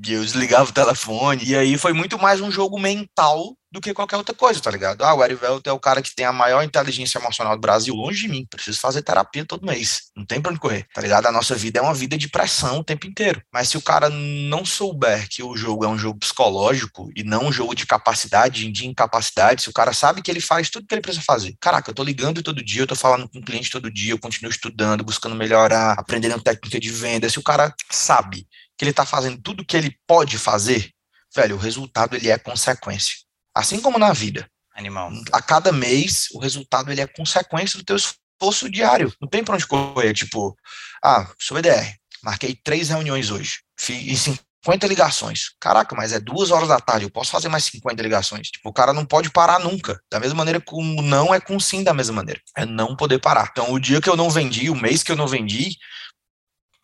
e 0.03 0.13
eu 0.13 0.23
desligava 0.23 0.69
o 0.69 0.73
telefone. 0.73 1.43
E 1.43 1.55
aí 1.55 1.77
foi 1.77 1.93
muito 1.93 2.17
mais 2.17 2.41
um 2.41 2.51
jogo 2.51 2.79
mental 2.79 3.55
do 3.71 3.79
que 3.79 3.93
qualquer 3.93 4.17
outra 4.17 4.35
coisa, 4.35 4.59
tá 4.59 4.69
ligado? 4.69 5.01
Ah, 5.01 5.13
o 5.13 5.23
Erivelto 5.23 5.69
é 5.69 5.71
o 5.71 5.79
cara 5.79 6.01
que 6.01 6.13
tem 6.13 6.25
a 6.25 6.33
maior 6.33 6.61
inteligência 6.61 7.17
emocional 7.17 7.55
do 7.55 7.61
Brasil, 7.61 7.95
longe 7.95 8.23
de 8.23 8.27
mim. 8.27 8.45
Preciso 8.49 8.77
fazer 8.79 9.01
terapia 9.01 9.45
todo 9.45 9.65
mês. 9.65 10.11
Não 10.15 10.25
tem 10.25 10.41
pra 10.41 10.51
onde 10.51 10.59
correr, 10.59 10.85
tá 10.93 11.01
ligado? 11.01 11.27
A 11.27 11.31
nossa 11.31 11.55
vida 11.55 11.79
é 11.79 11.81
uma 11.81 11.93
vida 11.93 12.17
de 12.17 12.27
pressão 12.27 12.79
o 12.79 12.83
tempo 12.83 13.07
inteiro. 13.07 13.41
Mas 13.53 13.69
se 13.69 13.77
o 13.77 13.81
cara 13.81 14.09
não 14.09 14.65
souber 14.65 15.25
que 15.29 15.41
o 15.41 15.55
jogo 15.55 15.85
é 15.85 15.87
um 15.87 15.97
jogo 15.97 16.19
psicológico 16.19 17.09
e 17.15 17.23
não 17.23 17.45
um 17.45 17.51
jogo 17.51 17.73
de 17.73 17.85
capacidade, 17.85 18.69
de 18.69 18.87
incapacidade, 18.87 19.61
se 19.61 19.69
o 19.69 19.73
cara 19.73 19.93
sabe 19.93 20.21
que 20.21 20.29
ele 20.29 20.41
faz 20.41 20.69
tudo 20.69 20.85
que 20.85 20.93
ele 20.93 21.01
precisa 21.01 21.23
fazer. 21.23 21.55
Caraca, 21.61 21.91
eu 21.91 21.95
tô 21.95 22.03
ligando 22.03 22.43
todo 22.43 22.63
dia, 22.63 22.81
eu 22.81 22.87
tô 22.87 22.95
falando 22.95 23.29
com 23.29 23.39
o 23.39 23.43
cliente 23.43 23.71
todo 23.71 23.89
dia, 23.89 24.11
eu 24.11 24.19
continuo 24.19 24.51
estudando, 24.51 25.03
buscando 25.03 25.35
melhorar, 25.35 25.93
aprendendo 25.93 26.41
técnica 26.41 26.77
de 26.77 26.89
venda. 26.89 27.29
Se 27.29 27.39
o 27.39 27.43
cara 27.43 27.73
sabe 27.89 28.45
que 28.81 28.85
ele 28.85 28.89
está 28.89 29.05
fazendo 29.05 29.39
tudo 29.39 29.63
que 29.63 29.77
ele 29.77 29.95
pode 30.07 30.39
fazer, 30.39 30.89
velho, 31.35 31.55
o 31.55 31.59
resultado 31.59 32.15
ele 32.15 32.31
é 32.31 32.39
consequência. 32.39 33.13
Assim 33.53 33.79
como 33.79 33.99
na 33.99 34.11
vida. 34.11 34.49
Animal. 34.73 35.11
A 35.31 35.39
cada 35.39 35.71
mês, 35.71 36.29
o 36.33 36.39
resultado 36.39 36.91
ele 36.91 36.99
é 36.99 37.05
consequência 37.05 37.77
do 37.77 37.85
teu 37.85 37.95
esforço 37.95 38.67
diário. 38.71 39.13
Não 39.21 39.29
tem 39.29 39.43
para 39.43 39.53
onde 39.53 39.67
correr. 39.67 40.15
Tipo, 40.15 40.57
ah, 41.03 41.31
sou 41.39 41.59
EDR, 41.59 41.93
marquei 42.23 42.55
três 42.55 42.89
reuniões 42.89 43.29
hoje, 43.29 43.59
fiz 43.77 44.21
50 44.65 44.87
ligações. 44.87 45.51
Caraca, 45.59 45.95
mas 45.95 46.11
é 46.11 46.19
duas 46.19 46.49
horas 46.49 46.67
da 46.67 46.79
tarde, 46.79 47.05
eu 47.05 47.11
posso 47.11 47.29
fazer 47.29 47.49
mais 47.49 47.65
50 47.65 48.01
ligações. 48.01 48.49
Tipo, 48.49 48.69
o 48.69 48.73
cara 48.73 48.93
não 48.93 49.05
pode 49.05 49.29
parar 49.29 49.59
nunca. 49.59 50.01
Da 50.11 50.19
mesma 50.19 50.37
maneira 50.37 50.59
que 50.59 50.73
o 50.73 50.81
não 51.03 51.31
é 51.31 51.39
com 51.39 51.59
sim 51.59 51.83
da 51.83 51.93
mesma 51.93 52.15
maneira. 52.15 52.41
É 52.57 52.65
não 52.65 52.95
poder 52.95 53.19
parar. 53.19 53.49
Então, 53.51 53.71
o 53.71 53.79
dia 53.79 54.01
que 54.01 54.09
eu 54.09 54.15
não 54.15 54.31
vendi, 54.31 54.71
o 54.71 54.75
mês 54.75 55.03
que 55.03 55.11
eu 55.11 55.15
não 55.15 55.27
vendi, 55.27 55.77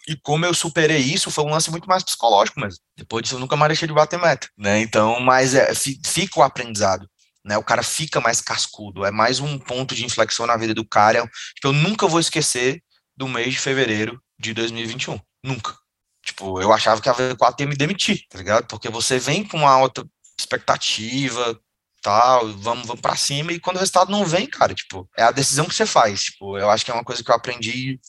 e 0.08 0.16
como 0.16 0.46
eu 0.46 0.54
superei 0.54 1.00
isso, 1.00 1.30
foi 1.30 1.44
um 1.44 1.50
lance 1.50 1.70
muito 1.70 1.88
mais 1.88 2.02
psicológico 2.02 2.60
mesmo. 2.60 2.80
Depois 2.96 3.24
disso, 3.24 3.36
eu 3.36 3.40
nunca 3.40 3.58
mais 3.58 3.70
deixei 3.70 3.88
de 3.88 3.94
bater 3.94 4.18
meta, 4.18 4.48
né? 4.58 4.80
Então, 4.80 5.20
mas 5.20 5.54
é, 5.54 5.74
fica 5.76 6.40
o 6.40 6.44
aprendizado, 6.44 7.10
né? 7.44 7.58
O 7.58 7.64
cara 7.64 7.84
fica 7.84 8.22
mais 8.22 8.40
cascudo. 8.40 9.06
É 9.06 9.12
mais 9.12 9.40
um 9.40 9.60
ponto 9.60 9.94
de 9.94 10.06
inflexão 10.06 10.46
na 10.46 10.56
vida 10.56 10.74
do 10.74 10.88
cara 10.88 11.30
que 11.60 11.68
eu 11.68 11.74
nunca 11.74 12.08
vou 12.08 12.20
esquecer 12.20 12.82
do 13.18 13.28
mês 13.28 13.54
de 13.54 13.60
fevereiro 13.60 14.22
de 14.40 14.54
2021. 14.54 15.20
Nunca. 15.44 15.76
Tipo, 16.26 16.62
eu 16.62 16.72
achava 16.72 17.02
que 17.02 17.10
a 17.10 17.14
V4 17.14 17.62
ia 17.62 17.68
me 17.68 17.76
demitir, 17.76 18.26
tá 18.30 18.38
ligado? 18.38 18.68
Porque 18.68 18.90
você 18.90 19.20
vem 19.20 19.44
com 19.46 19.58
uma 19.58 19.72
alta 19.72 20.06
expectativa, 20.40 21.60
tal, 22.02 22.48
vamos, 22.54 22.88
vamos 22.88 23.02
para 23.02 23.16
cima, 23.16 23.52
e 23.52 23.60
quando 23.60 23.78
o 23.78 23.80
resultado 23.80 24.12
não 24.12 24.26
vem, 24.26 24.46
cara, 24.46 24.74
tipo, 24.74 25.10
é 25.18 25.24
a 25.24 25.32
decisão 25.32 25.66
que 25.66 25.76
você 25.76 25.86
faz. 25.86 26.26
Tipo, 26.26 26.58
eu 26.58 26.70
acho 26.70 26.86
que 26.86 26.92
é 26.92 26.94
uma 26.94 27.04
coisa 27.04 27.24
que 27.24 27.30
eu 27.30 27.36
aprendi 27.36 28.00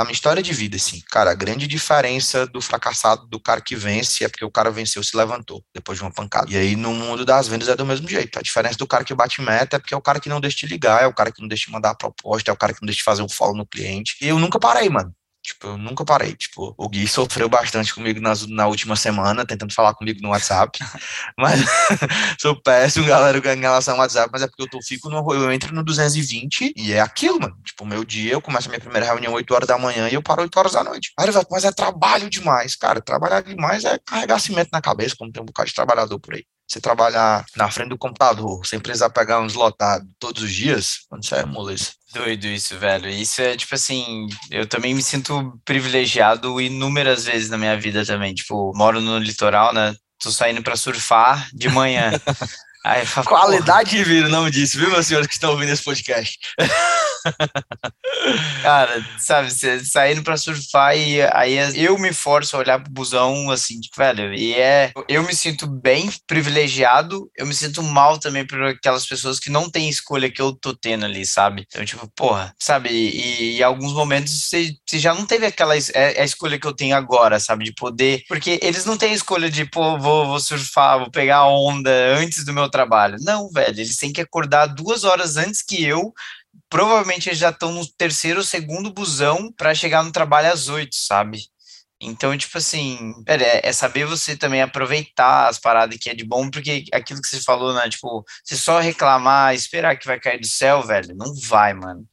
a 0.00 0.04
minha 0.04 0.12
história 0.12 0.42
de 0.42 0.52
vida, 0.52 0.76
assim, 0.76 1.02
cara, 1.10 1.32
a 1.32 1.34
grande 1.34 1.66
diferença 1.66 2.46
do 2.46 2.60
fracassado 2.60 3.26
do 3.26 3.40
cara 3.40 3.60
que 3.60 3.74
vence 3.74 4.24
é 4.24 4.28
porque 4.28 4.44
o 4.44 4.50
cara 4.50 4.70
venceu 4.70 5.02
se 5.02 5.16
levantou 5.16 5.64
depois 5.74 5.98
de 5.98 6.04
uma 6.04 6.12
pancada. 6.12 6.50
E 6.50 6.56
aí 6.56 6.76
no 6.76 6.94
mundo 6.94 7.24
das 7.24 7.48
vendas 7.48 7.68
é 7.68 7.74
do 7.74 7.84
mesmo 7.84 8.08
jeito. 8.08 8.38
A 8.38 8.42
diferença 8.42 8.78
do 8.78 8.86
cara 8.86 9.04
que 9.04 9.14
bate 9.14 9.40
meta 9.40 9.76
é 9.76 9.78
porque 9.78 9.94
é 9.94 9.96
o 9.96 10.02
cara 10.02 10.20
que 10.20 10.28
não 10.28 10.40
deixa 10.40 10.58
de 10.58 10.66
ligar, 10.66 11.02
é 11.02 11.06
o 11.06 11.14
cara 11.14 11.32
que 11.32 11.40
não 11.40 11.48
deixa 11.48 11.66
de 11.66 11.72
mandar 11.72 11.90
a 11.90 11.94
proposta, 11.94 12.50
é 12.50 12.54
o 12.54 12.56
cara 12.56 12.72
que 12.72 12.80
não 12.80 12.86
deixa 12.86 12.98
de 12.98 13.04
fazer 13.04 13.22
um 13.22 13.28
follow 13.28 13.56
no 13.56 13.66
cliente. 13.66 14.16
E 14.20 14.28
eu 14.28 14.38
nunca 14.38 14.58
parei, 14.58 14.88
mano. 14.88 15.12
Tipo, 15.48 15.68
eu 15.68 15.78
nunca 15.78 16.04
parei. 16.04 16.34
Tipo, 16.34 16.74
o 16.76 16.88
Gui 16.90 17.08
sofreu 17.08 17.48
bastante 17.48 17.94
comigo 17.94 18.20
nas, 18.20 18.46
na 18.46 18.66
última 18.66 18.94
semana, 18.96 19.46
tentando 19.46 19.72
falar 19.72 19.94
comigo 19.94 20.20
no 20.20 20.28
WhatsApp. 20.28 20.78
mas 21.38 21.60
sou 22.38 22.54
péssimo, 22.60 23.06
galera, 23.06 23.38
em 23.54 23.60
relação 23.60 23.94
ao 23.94 24.00
WhatsApp, 24.00 24.28
mas 24.30 24.42
é 24.42 24.46
porque 24.46 24.62
eu 24.62 24.68
tô, 24.68 24.78
fico 24.82 25.08
no, 25.08 25.32
eu 25.32 25.50
entro 25.50 25.74
no 25.74 25.82
220 25.82 26.74
e 26.76 26.92
é 26.92 27.00
aquilo, 27.00 27.40
mano. 27.40 27.56
Tipo, 27.64 27.86
meu 27.86 28.04
dia, 28.04 28.32
eu 28.32 28.42
começo 28.42 28.68
a 28.68 28.70
minha 28.70 28.80
primeira 28.80 29.06
reunião 29.06 29.32
8 29.32 29.54
horas 29.54 29.68
da 29.68 29.78
manhã 29.78 30.08
e 30.10 30.14
eu 30.14 30.22
paro 30.22 30.42
8 30.42 30.54
horas 30.58 30.72
da 30.72 30.84
noite. 30.84 31.12
Aí, 31.18 31.26
mas 31.50 31.64
é 31.64 31.72
trabalho 31.72 32.28
demais, 32.28 32.76
cara. 32.76 33.00
Trabalhar 33.00 33.40
demais 33.40 33.84
é 33.84 33.98
carregar 34.04 34.38
cimento 34.38 34.68
na 34.70 34.82
cabeça, 34.82 35.16
como 35.18 35.32
tem 35.32 35.42
um 35.42 35.46
bocado 35.46 35.68
de 35.68 35.74
trabalhador 35.74 36.20
por 36.20 36.34
aí 36.34 36.44
você 36.68 36.80
trabalhar 36.80 37.46
na 37.56 37.70
frente 37.70 37.88
do 37.88 37.98
computador, 37.98 38.64
sem 38.66 38.78
precisar 38.78 39.10
pegar 39.10 39.40
uns 39.40 39.54
lotados 39.54 40.06
todos 40.18 40.42
os 40.42 40.52
dias, 40.52 40.98
mano, 41.10 41.22
isso 41.22 41.34
é 41.34 41.44
moleza. 41.44 41.92
Doido 42.12 42.46
isso, 42.46 42.76
velho. 42.78 43.08
Isso 43.08 43.40
é, 43.40 43.56
tipo 43.56 43.74
assim, 43.74 44.28
eu 44.50 44.66
também 44.66 44.94
me 44.94 45.02
sinto 45.02 45.58
privilegiado 45.64 46.60
inúmeras 46.60 47.24
vezes 47.24 47.50
na 47.50 47.58
minha 47.58 47.78
vida 47.78 48.04
também. 48.04 48.34
Tipo, 48.34 48.72
moro 48.74 49.00
no 49.00 49.18
litoral, 49.18 49.74
né? 49.74 49.94
Tô 50.18 50.30
saindo 50.30 50.62
para 50.62 50.76
surfar 50.76 51.48
de 51.52 51.68
manhã. 51.68 52.10
Aí, 52.84 53.04
falo, 53.04 53.26
Qualidade 53.26 53.90
de 53.90 54.04
vida, 54.04 54.28
o 54.28 54.30
nome 54.30 54.50
disso, 54.50 54.78
viu, 54.78 54.90
meus 54.90 55.06
senhores 55.06 55.26
que 55.26 55.34
estão 55.34 55.50
ouvindo 55.50 55.72
esse 55.72 55.82
podcast? 55.82 56.38
Cara, 58.62 59.04
sabe, 59.18 59.50
saindo 59.84 60.22
pra 60.22 60.36
surfar 60.36 60.96
e 60.96 61.22
aí 61.32 61.56
eu 61.76 61.98
me 61.98 62.12
forço 62.12 62.56
a 62.56 62.58
olhar 62.58 62.82
pro 62.82 62.92
busão 62.92 63.50
assim, 63.50 63.80
tipo, 63.80 63.96
velho, 63.96 64.34
e 64.34 64.54
é. 64.54 64.92
Eu 65.08 65.22
me 65.22 65.34
sinto 65.34 65.66
bem 65.66 66.10
privilegiado, 66.26 67.30
eu 67.36 67.46
me 67.46 67.54
sinto 67.54 67.82
mal 67.82 68.18
também 68.18 68.46
por 68.46 68.62
aquelas 68.62 69.06
pessoas 69.06 69.38
que 69.38 69.50
não 69.50 69.70
têm 69.70 69.88
escolha 69.88 70.30
que 70.30 70.40
eu 70.40 70.52
tô 70.52 70.74
tendo 70.74 71.04
ali, 71.04 71.24
sabe? 71.24 71.64
Então, 71.66 71.84
tipo, 71.84 72.08
porra, 72.14 72.54
sabe? 72.58 72.90
E, 72.90 73.58
em 73.58 73.62
alguns 73.62 73.92
momentos 73.92 74.32
você, 74.44 74.74
já 74.94 75.14
não 75.14 75.26
teve 75.26 75.46
aquela 75.46 75.76
é, 75.76 75.80
é, 75.94 76.22
a 76.22 76.24
escolha 76.24 76.58
que 76.58 76.66
eu 76.66 76.74
tenho 76.74 76.96
agora, 76.96 77.40
sabe? 77.40 77.64
De 77.64 77.72
poder. 77.72 78.22
Porque 78.28 78.58
eles 78.62 78.84
não 78.84 78.96
têm 78.96 79.12
escolha 79.12 79.50
de, 79.50 79.64
pô, 79.64 79.98
vou, 79.98 80.26
vou 80.26 80.40
surfar, 80.40 80.98
vou 80.98 81.10
pegar 81.10 81.46
onda 81.46 81.90
antes 82.16 82.44
do 82.44 82.52
meu 82.52 82.68
trabalho. 82.68 83.16
Não, 83.20 83.50
velho, 83.50 83.80
eles 83.80 83.96
têm 83.96 84.12
que 84.12 84.20
acordar 84.20 84.66
duas 84.66 85.04
horas 85.04 85.36
antes 85.36 85.62
que 85.62 85.82
eu 85.84 86.12
provavelmente 86.68 87.28
eles 87.28 87.38
já 87.38 87.50
estão 87.50 87.72
no 87.72 87.86
terceiro 87.86 88.40
ou 88.40 88.44
segundo 88.44 88.92
busão 88.92 89.52
para 89.52 89.74
chegar 89.74 90.02
no 90.02 90.12
trabalho 90.12 90.52
às 90.52 90.68
oito, 90.68 90.96
sabe? 90.96 91.40
Então, 92.00 92.36
tipo 92.38 92.56
assim, 92.56 93.12
é, 93.26 93.68
é 93.68 93.72
saber 93.72 94.06
você 94.06 94.36
também 94.36 94.62
aproveitar 94.62 95.48
as 95.48 95.58
paradas 95.58 95.98
que 95.98 96.08
é 96.08 96.14
de 96.14 96.24
bom, 96.24 96.48
porque 96.48 96.84
aquilo 96.92 97.20
que 97.20 97.26
você 97.28 97.40
falou, 97.40 97.74
né? 97.74 97.88
Tipo, 97.88 98.24
você 98.44 98.56
só 98.56 98.78
reclamar, 98.78 99.54
esperar 99.54 99.96
que 99.98 100.06
vai 100.06 100.20
cair 100.20 100.38
do 100.40 100.46
céu, 100.46 100.82
velho, 100.82 101.14
não 101.16 101.34
vai, 101.34 101.74
mano. 101.74 102.06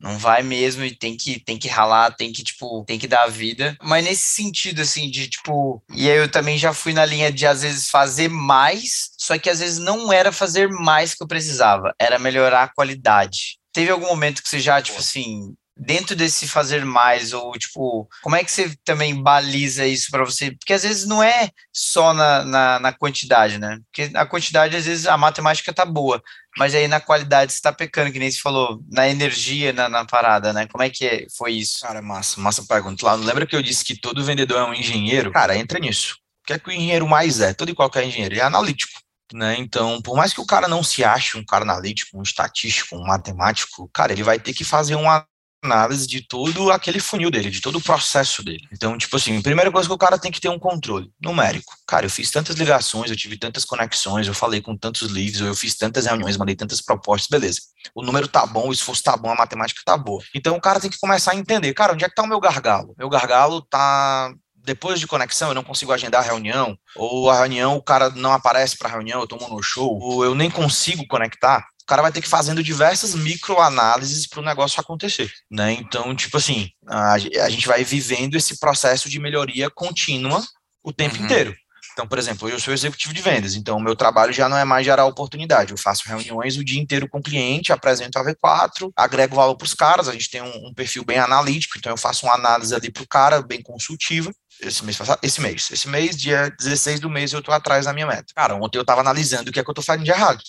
Não 0.00 0.16
vai 0.18 0.42
mesmo 0.42 0.84
e 0.84 0.94
tem 0.94 1.16
que, 1.16 1.40
tem 1.40 1.58
que 1.58 1.68
ralar, 1.68 2.12
tem 2.12 2.32
que, 2.32 2.42
tipo, 2.42 2.84
tem 2.84 2.98
que 2.98 3.08
dar 3.08 3.24
a 3.24 3.28
vida. 3.28 3.76
Mas 3.82 4.04
nesse 4.04 4.22
sentido, 4.28 4.82
assim, 4.82 5.10
de, 5.10 5.28
tipo... 5.28 5.82
E 5.92 6.08
aí 6.10 6.16
eu 6.16 6.30
também 6.30 6.56
já 6.58 6.72
fui 6.72 6.92
na 6.92 7.04
linha 7.04 7.32
de, 7.32 7.46
às 7.46 7.62
vezes, 7.62 7.88
fazer 7.88 8.28
mais, 8.28 9.10
só 9.18 9.38
que 9.38 9.50
às 9.50 9.60
vezes 9.60 9.78
não 9.78 10.12
era 10.12 10.32
fazer 10.32 10.68
mais 10.68 11.14
que 11.14 11.22
eu 11.22 11.28
precisava, 11.28 11.92
era 12.00 12.18
melhorar 12.18 12.64
a 12.64 12.72
qualidade. 12.72 13.58
Teve 13.78 13.92
algum 13.92 14.08
momento 14.08 14.42
que 14.42 14.48
você 14.48 14.58
já, 14.58 14.82
tipo 14.82 14.98
assim, 14.98 15.54
dentro 15.76 16.16
desse 16.16 16.48
fazer 16.48 16.84
mais, 16.84 17.32
ou 17.32 17.52
tipo, 17.52 18.08
como 18.22 18.34
é 18.34 18.42
que 18.42 18.50
você 18.50 18.74
também 18.84 19.22
baliza 19.22 19.86
isso 19.86 20.10
para 20.10 20.24
você? 20.24 20.50
Porque 20.50 20.72
às 20.72 20.82
vezes 20.82 21.06
não 21.06 21.22
é 21.22 21.50
só 21.72 22.12
na, 22.12 22.44
na, 22.44 22.80
na, 22.80 22.92
quantidade, 22.92 23.56
né? 23.56 23.78
Porque 23.84 24.10
a 24.16 24.26
quantidade, 24.26 24.74
às 24.74 24.84
vezes, 24.84 25.06
a 25.06 25.16
matemática 25.16 25.72
tá 25.72 25.84
boa, 25.84 26.20
mas 26.56 26.74
aí 26.74 26.88
na 26.88 26.98
qualidade 26.98 27.52
você 27.52 27.60
tá 27.60 27.72
pecando, 27.72 28.10
que 28.10 28.18
nem 28.18 28.28
você 28.28 28.40
falou, 28.40 28.82
na 28.90 29.08
energia, 29.08 29.72
na, 29.72 29.88
na 29.88 30.04
parada, 30.04 30.52
né? 30.52 30.66
Como 30.66 30.82
é 30.82 30.90
que 30.90 31.28
foi 31.36 31.52
isso? 31.52 31.78
Cara, 31.82 32.02
massa, 32.02 32.40
massa 32.40 32.66
pergunta. 32.66 33.06
Lá, 33.06 33.14
lembra 33.14 33.46
que 33.46 33.54
eu 33.54 33.62
disse 33.62 33.84
que 33.84 33.94
todo 33.94 34.24
vendedor 34.24 34.58
é 34.58 34.64
um 34.64 34.74
engenheiro? 34.74 35.30
Cara, 35.30 35.56
entra 35.56 35.78
nisso. 35.78 36.16
O 36.42 36.48
que 36.48 36.54
é 36.54 36.58
que 36.58 36.68
o 36.68 36.72
engenheiro 36.72 37.06
mais 37.06 37.38
é? 37.38 37.54
Todo 37.54 37.70
e 37.70 37.76
qualquer 37.76 38.02
engenheiro, 38.02 38.34
ele 38.34 38.40
é 38.40 38.44
analítico. 38.44 39.00
Né? 39.32 39.56
Então, 39.58 40.00
por 40.00 40.16
mais 40.16 40.32
que 40.32 40.40
o 40.40 40.46
cara 40.46 40.66
não 40.66 40.82
se 40.82 41.04
ache 41.04 41.36
um 41.36 41.44
cara 41.44 41.64
analítico, 41.64 42.18
um 42.18 42.22
estatístico, 42.22 42.96
um 42.96 43.06
matemático, 43.06 43.90
cara, 43.92 44.12
ele 44.12 44.22
vai 44.22 44.38
ter 44.38 44.54
que 44.54 44.64
fazer 44.64 44.94
uma 44.94 45.26
análise 45.62 46.06
de 46.06 46.20
todo 46.20 46.70
aquele 46.70 47.00
funil 47.00 47.30
dele, 47.30 47.50
de 47.50 47.60
todo 47.60 47.76
o 47.76 47.80
processo 47.80 48.42
dele. 48.44 48.66
Então, 48.72 48.96
tipo 48.96 49.16
assim, 49.16 49.40
primeira 49.42 49.70
coisa 49.70 49.88
que 49.88 49.94
o 49.94 49.98
cara 49.98 50.18
tem 50.18 50.30
que 50.30 50.40
ter 50.40 50.48
um 50.48 50.58
controle 50.58 51.10
numérico. 51.20 51.74
Cara, 51.86 52.06
eu 52.06 52.10
fiz 52.10 52.30
tantas 52.30 52.56
ligações, 52.56 53.10
eu 53.10 53.16
tive 53.16 53.36
tantas 53.36 53.64
conexões, 53.64 54.26
eu 54.26 54.34
falei 54.34 54.60
com 54.60 54.76
tantos 54.76 55.10
livros, 55.10 55.40
eu 55.40 55.54
fiz 55.54 55.76
tantas 55.76 56.06
reuniões, 56.06 56.36
mandei 56.36 56.54
tantas 56.54 56.80
propostas, 56.80 57.28
beleza. 57.28 57.60
O 57.94 58.02
número 58.02 58.28
tá 58.28 58.46
bom, 58.46 58.68
o 58.68 58.72
esforço 58.72 59.02
tá 59.02 59.16
bom, 59.16 59.30
a 59.30 59.34
matemática 59.34 59.80
tá 59.84 59.96
boa. 59.96 60.22
Então, 60.34 60.56
o 60.56 60.60
cara 60.60 60.80
tem 60.80 60.90
que 60.90 60.98
começar 60.98 61.32
a 61.32 61.36
entender, 61.36 61.74
cara, 61.74 61.92
onde 61.92 62.04
é 62.04 62.08
que 62.08 62.14
tá 62.14 62.22
o 62.22 62.28
meu 62.28 62.40
gargalo? 62.40 62.94
Meu 62.96 63.08
gargalo 63.08 63.62
tá 63.62 64.32
depois 64.68 65.00
de 65.00 65.06
conexão 65.06 65.48
eu 65.48 65.54
não 65.54 65.64
consigo 65.64 65.92
agendar 65.92 66.20
a 66.20 66.24
reunião, 66.24 66.78
ou 66.94 67.30
a 67.30 67.38
reunião 67.38 67.74
o 67.74 67.82
cara 67.82 68.10
não 68.10 68.32
aparece 68.34 68.76
para 68.76 68.86
a 68.88 68.92
reunião, 68.92 69.18
eu 69.18 69.26
tomo 69.26 69.48
no 69.48 69.62
show, 69.62 69.98
ou 69.98 70.22
eu 70.22 70.34
nem 70.34 70.50
consigo 70.50 71.06
conectar, 71.08 71.66
o 71.82 71.86
cara 71.86 72.02
vai 72.02 72.12
ter 72.12 72.20
que 72.20 72.28
fazendo 72.28 72.62
diversas 72.62 73.14
microanálises 73.14 74.26
para 74.26 74.40
o 74.40 74.44
negócio 74.44 74.78
acontecer, 74.78 75.32
né? 75.50 75.72
Então, 75.72 76.14
tipo 76.14 76.36
assim, 76.36 76.68
a, 76.86 77.14
a, 77.14 77.48
gente 77.48 77.66
vai 77.66 77.82
vivendo 77.82 78.34
esse 78.34 78.60
processo 78.60 79.08
de 79.08 79.18
melhoria 79.18 79.70
contínua 79.70 80.44
o 80.84 80.92
tempo 80.92 81.16
uhum. 81.16 81.24
inteiro. 81.24 81.56
Então, 81.98 82.06
por 82.06 82.16
exemplo, 82.16 82.48
eu 82.48 82.60
sou 82.60 82.72
executivo 82.72 83.12
de 83.12 83.20
vendas, 83.20 83.56
então 83.56 83.76
o 83.76 83.82
meu 83.82 83.96
trabalho 83.96 84.32
já 84.32 84.48
não 84.48 84.56
é 84.56 84.64
mais 84.64 84.84
gerar 84.84 85.04
oportunidade. 85.06 85.72
Eu 85.72 85.76
faço 85.76 86.08
reuniões 86.08 86.56
o 86.56 86.64
dia 86.64 86.80
inteiro 86.80 87.08
com 87.08 87.18
o 87.18 87.22
cliente, 87.22 87.72
apresento 87.72 88.16
a 88.16 88.24
V4, 88.24 88.92
agrego 88.94 89.34
valor 89.34 89.56
para 89.56 89.64
os 89.64 89.74
caras, 89.74 90.08
a 90.08 90.12
gente 90.12 90.30
tem 90.30 90.40
um, 90.40 90.68
um, 90.68 90.72
perfil 90.72 91.04
bem 91.04 91.18
analítico, 91.18 91.76
então 91.76 91.90
eu 91.90 91.96
faço 91.96 92.24
uma 92.24 92.36
análise 92.36 92.72
ali 92.72 92.88
para 92.88 93.02
o 93.02 93.08
cara, 93.08 93.42
bem 93.42 93.60
consultiva. 93.60 94.30
Esse 94.60 94.84
mês, 94.84 94.98
esse 95.22 95.40
mês, 95.40 95.70
esse 95.70 95.88
mês, 95.88 96.16
dia 96.16 96.50
16 96.58 97.00
do 97.00 97.10
mês, 97.10 97.32
eu 97.32 97.38
estou 97.38 97.54
atrás 97.54 97.84
da 97.84 97.92
minha 97.92 98.06
meta. 98.06 98.32
Cara, 98.34 98.54
ontem 98.54 98.78
eu 98.78 98.82
estava 98.82 99.00
analisando 99.00 99.50
o 99.50 99.52
que 99.52 99.60
é 99.60 99.62
que 99.62 99.68
eu 99.68 99.72
estou 99.72 99.84
fazendo 99.84 100.04
de 100.04 100.10
errado 100.10 100.42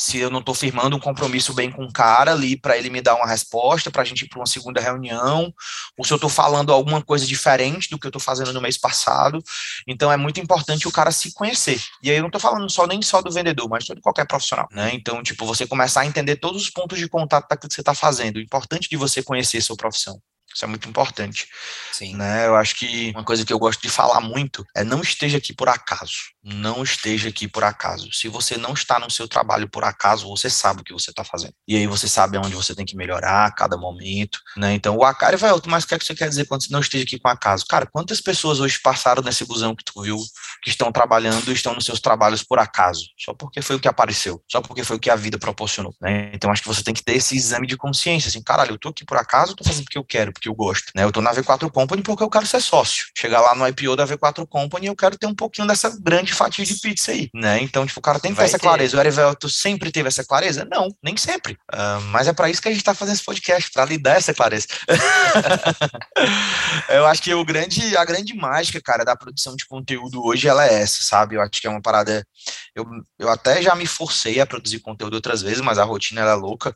se 0.00 0.16
eu 0.16 0.30
não 0.30 0.40
estou 0.40 0.54
firmando 0.54 0.96
um 0.96 1.00
compromisso 1.00 1.52
bem 1.52 1.70
com 1.70 1.84
o 1.84 1.92
cara 1.92 2.32
ali 2.32 2.56
para 2.56 2.76
ele 2.76 2.88
me 2.88 3.02
dar 3.02 3.14
uma 3.16 3.26
resposta, 3.26 3.90
para 3.90 4.00
a 4.00 4.04
gente 4.04 4.22
ir 4.22 4.28
para 4.28 4.38
uma 4.38 4.46
segunda 4.46 4.80
reunião, 4.80 5.52
ou 5.96 6.04
se 6.04 6.10
eu 6.10 6.14
estou 6.14 6.30
falando 6.30 6.72
alguma 6.72 7.02
coisa 7.02 7.26
diferente 7.26 7.90
do 7.90 7.98
que 7.98 8.06
eu 8.06 8.08
estou 8.08 8.20
fazendo 8.20 8.50
no 8.50 8.62
mês 8.62 8.78
passado. 8.78 9.42
Então 9.86 10.10
é 10.10 10.16
muito 10.16 10.40
importante 10.40 10.88
o 10.88 10.92
cara 10.92 11.10
se 11.10 11.34
conhecer. 11.34 11.78
E 12.02 12.10
aí 12.10 12.16
eu 12.16 12.22
não 12.22 12.28
estou 12.28 12.40
falando 12.40 12.68
só 12.70 12.86
nem 12.86 13.02
só 13.02 13.20
do 13.20 13.30
vendedor, 13.30 13.68
mas 13.68 13.84
de 13.84 14.00
qualquer 14.00 14.26
profissional, 14.26 14.66
né? 14.72 14.90
Então, 14.94 15.22
tipo, 15.22 15.44
você 15.44 15.66
começar 15.66 16.00
a 16.00 16.06
entender 16.06 16.36
todos 16.36 16.62
os 16.62 16.70
pontos 16.70 16.98
de 16.98 17.06
contato 17.06 17.46
que 17.58 17.68
você 17.70 17.82
está 17.82 17.94
fazendo. 17.94 18.36
O 18.36 18.40
importante 18.40 18.88
de 18.88 18.96
você 18.96 19.22
conhecer 19.22 19.60
sua 19.60 19.76
profissão. 19.76 20.18
Isso 20.54 20.64
é 20.64 20.68
muito 20.68 20.88
importante. 20.88 21.48
Sim. 21.92 22.16
Né? 22.16 22.46
Eu 22.46 22.56
acho 22.56 22.74
que 22.74 23.10
uma 23.10 23.24
coisa 23.24 23.44
que 23.44 23.52
eu 23.52 23.58
gosto 23.58 23.80
de 23.80 23.88
falar 23.88 24.20
muito 24.20 24.64
é 24.74 24.82
não 24.82 25.00
esteja 25.00 25.38
aqui 25.38 25.52
por 25.52 25.68
acaso. 25.68 26.30
Não 26.42 26.82
esteja 26.82 27.28
aqui 27.28 27.46
por 27.46 27.62
acaso. 27.62 28.10
Se 28.12 28.26
você 28.28 28.56
não 28.56 28.72
está 28.72 28.98
no 28.98 29.10
seu 29.10 29.28
trabalho 29.28 29.68
por 29.68 29.84
acaso, 29.84 30.26
você 30.28 30.48
sabe 30.48 30.80
o 30.80 30.84
que 30.84 30.92
você 30.92 31.10
está 31.10 31.22
fazendo. 31.22 31.52
E 31.68 31.76
aí 31.76 31.86
você 31.86 32.08
sabe 32.08 32.38
onde 32.38 32.54
você 32.54 32.74
tem 32.74 32.86
que 32.86 32.96
melhorar 32.96 33.46
a 33.46 33.50
cada 33.50 33.76
momento. 33.76 34.40
Né? 34.56 34.72
Então, 34.72 34.96
o 34.96 35.04
acaso 35.04 35.36
vai, 35.38 35.50
mas 35.66 35.84
o 35.84 35.86
que, 35.86 35.94
é 35.94 35.98
que 35.98 36.04
você 36.04 36.14
quer 36.14 36.28
dizer 36.28 36.46
quando 36.46 36.64
você 36.64 36.72
não 36.72 36.80
esteja 36.80 37.04
aqui 37.04 37.18
com 37.18 37.28
acaso? 37.28 37.66
Cara, 37.66 37.86
quantas 37.86 38.20
pessoas 38.20 38.58
hoje 38.58 38.78
passaram 38.82 39.22
nesse 39.22 39.44
busão 39.44 39.76
que 39.76 39.84
tu 39.84 40.02
viu, 40.02 40.16
que 40.62 40.70
estão 40.70 40.90
trabalhando, 40.90 41.52
estão 41.52 41.74
nos 41.74 41.84
seus 41.84 42.00
trabalhos 42.00 42.42
por 42.42 42.58
acaso? 42.58 43.04
Só 43.18 43.34
porque 43.34 43.60
foi 43.60 43.76
o 43.76 43.80
que 43.80 43.88
apareceu. 43.88 44.42
Só 44.50 44.60
porque 44.60 44.82
foi 44.82 44.96
o 44.96 45.00
que 45.00 45.10
a 45.10 45.16
vida 45.16 45.38
proporcionou. 45.38 45.94
Né? 46.00 46.30
Então, 46.32 46.50
acho 46.50 46.62
que 46.62 46.68
você 46.68 46.82
tem 46.82 46.94
que 46.94 47.04
ter 47.04 47.16
esse 47.16 47.36
exame 47.36 47.66
de 47.66 47.76
consciência. 47.76 48.28
Assim, 48.28 48.42
caralho, 48.42 48.72
eu 48.72 48.78
tô 48.78 48.88
aqui 48.88 49.04
por 49.04 49.18
acaso, 49.18 49.54
tô 49.54 49.62
fazendo 49.62 49.86
o 49.86 49.90
que 49.90 49.98
eu 49.98 50.04
quero 50.04 50.32
porque 50.40 50.48
eu 50.48 50.54
gosto. 50.54 50.90
Né? 50.94 51.04
Eu 51.04 51.12
tô 51.12 51.20
na 51.20 51.34
V4 51.34 51.70
Company 51.70 52.02
porque 52.02 52.22
eu 52.22 52.30
quero 52.30 52.46
ser 52.46 52.60
sócio. 52.60 53.06
Chegar 53.16 53.42
lá 53.42 53.54
no 53.54 53.68
IPO 53.68 53.94
da 53.94 54.06
V4 54.06 54.46
Company, 54.48 54.86
eu 54.86 54.96
quero 54.96 55.18
ter 55.18 55.26
um 55.26 55.34
pouquinho 55.34 55.68
dessa 55.68 55.94
grande 56.00 56.32
fatia 56.32 56.64
de 56.64 56.74
pizza 56.80 57.12
aí, 57.12 57.28
né? 57.34 57.60
Então, 57.60 57.86
tipo, 57.86 58.00
o 58.00 58.02
cara 58.02 58.18
tem 58.18 58.32
que 58.32 58.38
ter 58.38 58.44
essa 58.44 58.58
ter. 58.58 58.62
clareza. 58.62 58.96
O 58.96 59.00
Erivelto 59.00 59.50
sempre 59.50 59.92
teve 59.92 60.08
essa 60.08 60.24
clareza? 60.24 60.66
Não, 60.70 60.88
nem 61.02 61.16
sempre. 61.16 61.58
Uh, 61.72 62.00
mas 62.06 62.26
é 62.26 62.32
para 62.32 62.48
isso 62.48 62.62
que 62.62 62.68
a 62.68 62.72
gente 62.72 62.82
tá 62.82 62.94
fazendo 62.94 63.16
esse 63.16 63.24
podcast, 63.24 63.70
para 63.70 63.84
lhe 63.84 63.98
dar 63.98 64.16
essa 64.16 64.32
clareza. 64.32 64.66
eu 66.88 67.06
acho 67.06 67.22
que 67.22 67.34
o 67.34 67.44
grande, 67.44 67.96
a 67.96 68.04
grande 68.04 68.34
mágica, 68.34 68.80
cara, 68.80 69.04
da 69.04 69.14
produção 69.14 69.54
de 69.54 69.66
conteúdo 69.66 70.24
hoje, 70.24 70.48
ela 70.48 70.66
é 70.66 70.80
essa, 70.80 71.02
sabe? 71.02 71.36
Eu 71.36 71.42
acho 71.42 71.60
que 71.60 71.66
é 71.66 71.70
uma 71.70 71.82
parada... 71.82 72.26
Eu, 72.74 72.86
eu 73.18 73.28
até 73.28 73.60
já 73.60 73.74
me 73.74 73.86
forcei 73.86 74.40
a 74.40 74.46
produzir 74.46 74.80
conteúdo 74.80 75.14
outras 75.14 75.42
vezes, 75.42 75.60
mas 75.60 75.78
a 75.78 75.84
rotina, 75.84 76.22
ela 76.22 76.32
é 76.32 76.34
louca. 76.34 76.74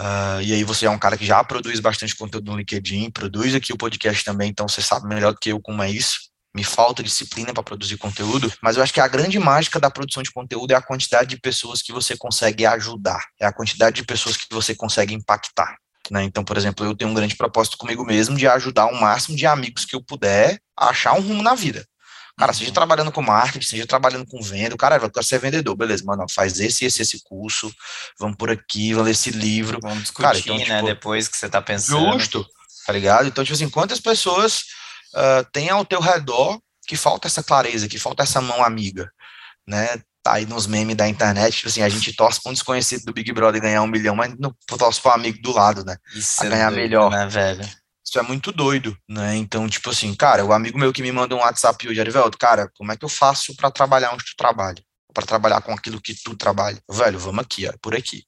Uh, 0.00 0.40
e 0.40 0.54
aí 0.54 0.64
você 0.64 0.86
é 0.86 0.90
um 0.90 0.98
cara 0.98 1.14
que 1.14 1.26
já 1.26 1.44
produz 1.44 1.78
bastante 1.78 2.16
conteúdo 2.16 2.50
no 2.50 2.56
LinkedIn, 2.56 3.10
produz 3.10 3.54
aqui 3.54 3.70
o 3.70 3.76
podcast 3.76 4.24
também, 4.24 4.48
então 4.48 4.66
você 4.66 4.80
sabe 4.80 5.06
melhor 5.06 5.34
do 5.34 5.38
que 5.38 5.52
eu 5.52 5.60
como 5.60 5.82
é 5.82 5.90
isso. 5.90 6.30
Me 6.54 6.64
falta 6.64 7.02
disciplina 7.02 7.52
para 7.52 7.62
produzir 7.62 7.98
conteúdo, 7.98 8.50
mas 8.62 8.76
eu 8.78 8.82
acho 8.82 8.94
que 8.94 9.00
a 9.00 9.06
grande 9.06 9.38
mágica 9.38 9.78
da 9.78 9.90
produção 9.90 10.22
de 10.22 10.32
conteúdo 10.32 10.72
é 10.72 10.74
a 10.74 10.80
quantidade 10.80 11.28
de 11.28 11.40
pessoas 11.40 11.82
que 11.82 11.92
você 11.92 12.16
consegue 12.16 12.64
ajudar, 12.64 13.22
é 13.38 13.44
a 13.44 13.52
quantidade 13.52 13.96
de 13.96 14.04
pessoas 14.04 14.38
que 14.38 14.46
você 14.50 14.74
consegue 14.74 15.12
impactar. 15.12 15.76
Né? 16.10 16.24
Então, 16.24 16.42
por 16.42 16.56
exemplo, 16.56 16.84
eu 16.84 16.96
tenho 16.96 17.10
um 17.10 17.14
grande 17.14 17.36
propósito 17.36 17.76
comigo 17.76 18.02
mesmo 18.02 18.38
de 18.38 18.48
ajudar 18.48 18.86
o 18.86 18.98
máximo 18.98 19.36
de 19.36 19.46
amigos 19.46 19.84
que 19.84 19.94
eu 19.94 20.02
puder 20.02 20.58
a 20.76 20.88
achar 20.88 21.12
um 21.12 21.20
rumo 21.20 21.42
na 21.42 21.54
vida. 21.54 21.84
Cara, 22.40 22.54
seja 22.54 22.72
trabalhando 22.72 23.12
com 23.12 23.20
marketing, 23.20 23.66
seja 23.66 23.86
trabalhando 23.86 24.24
com 24.24 24.40
venda, 24.40 24.74
o 24.74 24.78
cara 24.78 24.98
vai 24.98 25.10
ser 25.22 25.38
vendedor, 25.38 25.76
beleza, 25.76 26.02
mano, 26.06 26.24
faz 26.30 26.58
esse, 26.58 26.86
esse, 26.86 27.02
esse 27.02 27.22
curso, 27.22 27.70
vamos 28.18 28.36
por 28.38 28.50
aqui, 28.50 28.94
vamos 28.94 29.04
ler 29.04 29.10
esse 29.10 29.30
livro. 29.30 29.78
Vamos 29.82 30.04
discutir, 30.04 30.22
cara, 30.22 30.38
então, 30.38 30.56
né, 30.56 30.76
tipo, 30.76 30.86
depois 30.86 31.28
que 31.28 31.36
você 31.36 31.50
tá 31.50 31.60
pensando. 31.60 32.12
Justo, 32.12 32.46
tá 32.86 32.94
ligado? 32.94 33.28
Então, 33.28 33.44
tipo 33.44 33.54
assim, 33.54 33.68
quantas 33.68 34.00
pessoas 34.00 34.62
uh, 35.14 35.44
tem 35.52 35.68
ao 35.68 35.84
teu 35.84 36.00
redor 36.00 36.58
que 36.86 36.96
falta 36.96 37.28
essa 37.28 37.42
clareza, 37.42 37.86
que 37.86 37.98
falta 37.98 38.22
essa 38.22 38.40
mão 38.40 38.64
amiga, 38.64 39.12
né? 39.66 40.00
Tá 40.22 40.34
aí 40.34 40.46
nos 40.46 40.66
memes 40.66 40.96
da 40.96 41.06
internet, 41.06 41.56
tipo 41.56 41.68
assim, 41.68 41.82
a 41.82 41.88
gente 41.90 42.14
torce 42.14 42.42
para 42.42 42.50
um 42.50 42.54
desconhecido 42.54 43.04
do 43.04 43.12
Big 43.12 43.30
Brother 43.32 43.60
ganhar 43.60 43.82
um 43.82 43.86
milhão, 43.86 44.16
mas 44.16 44.34
não 44.38 44.54
torce 44.66 44.98
para 44.98 45.12
um 45.12 45.14
amigo 45.14 45.42
do 45.42 45.52
lado, 45.52 45.84
né? 45.84 45.96
Isso 46.14 46.42
a 46.42 46.46
é 46.46 46.48
ganhar 46.48 46.70
doido, 46.70 46.80
melhor. 46.80 47.10
Né, 47.10 47.26
velho? 47.26 47.79
Isso 48.10 48.18
é 48.18 48.22
muito 48.22 48.50
doido, 48.50 48.98
né? 49.08 49.36
Então, 49.36 49.68
tipo 49.68 49.88
assim, 49.88 50.12
cara, 50.16 50.44
o 50.44 50.52
amigo 50.52 50.76
meu 50.76 50.92
que 50.92 51.00
me 51.00 51.12
manda 51.12 51.36
um 51.36 51.38
WhatsApp 51.38 51.88
hoje, 51.88 52.00
Arivelto, 52.00 52.36
cara, 52.36 52.68
como 52.74 52.90
é 52.90 52.96
que 52.96 53.04
eu 53.04 53.08
faço 53.08 53.54
para 53.54 53.70
trabalhar 53.70 54.12
onde 54.12 54.24
tu 54.24 54.34
trabalha? 54.36 54.82
Para 55.14 55.24
trabalhar 55.24 55.60
com 55.60 55.72
aquilo 55.72 56.00
que 56.00 56.12
tu 56.20 56.36
trabalha? 56.36 56.82
Velho, 56.90 57.20
vamos 57.20 57.44
aqui, 57.44 57.68
ó, 57.68 57.72
por 57.80 57.94
aqui, 57.94 58.24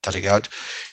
tá 0.00 0.10
ligado? 0.10 0.48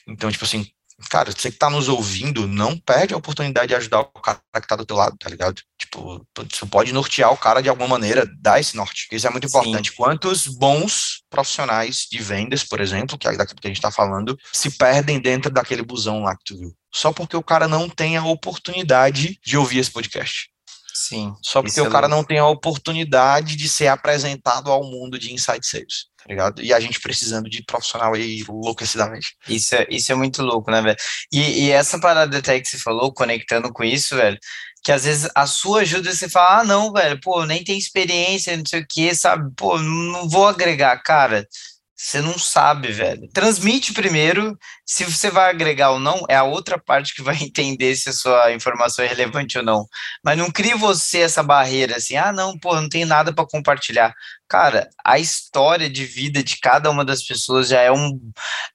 Então, 0.06 0.30
tipo 0.30 0.44
assim, 0.44 0.70
cara, 1.06 1.30
você 1.30 1.50
que 1.50 1.58
tá 1.58 1.70
nos 1.70 1.88
ouvindo, 1.88 2.46
não 2.46 2.76
perde 2.76 3.14
a 3.14 3.16
oportunidade 3.16 3.68
de 3.68 3.74
ajudar 3.74 4.00
o 4.00 4.06
cara 4.06 4.40
que 4.54 4.66
tá 4.66 4.76
do 4.76 4.84
teu 4.84 4.96
lado, 4.96 5.16
tá 5.16 5.28
ligado? 5.30 5.62
Tipo, 5.78 6.26
você 6.36 6.66
pode 6.66 6.92
nortear 6.92 7.32
o 7.32 7.36
cara 7.36 7.62
de 7.62 7.68
alguma 7.68 7.88
maneira, 7.88 8.26
dar 8.40 8.58
esse 8.58 8.76
norte. 8.76 9.06
Isso 9.12 9.26
é 9.26 9.30
muito 9.30 9.46
importante. 9.46 9.90
Sim. 9.90 9.96
Quantos 9.96 10.46
bons 10.46 11.22
profissionais 11.30 12.06
de 12.10 12.18
vendas, 12.18 12.64
por 12.64 12.80
exemplo, 12.80 13.16
que 13.16 13.28
é 13.28 13.36
daquilo 13.36 13.60
que 13.60 13.68
a 13.68 13.70
gente 13.70 13.80
tá 13.80 13.90
falando, 13.90 14.36
se 14.52 14.70
perdem 14.72 15.20
dentro 15.20 15.50
daquele 15.50 15.82
busão 15.82 16.22
lá 16.22 16.36
que 16.36 16.44
tu 16.44 16.58
viu? 16.58 16.74
Só 16.92 17.12
porque 17.12 17.36
o 17.36 17.42
cara 17.42 17.68
não 17.68 17.88
tem 17.88 18.16
a 18.16 18.24
oportunidade 18.24 19.38
de 19.44 19.56
ouvir 19.56 19.78
esse 19.78 19.90
podcast. 19.90 20.50
Sim. 20.92 21.32
Só 21.42 21.62
porque 21.62 21.80
o 21.80 21.86
é 21.86 21.90
cara 21.90 22.08
não 22.08 22.24
tem 22.24 22.38
a 22.38 22.46
oportunidade 22.46 23.54
de 23.54 23.68
ser 23.68 23.86
apresentado 23.86 24.70
ao 24.70 24.82
mundo 24.82 25.16
de 25.18 25.32
inside 25.32 25.64
sales 25.64 26.07
tá 26.18 26.24
ligado? 26.28 26.60
E 26.62 26.72
a 26.74 26.80
gente 26.80 27.00
precisando 27.00 27.48
de 27.48 27.64
profissional 27.64 28.14
aí 28.14 28.40
enlouquecidamente. 28.40 29.36
Isso 29.48 29.74
é, 29.74 29.86
isso 29.88 30.10
é 30.12 30.14
muito 30.14 30.42
louco, 30.42 30.70
né, 30.70 30.82
velho? 30.82 30.96
E, 31.32 31.66
e 31.66 31.70
essa 31.70 31.98
parada 32.00 32.38
até 32.38 32.60
que 32.60 32.68
você 32.68 32.76
falou, 32.78 33.12
conectando 33.12 33.72
com 33.72 33.84
isso, 33.84 34.16
velho, 34.16 34.38
que 34.82 34.92
às 34.92 35.04
vezes 35.04 35.30
a 35.34 35.46
sua 35.46 35.80
ajuda 35.82 36.12
você 36.12 36.28
fala, 36.28 36.60
ah, 36.60 36.64
não, 36.64 36.92
velho, 36.92 37.20
pô, 37.20 37.44
nem 37.44 37.62
tem 37.62 37.78
experiência, 37.78 38.56
não 38.56 38.66
sei 38.66 38.80
o 38.80 38.86
que, 38.88 39.14
sabe? 39.14 39.50
Pô, 39.56 39.78
não 39.78 40.28
vou 40.28 40.46
agregar, 40.46 40.96
cara. 41.02 41.46
Você 42.00 42.20
não 42.20 42.38
sabe, 42.38 42.92
velho. 42.92 43.28
Transmite 43.32 43.92
primeiro. 43.92 44.56
Se 44.86 45.04
você 45.04 45.32
vai 45.32 45.50
agregar 45.50 45.90
ou 45.90 45.98
não, 45.98 46.24
é 46.28 46.36
a 46.36 46.44
outra 46.44 46.78
parte 46.78 47.12
que 47.12 47.20
vai 47.20 47.34
entender 47.42 47.96
se 47.96 48.08
a 48.08 48.12
sua 48.12 48.52
informação 48.52 49.04
é 49.04 49.08
relevante 49.08 49.58
ou 49.58 49.64
não. 49.64 49.84
Mas 50.24 50.38
não 50.38 50.48
crie 50.48 50.74
você 50.74 51.18
essa 51.18 51.42
barreira 51.42 51.96
assim, 51.96 52.16
ah, 52.16 52.32
não, 52.32 52.56
pô, 52.56 52.80
não 52.80 52.88
tem 52.88 53.04
nada 53.04 53.32
para 53.32 53.44
compartilhar. 53.44 54.14
Cara, 54.48 54.88
a 55.04 55.18
história 55.18 55.90
de 55.90 56.04
vida 56.04 56.42
de 56.42 56.58
cada 56.60 56.88
uma 56.88 57.04
das 57.04 57.24
pessoas 57.24 57.68
já 57.68 57.80
é 57.80 57.90
um. 57.90 58.16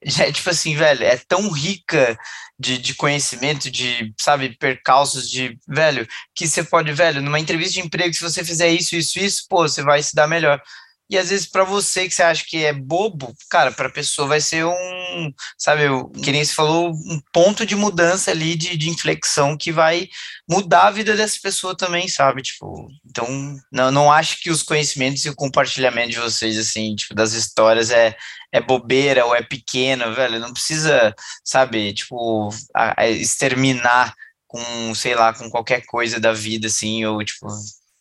Já 0.03 0.25
é 0.25 0.31
tipo 0.31 0.49
assim, 0.49 0.75
velho, 0.75 1.03
é 1.05 1.15
tão 1.17 1.49
rica 1.49 2.17
de, 2.59 2.77
de 2.77 2.93
conhecimento, 2.93 3.71
de, 3.71 4.13
sabe, 4.19 4.57
percalços, 4.57 5.29
de, 5.29 5.57
velho, 5.67 6.07
que 6.35 6.47
você 6.47 6.63
pode, 6.63 6.91
velho, 6.93 7.21
numa 7.21 7.39
entrevista 7.39 7.73
de 7.73 7.81
emprego, 7.81 8.13
se 8.13 8.21
você 8.21 8.43
fizer 8.43 8.69
isso, 8.69 8.95
isso, 8.95 9.17
isso, 9.17 9.45
pô, 9.49 9.67
você 9.67 9.81
vai 9.81 10.03
se 10.03 10.13
dar 10.13 10.27
melhor. 10.27 10.61
E 11.09 11.17
às 11.17 11.29
vezes 11.29 11.45
para 11.45 11.63
você 11.63 12.07
que 12.07 12.15
você 12.15 12.23
acha 12.23 12.43
que 12.47 12.65
é 12.65 12.73
bobo, 12.73 13.35
cara, 13.49 13.71
para 13.71 13.87
a 13.87 13.91
pessoa 13.91 14.27
vai 14.27 14.41
ser 14.41 14.65
um, 14.65 15.33
sabe, 15.57 15.83
que 16.23 16.31
nem 16.31 16.43
você 16.43 16.53
falou, 16.53 16.91
um 16.91 17.21
ponto 17.31 17.65
de 17.65 17.75
mudança 17.75 18.31
ali, 18.31 18.55
de, 18.55 18.75
de 18.77 18.89
inflexão 18.89 19.57
que 19.57 19.71
vai 19.71 20.09
mudar 20.49 20.87
a 20.87 20.91
vida 20.91 21.15
dessa 21.15 21.37
pessoa 21.41 21.75
também, 21.75 22.07
sabe? 22.07 22.41
Tipo, 22.41 22.87
então 23.05 23.27
não, 23.71 23.91
não 23.91 24.11
acho 24.11 24.41
que 24.41 24.49
os 24.49 24.63
conhecimentos 24.63 25.23
e 25.25 25.29
o 25.29 25.35
compartilhamento 25.35 26.11
de 26.11 26.19
vocês, 26.19 26.57
assim, 26.57 26.95
tipo, 26.95 27.13
das 27.13 27.33
histórias 27.33 27.91
é, 27.91 28.15
é 28.51 28.61
bobeira 28.61 29.25
ou 29.25 29.35
é 29.35 29.41
pequeno, 29.41 30.13
velho. 30.13 30.39
Não 30.39 30.53
precisa, 30.53 31.13
sabe, 31.43 31.93
tipo, 31.93 32.49
a, 32.75 33.03
a 33.03 33.09
exterminar 33.09 34.13
com, 34.47 34.95
sei 34.95 35.15
lá, 35.15 35.33
com 35.33 35.49
qualquer 35.49 35.85
coisa 35.85 36.19
da 36.19 36.31
vida, 36.31 36.67
assim, 36.67 37.03
ou 37.05 37.23
tipo 37.23 37.47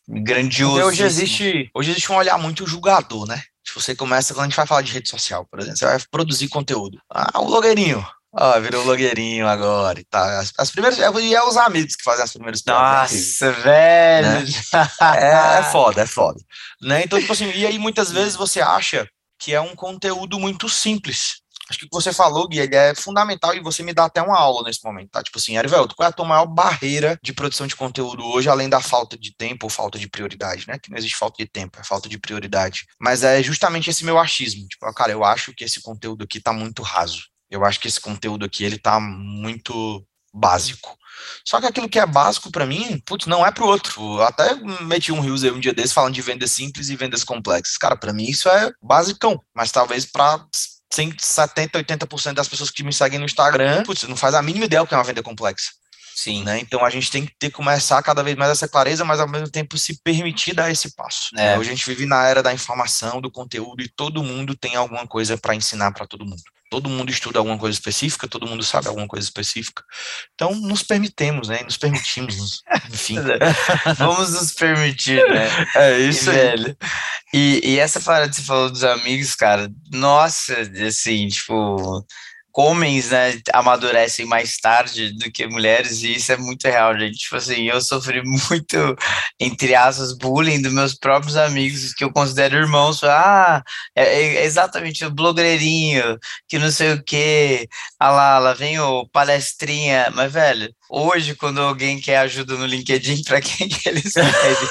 grandioso. 0.07 0.83
Hoje 0.83 1.03
existe, 1.03 1.69
hoje 1.73 1.91
existe 1.91 2.11
um 2.11 2.15
olhar 2.15 2.37
muito 2.37 2.67
julgador, 2.67 3.27
né? 3.27 3.41
Se 3.65 3.73
você 3.73 3.95
começa, 3.95 4.33
quando 4.33 4.45
a 4.45 4.49
gente 4.49 4.57
vai 4.57 4.67
falar 4.67 4.81
de 4.81 4.91
rede 4.91 5.09
social, 5.09 5.45
por 5.45 5.59
exemplo, 5.59 5.77
você 5.77 5.85
vai 5.85 5.99
produzir 6.11 6.49
conteúdo. 6.49 6.99
Ah, 7.09 7.39
o 7.39 7.45
blogueirinho. 7.45 8.05
Ó, 8.35 8.59
virou 8.59 8.83
blogueirinho 8.83 9.47
agora 9.47 9.99
e 9.99 10.03
tá. 10.03 10.39
As, 10.39 10.51
as 10.57 10.71
primeiras. 10.71 10.97
E 10.97 11.35
é 11.35 11.43
os 11.43 11.55
amigos 11.55 11.95
que 11.95 12.03
fazem 12.03 12.23
as 12.23 12.33
primeiras 12.33 12.63
Nossa, 12.65 13.51
velho! 13.51 14.27
Né? 14.27 14.45
é, 15.19 15.59
é 15.59 15.63
foda, 15.71 16.01
é 16.01 16.05
foda. 16.05 16.39
Né? 16.81 17.03
Então, 17.03 17.19
tipo 17.19 17.31
assim, 17.31 17.51
e 17.51 17.65
aí 17.65 17.77
muitas 17.77 18.11
vezes 18.11 18.35
você 18.35 18.59
acha 18.59 19.07
que 19.37 19.53
é 19.53 19.61
um 19.61 19.75
conteúdo 19.75 20.39
muito 20.39 20.67
simples. 20.67 21.42
Acho 21.69 21.79
que 21.79 21.85
o 21.85 21.89
que 21.89 21.95
você 21.95 22.11
falou, 22.11 22.47
Gui, 22.47 22.59
ele 22.59 22.75
é 22.75 22.93
fundamental 22.93 23.55
e 23.55 23.61
você 23.61 23.81
me 23.83 23.93
dá 23.93 24.05
até 24.05 24.21
uma 24.21 24.37
aula 24.37 24.63
nesse 24.63 24.83
momento, 24.83 25.11
tá? 25.11 25.23
Tipo 25.23 25.37
assim, 25.37 25.57
Erivelto, 25.57 25.95
qual 25.95 26.05
é 26.05 26.09
a 26.09 26.13
tua 26.13 26.25
maior 26.25 26.45
barreira 26.45 27.17
de 27.23 27.33
produção 27.33 27.65
de 27.65 27.75
conteúdo 27.75 28.25
hoje, 28.25 28.49
além 28.49 28.67
da 28.67 28.81
falta 28.81 29.17
de 29.17 29.33
tempo 29.33 29.65
ou 29.65 29.69
falta 29.69 29.97
de 29.97 30.09
prioridade, 30.09 30.67
né? 30.67 30.77
Que 30.77 30.91
não 30.91 30.97
existe 30.97 31.15
falta 31.15 31.37
de 31.37 31.49
tempo, 31.49 31.79
é 31.79 31.83
falta 31.83 32.09
de 32.09 32.17
prioridade. 32.17 32.85
Mas 32.99 33.23
é 33.23 33.41
justamente 33.41 33.89
esse 33.89 34.03
meu 34.03 34.19
achismo. 34.19 34.67
Tipo, 34.67 34.93
cara, 34.93 35.11
eu 35.11 35.23
acho 35.23 35.53
que 35.53 35.63
esse 35.63 35.81
conteúdo 35.81 36.23
aqui 36.23 36.39
tá 36.39 36.51
muito 36.51 36.83
raso. 36.83 37.23
Eu 37.49 37.63
acho 37.63 37.79
que 37.79 37.87
esse 37.87 38.01
conteúdo 38.01 38.45
aqui, 38.45 38.63
ele 38.63 38.77
tá 38.77 38.99
muito 38.99 40.05
básico. 40.33 40.97
Só 41.45 41.59
que 41.61 41.67
aquilo 41.67 41.87
que 41.87 41.99
é 41.99 42.05
básico 42.05 42.51
para 42.51 42.65
mim, 42.65 42.99
putz, 43.05 43.27
não 43.27 43.45
é 43.45 43.51
para 43.51 43.63
o 43.63 43.67
outro. 43.67 44.01
Eu 44.01 44.23
até 44.23 44.55
meti 44.81 45.11
um 45.11 45.19
rios 45.19 45.43
aí 45.43 45.51
um 45.51 45.59
dia 45.59 45.73
desse 45.73 45.93
falando 45.93 46.13
de 46.13 46.21
vendas 46.21 46.51
simples 46.51 46.89
e 46.89 46.95
vendas 46.95 47.23
complexas. 47.23 47.77
Cara, 47.77 47.95
para 47.95 48.11
mim 48.11 48.25
isso 48.25 48.49
é 48.49 48.71
basicão, 48.81 49.39
mas 49.55 49.71
talvez 49.71 50.05
para 50.05 50.45
70, 50.93 51.79
80% 51.83 52.33
das 52.33 52.47
pessoas 52.47 52.69
que 52.69 52.83
me 52.83 52.93
seguem 52.93 53.19
no 53.19 53.25
Instagram, 53.25 53.83
putz, 53.83 54.03
não 54.03 54.15
faz 54.15 54.35
a 54.35 54.41
mínima 54.41 54.65
ideia 54.65 54.81
o 54.81 54.87
que 54.87 54.93
é 54.93 54.97
uma 54.97 55.03
venda 55.03 55.23
complexa. 55.23 55.71
Sim. 56.15 56.43
Né? 56.43 56.59
Então 56.59 56.85
a 56.85 56.89
gente 56.89 57.09
tem 57.09 57.25
que 57.25 57.33
ter 57.37 57.49
começar 57.49 58.01
cada 58.03 58.21
vez 58.21 58.35
mais 58.37 58.51
essa 58.51 58.67
clareza, 58.67 59.03
mas 59.03 59.19
ao 59.19 59.27
mesmo 59.27 59.49
tempo 59.49 59.77
se 59.77 59.99
permitir 60.03 60.53
dar 60.53 60.71
esse 60.71 60.95
passo. 60.95 61.29
É. 61.35 61.57
Hoje 61.57 61.69
a 61.69 61.73
gente 61.73 61.85
vive 61.87 62.05
na 62.05 62.27
era 62.27 62.43
da 62.43 62.53
informação, 62.53 63.19
do 63.19 63.31
conteúdo 63.31 63.81
e 63.81 63.89
todo 63.89 64.23
mundo 64.23 64.55
tem 64.55 64.75
alguma 64.75 65.07
coisa 65.07 65.37
para 65.37 65.55
ensinar 65.55 65.91
para 65.91 66.05
todo 66.05 66.25
mundo 66.25 66.43
todo 66.73 66.89
mundo 66.89 67.11
estuda 67.11 67.37
alguma 67.37 67.55
coisa 67.55 67.77
específica, 67.77 68.27
todo 68.27 68.47
mundo 68.47 68.63
sabe 68.63 68.87
alguma 68.87 69.07
coisa 69.07 69.23
específica. 69.23 69.83
Então, 70.33 70.55
nos 70.55 70.81
permitemos, 70.81 71.47
né? 71.47 71.61
Nos 71.61 71.77
permitimos, 71.77 72.63
enfim. 72.91 73.19
Vamos 73.95 74.33
nos 74.33 74.53
permitir, 74.53 75.23
né? 75.29 75.43
É 75.75 75.99
isso 75.99 76.31
e, 76.31 76.33
velho. 76.33 76.77
E, 77.31 77.61
e 77.63 77.79
essa 77.79 77.99
parada 78.01 78.27
que 78.27 78.37
você 78.37 78.41
falou 78.41 78.71
dos 78.71 78.83
amigos, 78.83 79.35
cara, 79.35 79.71
nossa, 79.91 80.55
assim, 80.87 81.27
tipo, 81.27 82.03
homens, 82.55 83.09
né, 83.09 83.39
amadurecem 83.53 84.25
mais 84.25 84.57
tarde 84.57 85.11
do 85.13 85.31
que 85.31 85.47
mulheres, 85.47 86.03
e 86.03 86.15
isso 86.15 86.31
é 86.31 86.37
muito 86.37 86.65
real, 86.65 86.97
gente. 86.97 87.17
Tipo 87.17 87.35
assim, 87.37 87.63
eu 87.63 87.81
sofri 87.81 88.21
muito, 88.25 88.95
entre 89.39 89.75
aspas, 89.75 90.15
bullying 90.17 90.61
dos 90.61 90.73
meus 90.73 90.95
próprios 90.95 91.35
amigos, 91.35 91.93
que 91.93 92.03
eu 92.03 92.11
considero 92.11 92.57
irmãos. 92.57 93.03
Ah, 93.03 93.63
é, 93.95 94.03
é 94.37 94.45
exatamente 94.45 95.05
o 95.05 95.11
blogueirinho, 95.11 96.17
que 96.47 96.59
não 96.59 96.71
sei 96.71 96.93
o 96.93 97.03
quê. 97.03 97.67
Ah 97.99 98.11
lá, 98.11 98.39
lá 98.39 98.53
vem 98.53 98.79
o 98.79 99.07
palestrinha. 99.09 100.11
Mas, 100.13 100.31
velho, 100.31 100.73
hoje, 100.89 101.35
quando 101.35 101.61
alguém 101.61 101.99
quer 101.99 102.17
ajuda 102.17 102.55
no 102.55 102.65
LinkedIn, 102.65 103.23
para 103.23 103.41
quem 103.41 103.67
que 103.67 103.87
eles 103.87 104.13
pedem? 104.13 104.69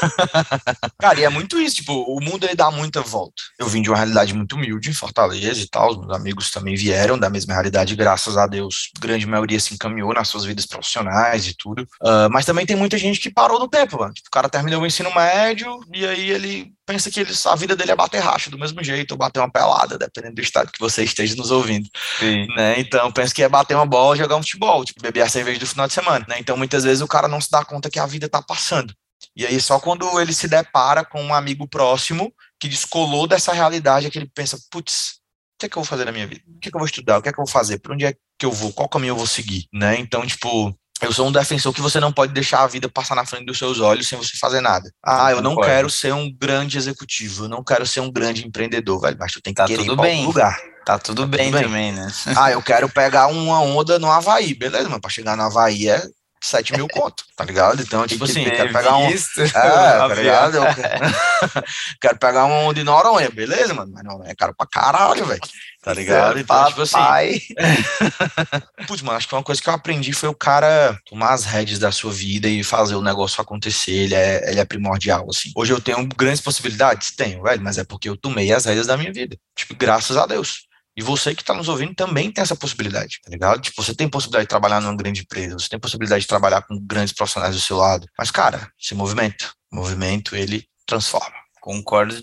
Cara, 0.98 1.20
e 1.20 1.24
é 1.24 1.28
muito 1.28 1.60
isso, 1.60 1.76
tipo, 1.76 1.92
o 1.92 2.20
mundo 2.20 2.44
ele 2.44 2.54
dá 2.54 2.70
muita 2.70 3.00
volta. 3.00 3.42
Eu 3.58 3.66
vim 3.66 3.82
de 3.82 3.88
uma 3.88 3.96
realidade 3.96 4.34
muito 4.34 4.56
humilde 4.56 4.90
em 4.90 4.94
Fortaleza 4.94 5.60
e 5.60 5.68
tal, 5.68 5.90
os 5.90 5.98
meus 5.98 6.14
amigos 6.14 6.50
também 6.50 6.74
vieram 6.74 7.18
da 7.18 7.30
mesma 7.30 7.54
realidade, 7.54 7.96
graças 7.96 8.36
a 8.36 8.46
Deus, 8.46 8.90
grande 9.00 9.26
maioria 9.26 9.58
se 9.58 9.74
encaminhou 9.74 10.12
nas 10.12 10.28
suas 10.28 10.44
vidas 10.44 10.66
profissionais 10.66 11.46
e 11.46 11.54
tudo. 11.56 11.82
Uh, 12.02 12.30
mas 12.30 12.44
também 12.44 12.66
tem 12.66 12.76
muita 12.76 12.98
gente 12.98 13.20
que 13.20 13.30
parou 13.30 13.58
no 13.58 13.68
tempo, 13.68 13.98
mano. 13.98 14.12
Tipo, 14.12 14.28
o 14.28 14.30
cara 14.30 14.48
terminou 14.48 14.82
o 14.82 14.86
ensino 14.86 15.14
médio 15.14 15.80
e 15.92 16.06
aí 16.06 16.30
ele 16.30 16.72
pensa 16.86 17.10
que 17.10 17.20
ele, 17.20 17.32
a 17.46 17.56
vida 17.56 17.76
dele 17.76 17.92
é 17.92 17.96
bater 17.96 18.20
racha 18.20 18.50
do 18.50 18.58
mesmo 18.58 18.82
jeito, 18.82 19.12
ou 19.12 19.18
bater 19.18 19.40
uma 19.40 19.50
pelada, 19.50 19.98
dependendo 19.98 20.34
do 20.34 20.42
estado 20.42 20.72
que 20.72 20.80
você 20.80 21.04
esteja 21.04 21.34
nos 21.36 21.50
ouvindo. 21.50 21.88
Sim. 22.18 22.46
Né? 22.54 22.80
Então, 22.80 23.10
pensa 23.12 23.34
que 23.34 23.42
é 23.42 23.48
bater 23.48 23.74
uma 23.74 23.86
bola, 23.86 24.16
jogar 24.16 24.36
um 24.36 24.42
futebol, 24.42 24.84
tipo, 24.84 25.00
beber 25.00 25.22
a 25.22 25.28
cerveja 25.28 25.60
do 25.60 25.66
final 25.66 25.86
de 25.86 25.92
semana. 25.92 26.24
Né? 26.28 26.36
Então, 26.38 26.56
muitas 26.56 26.84
vezes 26.84 27.00
o 27.00 27.08
cara 27.08 27.28
não 27.28 27.40
se 27.40 27.50
dá 27.50 27.64
conta 27.64 27.90
que 27.90 27.98
a 27.98 28.06
vida 28.06 28.28
tá 28.28 28.42
passando. 28.42 28.94
E 29.36 29.46
aí, 29.46 29.60
só 29.60 29.78
quando 29.78 30.20
ele 30.20 30.32
se 30.32 30.48
depara 30.48 31.04
com 31.04 31.22
um 31.22 31.34
amigo 31.34 31.66
próximo 31.66 32.34
que 32.60 32.68
descolou 32.68 33.26
dessa 33.26 33.52
realidade, 33.52 34.06
é 34.06 34.10
que 34.10 34.18
ele 34.18 34.30
pensa, 34.32 34.58
putz, 34.70 35.20
o 35.56 35.58
que 35.60 35.66
é 35.66 35.68
que 35.68 35.76
eu 35.76 35.82
vou 35.82 35.88
fazer 35.88 36.04
na 36.04 36.12
minha 36.12 36.26
vida? 36.26 36.42
O 36.46 36.58
que 36.58 36.68
é 36.68 36.70
que 36.70 36.76
eu 36.76 36.80
vou 36.80 36.86
estudar? 36.86 37.18
O 37.18 37.22
que 37.22 37.28
é 37.28 37.32
que 37.32 37.38
eu 37.38 37.44
vou 37.44 37.52
fazer? 37.52 37.78
Por 37.78 37.92
onde 37.92 38.04
é 38.04 38.14
que 38.38 38.44
eu 38.44 38.50
vou? 38.50 38.72
Qual 38.72 38.88
caminho 38.88 39.12
eu 39.12 39.16
vou 39.16 39.26
seguir? 39.26 39.66
Né? 39.72 39.98
Então, 39.98 40.26
tipo, 40.26 40.76
eu 41.02 41.12
sou 41.12 41.26
um 41.26 41.32
defensor 41.32 41.72
que 41.72 41.80
você 41.80 41.98
não 41.98 42.12
pode 42.12 42.32
deixar 42.32 42.62
a 42.62 42.66
vida 42.66 42.88
passar 42.88 43.14
na 43.14 43.26
frente 43.26 43.46
dos 43.46 43.58
seus 43.58 43.80
olhos 43.80 44.06
sem 44.06 44.16
você 44.16 44.36
fazer 44.38 44.60
nada. 44.60 44.90
Ah, 45.04 45.32
eu 45.32 45.42
não, 45.42 45.56
não 45.56 45.62
quero 45.62 45.90
ser 45.90 46.14
um 46.14 46.32
grande 46.32 46.78
executivo, 46.78 47.44
eu 47.44 47.48
não 47.48 47.62
quero 47.62 47.84
ser 47.86 48.00
um 48.00 48.10
grande 48.10 48.46
empreendedor, 48.46 49.00
velho, 49.00 49.16
mas 49.18 49.32
tu 49.32 49.42
tem 49.42 49.52
que 49.52 49.60
tá 49.60 49.66
querer 49.66 49.82
ir 49.82 49.94
pra 49.94 49.96
bem. 49.96 50.24
lugar. 50.24 50.56
Tá 50.86 50.98
tudo, 50.98 51.22
tá 51.22 51.28
bem, 51.28 51.46
tudo 51.46 51.54
bem 51.54 51.62
também, 51.64 51.92
né? 51.92 52.08
ah, 52.36 52.50
eu 52.50 52.62
quero 52.62 52.88
pegar 52.88 53.26
uma 53.28 53.60
onda 53.60 53.98
no 53.98 54.10
Havaí, 54.10 54.54
beleza, 54.54 54.88
mas 54.88 55.00
pra 55.00 55.10
chegar 55.10 55.36
no 55.36 55.42
Havaí 55.42 55.88
é 55.88 56.02
7 56.42 56.72
mil 56.72 56.88
conto, 56.88 57.24
tá 57.36 57.44
ligado? 57.44 57.80
Então, 57.80 58.04
tipo 58.04 58.24
assim, 58.24 58.44
quero 58.44 58.72
pegar 58.72 58.96
um. 58.96 59.08
É, 59.08 59.16
tá 59.54 60.08
ligado? 60.14 60.56
Eu 60.56 60.64
quero 62.00 62.18
pegar 62.18 62.46
um 62.46 62.72
em 62.72 62.82
Noronha, 62.82 63.30
beleza, 63.30 63.72
mano? 63.72 63.92
Mas 63.94 64.02
não, 64.02 64.24
é 64.24 64.34
caro 64.34 64.52
pra 64.52 64.66
caralho, 64.66 65.24
velho. 65.24 65.40
Tá 65.80 65.94
ligado? 65.94 66.38
Então, 66.40 66.66
tipo 66.66 66.82
assim. 66.82 66.98
Putz, 68.88 69.02
mano, 69.02 69.16
acho 69.16 69.28
que 69.28 69.34
uma 69.34 69.42
coisa 69.42 69.62
que 69.62 69.68
eu 69.68 69.72
aprendi 69.72 70.12
foi 70.12 70.28
o 70.28 70.34
cara 70.34 70.98
tomar 71.06 71.32
as 71.32 71.44
rédeas 71.44 71.78
da 71.78 71.92
sua 71.92 72.12
vida 72.12 72.48
e 72.48 72.64
fazer 72.64 72.96
o 72.96 73.02
negócio 73.02 73.40
acontecer. 73.40 73.92
Ele 73.92 74.14
é, 74.14 74.50
ele 74.50 74.58
é 74.58 74.64
primordial, 74.64 75.26
assim. 75.30 75.52
Hoje 75.56 75.72
eu 75.72 75.80
tenho 75.80 76.04
grandes 76.06 76.40
possibilidades? 76.40 77.12
Tenho, 77.14 77.40
velho, 77.42 77.62
mas 77.62 77.78
é 77.78 77.84
porque 77.84 78.08
eu 78.08 78.16
tomei 78.16 78.52
as 78.52 78.64
rédeas 78.64 78.88
da 78.88 78.96
minha 78.96 79.12
vida. 79.12 79.36
Tipo, 79.56 79.76
graças 79.76 80.16
a 80.16 80.26
Deus. 80.26 80.66
E 80.96 81.02
você 81.02 81.34
que 81.34 81.42
está 81.42 81.54
nos 81.54 81.68
ouvindo 81.68 81.94
também 81.94 82.30
tem 82.30 82.42
essa 82.42 82.56
possibilidade, 82.56 83.18
tá 83.22 83.30
ligado? 83.30 83.60
Tipo, 83.60 83.82
você 83.82 83.94
tem 83.94 84.08
possibilidade 84.08 84.44
de 84.44 84.48
trabalhar 84.48 84.80
numa 84.80 84.96
grande 84.96 85.22
empresa, 85.22 85.58
você 85.58 85.68
tem 85.68 85.78
possibilidade 85.78 86.22
de 86.22 86.28
trabalhar 86.28 86.62
com 86.62 86.78
grandes 86.78 87.14
profissionais 87.14 87.54
do 87.54 87.60
seu 87.60 87.76
lado. 87.76 88.06
Mas, 88.18 88.30
cara, 88.30 88.70
se 88.78 88.94
movimenta. 88.94 89.50
O 89.72 89.76
movimento, 89.76 90.36
ele 90.36 90.66
transforma. 90.86 91.42
Concordo 91.62 92.14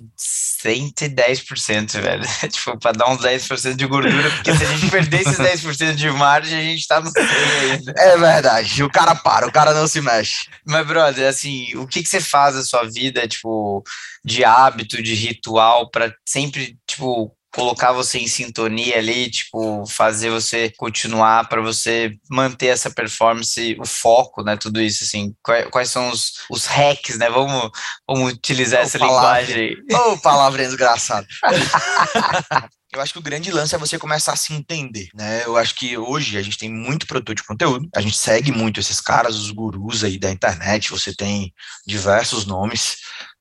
110%, 0.61 2.01
velho. 2.01 2.23
tipo, 2.51 2.77
pra 2.77 2.91
dar 2.91 3.09
uns 3.09 3.21
10% 3.21 3.75
de 3.75 3.87
gordura, 3.87 4.29
porque 4.31 4.53
se 4.53 4.63
a 4.63 4.67
gente 4.67 4.91
perder 4.91 5.21
esses 5.21 5.37
10% 5.37 5.95
de 5.95 6.11
margem, 6.11 6.59
a 6.59 6.61
gente 6.61 6.85
tá 6.85 6.99
no 6.99 7.09
ainda. 7.15 7.93
É 7.97 8.17
verdade. 8.17 8.83
O 8.83 8.89
cara 8.89 9.15
para, 9.15 9.47
o 9.47 9.51
cara 9.51 9.73
não 9.73 9.87
se 9.87 10.01
mexe. 10.01 10.49
Mas, 10.65 10.85
brother, 10.85 11.27
assim, 11.27 11.73
o 11.77 11.87
que, 11.87 12.03
que 12.03 12.09
você 12.09 12.19
faz 12.19 12.53
na 12.53 12.63
sua 12.63 12.83
vida, 12.83 13.25
tipo, 13.27 13.81
de 14.25 14.43
hábito, 14.43 15.01
de 15.01 15.15
ritual, 15.15 15.89
para 15.89 16.13
sempre, 16.25 16.77
tipo, 16.85 17.33
colocar 17.53 17.91
você 17.91 18.19
em 18.19 18.27
sintonia 18.27 18.97
ali, 18.97 19.29
tipo, 19.29 19.85
fazer 19.87 20.29
você 20.29 20.71
continuar 20.77 21.47
para 21.49 21.61
você 21.61 22.15
manter 22.29 22.67
essa 22.67 22.91
performance, 22.91 23.75
o 23.79 23.85
foco, 23.85 24.43
né, 24.43 24.55
tudo 24.55 24.79
isso, 24.81 25.03
assim, 25.03 25.33
quais, 25.43 25.67
quais 25.69 25.89
são 25.89 26.09
os, 26.09 26.33
os 26.49 26.65
hacks, 26.65 27.17
né, 27.17 27.29
vamos, 27.29 27.71
vamos 28.07 28.33
utilizar 28.33 28.81
oh, 28.81 28.83
essa 28.83 28.99
palavra, 28.99 29.41
linguagem. 29.41 29.77
Ô, 29.91 30.13
oh, 30.13 30.17
palavra 30.19 30.63
desgraçada. 30.63 31.27
Eu 32.91 33.01
acho 33.01 33.13
que 33.13 33.19
o 33.19 33.23
grande 33.23 33.51
lance 33.51 33.75
é 33.75 33.77
você 33.77 33.99
começar 33.99 34.33
a 34.33 34.35
se 34.35 34.51
entender, 34.51 35.09
né? 35.13 35.45
Eu 35.45 35.55
acho 35.55 35.75
que 35.75 35.95
hoje 35.95 36.39
a 36.39 36.41
gente 36.41 36.57
tem 36.57 36.73
muito 36.73 37.05
produtor 37.05 37.35
de 37.35 37.43
conteúdo, 37.43 37.87
a 37.95 38.01
gente 38.01 38.17
segue 38.17 38.51
muito 38.51 38.79
esses 38.79 38.99
caras, 38.99 39.35
os 39.35 39.51
gurus 39.51 40.03
aí 40.03 40.17
da 40.17 40.31
internet, 40.31 40.89
você 40.89 41.13
tem 41.13 41.53
diversos 41.85 42.47
nomes, 42.47 42.97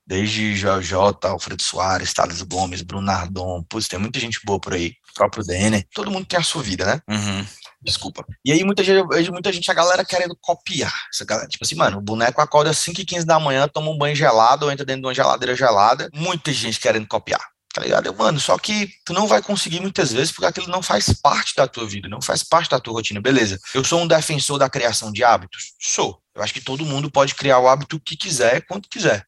desde 0.09 0.55
JJ, 0.55 0.95
Alfredo 1.25 1.63
Soares, 1.63 2.15
Thales 2.15 2.41
Gomes, 2.41 2.81
Bruno 2.81 3.05
Nardon, 3.05 3.63
putz, 3.69 3.87
tem 3.87 3.99
muita 3.99 4.19
gente 4.19 4.41
boa 4.43 4.59
por 4.59 4.73
aí, 4.73 4.95
o 5.11 5.15
próprio 5.15 5.45
Denner, 5.45 5.87
todo 5.95 6.11
mundo 6.11 6.25
tem 6.25 6.39
a 6.39 6.43
sua 6.43 6.63
vida, 6.63 6.87
né? 6.87 7.03
Uhum. 7.07 7.47
Desculpa. 7.83 8.25
E 8.43 8.51
aí, 8.51 8.65
muita 8.65 8.83
gente, 8.83 9.07
vejo 9.07 9.31
muita 9.31 9.53
gente, 9.53 9.71
a 9.71 9.75
galera 9.75 10.05
querendo 10.05 10.37
copiar. 10.41 10.93
Essa 11.13 11.27
galera, 11.27 11.47
tipo 11.47 11.63
assim, 11.63 11.77
mano, 11.77 11.99
o 11.99 12.01
boneco 12.01 12.41
acorda 12.41 12.71
às 12.71 12.79
5 12.79 13.03
e 13.03 13.05
15 13.05 13.27
da 13.27 13.39
manhã, 13.39 13.69
toma 13.69 13.91
um 13.91 13.99
banho 13.99 14.17
gelado, 14.17 14.65
ou 14.65 14.73
entra 14.73 14.85
dentro 14.85 15.03
de 15.03 15.07
uma 15.07 15.15
geladeira 15.15 15.55
gelada. 15.55 16.09
Muita 16.15 16.53
gente 16.53 16.81
querendo 16.81 17.07
copiar 17.07 17.43
tá 17.71 17.83
ligado? 17.83 18.13
Mano, 18.17 18.41
só 18.41 18.59
que 18.59 18.91
tu 19.05 19.13
não 19.13 19.29
vai 19.29 19.41
conseguir 19.41 19.79
muitas 19.79 20.13
vezes 20.13 20.33
porque 20.33 20.47
aquilo 20.47 20.67
não 20.67 20.83
faz 20.83 21.13
parte 21.13 21.55
da 21.55 21.69
tua 21.69 21.87
vida, 21.87 22.09
não 22.09 22.21
faz 22.21 22.43
parte 22.43 22.69
da 22.69 22.81
tua 22.81 22.95
rotina, 22.95 23.21
beleza? 23.21 23.57
Eu 23.73 23.85
sou 23.85 24.01
um 24.01 24.07
defensor 24.09 24.59
da 24.59 24.69
criação 24.69 25.13
de 25.13 25.23
hábitos? 25.23 25.75
Sou. 25.79 26.21
Eu 26.35 26.43
acho 26.43 26.53
que 26.53 26.61
todo 26.61 26.85
mundo 26.85 27.09
pode 27.09 27.37
criar 27.37 27.61
o 27.61 27.69
hábito 27.69 28.01
que 28.01 28.17
quiser, 28.17 28.65
quando 28.67 28.89
quiser 28.89 29.28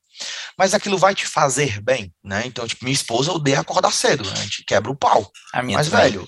mas 0.56 0.74
aquilo 0.74 0.98
vai 0.98 1.14
te 1.14 1.26
fazer 1.26 1.80
bem, 1.80 2.12
né? 2.22 2.42
Então, 2.44 2.66
tipo, 2.66 2.84
minha 2.84 2.94
esposa 2.94 3.32
odeia 3.32 3.60
acordar 3.60 3.92
cedo, 3.92 4.24
né? 4.24 4.32
a 4.32 4.42
gente 4.42 4.64
quebra 4.64 4.90
o 4.90 4.96
pau. 4.96 5.30
A 5.52 5.62
minha 5.62 5.78
mas, 5.78 5.88
velho. 5.88 6.26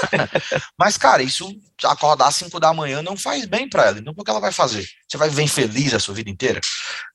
mas, 0.78 0.96
cara, 0.96 1.22
isso 1.22 1.52
acordar 1.84 2.28
às 2.28 2.36
5 2.36 2.58
da 2.60 2.72
manhã 2.72 3.02
não 3.02 3.16
faz 3.16 3.46
bem 3.46 3.68
para 3.68 3.86
ela. 3.86 3.98
Então, 3.98 4.14
o 4.16 4.24
que 4.24 4.30
ela 4.30 4.40
vai 4.40 4.52
fazer? 4.52 4.86
Você 5.08 5.16
vai 5.16 5.28
viver 5.28 5.42
infeliz 5.42 5.94
a 5.94 6.00
sua 6.00 6.14
vida 6.14 6.30
inteira? 6.30 6.60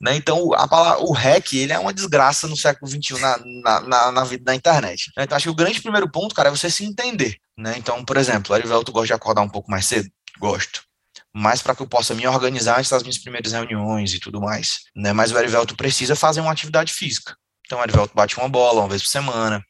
Né? 0.00 0.16
Então, 0.16 0.52
a 0.54 0.66
palavra, 0.66 1.04
o 1.04 1.12
hack, 1.12 1.52
ele 1.52 1.72
é 1.72 1.78
uma 1.78 1.92
desgraça 1.92 2.46
no 2.48 2.56
século 2.56 2.90
XXI 2.90 3.20
na, 3.20 3.38
na, 3.62 3.80
na, 3.80 4.12
na 4.12 4.24
vida 4.24 4.44
da 4.44 4.54
internet. 4.54 5.12
Né? 5.16 5.24
Então, 5.24 5.36
acho 5.36 5.44
que 5.44 5.50
o 5.50 5.54
grande 5.54 5.80
primeiro 5.80 6.10
ponto, 6.10 6.34
cara, 6.34 6.48
é 6.48 6.50
você 6.50 6.70
se 6.70 6.84
entender. 6.84 7.36
Né? 7.56 7.74
Então, 7.76 8.04
por 8.04 8.16
exemplo, 8.16 8.54
Arivelto 8.54 8.92
gosta 8.92 9.06
de 9.06 9.12
acordar 9.12 9.42
um 9.42 9.48
pouco 9.48 9.70
mais 9.70 9.86
cedo? 9.86 10.08
Gosto 10.38 10.86
mais 11.36 11.60
para 11.60 11.74
que 11.74 11.82
eu 11.82 11.86
possa 11.86 12.14
me 12.14 12.26
organizar 12.26 12.78
antes 12.78 12.90
das 12.90 13.02
minhas 13.02 13.18
primeiras 13.18 13.52
reuniões 13.52 14.14
e 14.14 14.18
tudo 14.18 14.40
mais. 14.40 14.78
Né? 14.94 15.12
Mas 15.12 15.32
o 15.32 15.38
Erivelto 15.38 15.76
precisa 15.76 16.16
fazer 16.16 16.40
uma 16.40 16.50
atividade 16.50 16.94
física. 16.94 17.36
Então 17.66 17.78
o 17.78 17.82
Erivelto 17.82 18.14
bate 18.14 18.38
uma 18.38 18.48
bola 18.48 18.80
uma 18.80 18.88
vez 18.88 19.02
por 19.02 19.08
semana, 19.08 19.62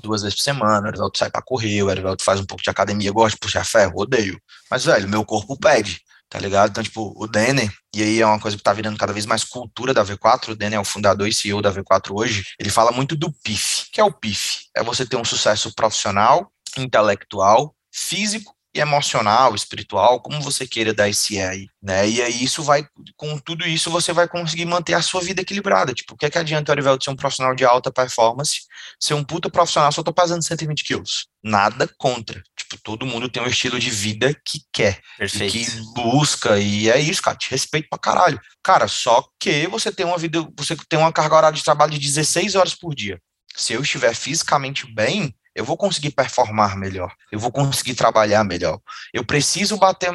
duas 0.00 0.22
vezes 0.22 0.36
por 0.36 0.44
semana, 0.44 0.86
o 0.86 0.88
Erivelto 0.88 1.18
sai 1.18 1.28
para 1.28 1.42
correr, 1.42 1.82
o 1.82 1.90
Erivelto 1.90 2.22
faz 2.22 2.38
um 2.38 2.44
pouco 2.44 2.62
de 2.62 2.70
academia, 2.70 3.10
gosta 3.10 3.34
de 3.34 3.40
puxar 3.40 3.64
ferro, 3.64 3.94
odeio. 3.96 4.40
Mas, 4.70 4.84
velho, 4.84 5.08
meu 5.08 5.24
corpo 5.24 5.58
pede, 5.58 6.00
tá 6.28 6.38
ligado? 6.38 6.70
Então, 6.70 6.84
tipo, 6.84 7.12
o 7.16 7.26
Denner, 7.26 7.72
e 7.92 8.02
aí 8.02 8.20
é 8.20 8.26
uma 8.26 8.38
coisa 8.38 8.56
que 8.56 8.62
tá 8.62 8.72
virando 8.72 8.96
cada 8.96 9.12
vez 9.12 9.26
mais 9.26 9.42
cultura 9.42 9.92
da 9.92 10.04
V4, 10.04 10.50
o 10.50 10.54
Denner 10.54 10.76
é 10.76 10.80
o 10.80 10.84
fundador 10.84 11.26
e 11.26 11.34
CEO 11.34 11.60
da 11.60 11.72
V4 11.72 12.12
hoje, 12.12 12.44
ele 12.60 12.70
fala 12.70 12.92
muito 12.92 13.16
do 13.16 13.32
PIF. 13.42 13.86
que 13.90 14.00
é 14.00 14.04
o 14.04 14.12
PIF? 14.12 14.66
É 14.76 14.84
você 14.84 15.04
ter 15.04 15.16
um 15.16 15.24
sucesso 15.24 15.74
profissional, 15.74 16.52
intelectual, 16.76 17.74
físico 17.92 18.55
emocional, 18.80 19.54
espiritual, 19.54 20.20
como 20.20 20.40
você 20.40 20.66
queira 20.66 20.94
dar 20.94 21.08
esse 21.08 21.38
é 21.38 21.48
aí, 21.48 21.68
né? 21.82 22.08
E 22.08 22.22
aí 22.22 22.44
isso 22.44 22.62
vai, 22.62 22.86
com 23.16 23.38
tudo 23.38 23.66
isso, 23.66 23.90
você 23.90 24.12
vai 24.12 24.28
conseguir 24.28 24.64
manter 24.64 24.94
a 24.94 25.02
sua 25.02 25.20
vida 25.20 25.42
equilibrada. 25.42 25.92
Tipo, 25.92 26.14
o 26.14 26.16
que 26.16 26.26
é 26.26 26.30
que 26.30 26.38
adianta 26.38 26.70
o 26.70 26.72
Arivelto 26.72 27.04
ser 27.04 27.10
um 27.10 27.16
profissional 27.16 27.54
de 27.54 27.64
alta 27.64 27.90
performance, 27.90 28.60
ser 29.00 29.14
um 29.14 29.24
puta 29.24 29.50
profissional, 29.50 29.90
só 29.92 30.02
tô 30.02 30.12
pesando 30.12 30.42
120 30.42 30.84
quilos? 30.84 31.26
Nada 31.42 31.88
contra. 31.98 32.42
Tipo, 32.56 32.78
todo 32.82 33.06
mundo 33.06 33.28
tem 33.28 33.42
um 33.42 33.46
estilo 33.46 33.78
de 33.78 33.90
vida 33.90 34.34
que 34.44 34.60
quer, 34.72 35.00
Perfeito. 35.16 35.52
que 35.52 35.66
busca, 35.94 36.58
e 36.58 36.90
é 36.90 36.98
isso, 36.98 37.22
cara, 37.22 37.36
te 37.36 37.50
respeito 37.50 37.88
pra 37.88 37.98
caralho. 37.98 38.40
Cara, 38.62 38.88
só 38.88 39.24
que 39.38 39.66
você 39.68 39.92
tem 39.92 40.04
uma 40.04 40.18
vida, 40.18 40.46
você 40.56 40.76
tem 40.88 40.98
uma 40.98 41.12
carga 41.12 41.36
horária 41.36 41.56
de 41.56 41.64
trabalho 41.64 41.92
de 41.92 41.98
16 41.98 42.54
horas 42.56 42.74
por 42.74 42.94
dia. 42.94 43.20
Se 43.56 43.72
eu 43.72 43.82
estiver 43.82 44.14
fisicamente 44.14 44.86
bem, 44.92 45.34
eu 45.56 45.64
vou 45.64 45.76
conseguir 45.76 46.10
performar 46.10 46.76
melhor, 46.76 47.12
eu 47.32 47.40
vou 47.40 47.50
conseguir 47.50 47.94
trabalhar 47.94 48.44
melhor. 48.44 48.78
Eu 49.12 49.24
preciso 49.24 49.78
bater 49.78 50.12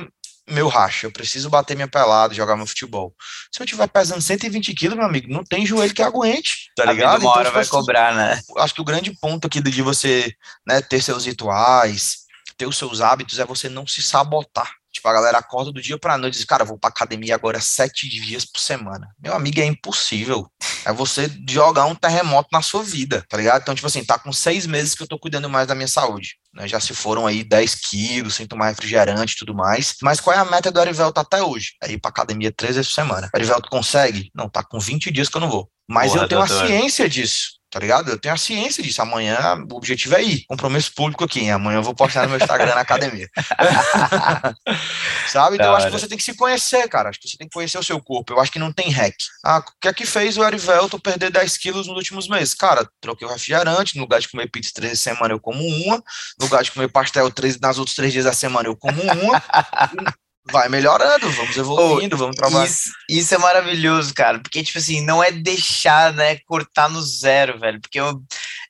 meu 0.48 0.68
racha, 0.68 1.08
eu 1.08 1.12
preciso 1.12 1.50
bater 1.50 1.76
minha 1.76 1.88
pelada, 1.88 2.34
jogar 2.34 2.56
meu 2.56 2.68
futebol. 2.68 3.16
Se 3.52 3.62
eu 3.62 3.66
tiver 3.66 3.88
pesando 3.88 4.22
120 4.22 4.74
quilos, 4.74 4.98
meu 4.98 5.06
amigo, 5.06 5.32
não 5.32 5.44
tem 5.44 5.66
joelho 5.66 5.94
que 5.94 6.04
aguente, 6.04 6.70
tá 6.76 6.84
a 6.84 6.92
ligado? 6.92 7.22
Uma 7.22 7.32
hora 7.32 7.42
então, 7.42 7.54
vai 7.54 7.64
tipo 7.64 7.76
assim, 7.76 7.86
cobrar, 7.86 8.14
né? 8.16 8.40
Acho 8.58 8.76
que 8.76 8.82
o 8.82 8.86
grande 8.86 9.12
ponto 9.20 9.48
aqui 9.48 9.62
de 9.62 9.82
você 9.82 10.32
né, 10.68 10.82
ter 10.82 11.02
seus 11.02 11.26
rituais, 11.26 12.20
ter 12.56 12.68
os 12.68 12.78
seus 12.78 13.02
hábitos, 13.02 13.40
é 13.40 13.46
você 13.46 13.68
não 13.68 13.88
se 13.88 14.02
sabotar. 14.02 14.81
Tipo, 15.02 15.10
a 15.10 15.14
galera 15.14 15.40
acorda 15.40 15.72
do 15.72 15.82
dia 15.82 15.98
pra 15.98 16.16
noite 16.16 16.36
e 16.36 16.38
diz, 16.38 16.46
cara, 16.46 16.64
vou 16.64 16.78
pra 16.78 16.90
academia 16.90 17.34
agora 17.34 17.60
sete 17.60 18.08
dias 18.08 18.46
por 18.46 18.60
semana. 18.60 19.08
Meu 19.20 19.34
amigo, 19.34 19.60
é 19.60 19.66
impossível. 19.66 20.48
É 20.86 20.94
você 20.94 21.28
jogar 21.50 21.86
um 21.86 21.96
terremoto 21.96 22.50
na 22.54 22.62
sua 22.62 22.84
vida, 22.84 23.26
tá 23.28 23.36
ligado? 23.36 23.64
Então, 23.64 23.74
tipo 23.74 23.88
assim, 23.88 24.06
tá 24.06 24.20
com 24.20 24.32
seis 24.32 24.68
meses 24.68 24.94
que 24.94 25.02
eu 25.02 25.08
tô 25.08 25.18
cuidando 25.18 25.50
mais 25.50 25.68
da 25.68 25.74
minha 25.74 25.88
saúde. 25.88 26.36
Né? 26.54 26.68
Já 26.68 26.80
se 26.80 26.94
foram 26.94 27.26
aí 27.26 27.44
10 27.44 27.74
quilos, 27.74 28.36
sem 28.36 28.46
tomar 28.46 28.70
refrigerante 28.70 29.34
e 29.34 29.38
tudo 29.38 29.56
mais. 29.56 29.96
Mas 30.04 30.20
qual 30.20 30.36
é 30.36 30.40
a 30.40 30.46
meta 30.46 30.70
do 30.72 30.80
Arivelto 30.80 31.20
até 31.20 31.42
hoje? 31.42 31.72
É 31.82 31.92
ir 31.92 32.00
pra 32.00 32.10
academia 32.10 32.52
três 32.56 32.76
vezes 32.76 32.92
por 32.92 33.02
semana. 33.02 33.28
O 33.34 33.38
Arivelto 33.38 33.72
consegue? 33.72 34.30
Não, 34.36 34.48
tá 34.48 34.64
com 34.64 34.80
20 34.80 35.10
dias 35.10 35.30
que 35.30 35.36
eu 35.36 35.42
não 35.42 35.50
vou. 35.50 35.68
Mas 35.90 36.12
Porra, 36.12 36.26
eu 36.26 36.28
tenho 36.28 36.46
doutor. 36.46 36.64
a 36.64 36.68
ciência 36.68 37.10
disso 37.10 37.61
tá 37.72 37.80
ligado? 37.80 38.10
Eu 38.12 38.20
tenho 38.20 38.36
a 38.36 38.38
ciência 38.38 38.84
disso. 38.84 39.02
Amanhã 39.02 39.38
o 39.70 39.76
objetivo 39.76 40.16
é 40.16 40.24
ir. 40.24 40.46
Compromisso 40.46 40.94
público 40.94 41.24
aqui. 41.24 41.40
Hein? 41.40 41.52
Amanhã 41.52 41.78
eu 41.78 41.84
vou 41.84 41.96
postar 41.96 42.24
no 42.24 42.30
meu 42.30 42.38
Instagram 42.38 42.76
na 42.76 42.82
academia. 42.82 43.30
Sabe? 45.32 45.56
Então 45.56 45.68
eu 45.68 45.76
acho 45.76 45.86
que 45.88 45.92
você 45.94 46.08
tem 46.08 46.18
que 46.18 46.24
se 46.24 46.36
conhecer, 46.36 46.88
cara. 46.90 47.10
Acho 47.10 47.20
que 47.20 47.30
você 47.30 47.38
tem 47.38 47.48
que 47.48 47.54
conhecer 47.54 47.78
o 47.78 47.84
seu 47.84 48.00
corpo. 48.02 48.34
Eu 48.34 48.42
acho 48.42 48.52
que 48.52 48.60
não 48.60 48.74
tem 48.74 48.90
hack. 48.90 49.16
Ah, 49.44 49.60
o 49.60 49.64
que 49.80 49.88
é 49.88 49.94
que 49.94 50.06
fez 50.06 50.38
o 50.38 50.44
Erivelto 50.44 51.00
perder 51.00 51.32
10 51.32 51.58
quilos 51.58 51.88
nos 51.88 51.96
últimos 51.96 52.28
meses? 52.28 52.54
Cara, 52.54 52.88
troquei 53.00 53.26
o 53.26 53.32
refrigerante. 53.32 53.96
No 53.96 54.02
lugar 54.02 54.20
de 54.20 54.28
comer 54.28 54.50
pizza 54.52 54.72
três 54.74 55.00
semana, 55.00 55.34
eu 55.34 55.40
como 55.40 55.66
uma. 55.66 56.04
No 56.40 56.46
lugar 56.46 56.64
de 56.64 56.72
comer 56.72 56.90
pastel 56.90 57.32
três, 57.32 57.58
nas 57.60 57.78
outras 57.78 57.96
três 57.96 58.12
dias 58.12 58.26
da 58.26 58.34
semana, 58.34 58.68
eu 58.68 58.76
como 58.76 59.02
uma. 59.02 59.42
vai 60.50 60.68
melhorando, 60.70 61.30
vamos 61.30 61.56
evoluindo, 61.56 62.16
oh, 62.16 62.20
vamos 62.20 62.36
trabalhar. 62.36 62.66
Isso, 62.66 62.92
isso, 63.10 63.36
é 63.36 63.38
maravilhoso, 63.38 64.14
cara, 64.14 64.40
porque, 64.40 64.64
tipo 64.64 64.78
assim, 64.78 65.06
não 65.06 65.24
é 65.24 65.32
deixar, 65.32 66.14
né, 66.14 66.38
cortar 66.46 66.90
no 66.90 67.02
zero, 67.02 67.60
velho, 67.60 67.80
porque 67.80 68.00
eu, 68.00 68.22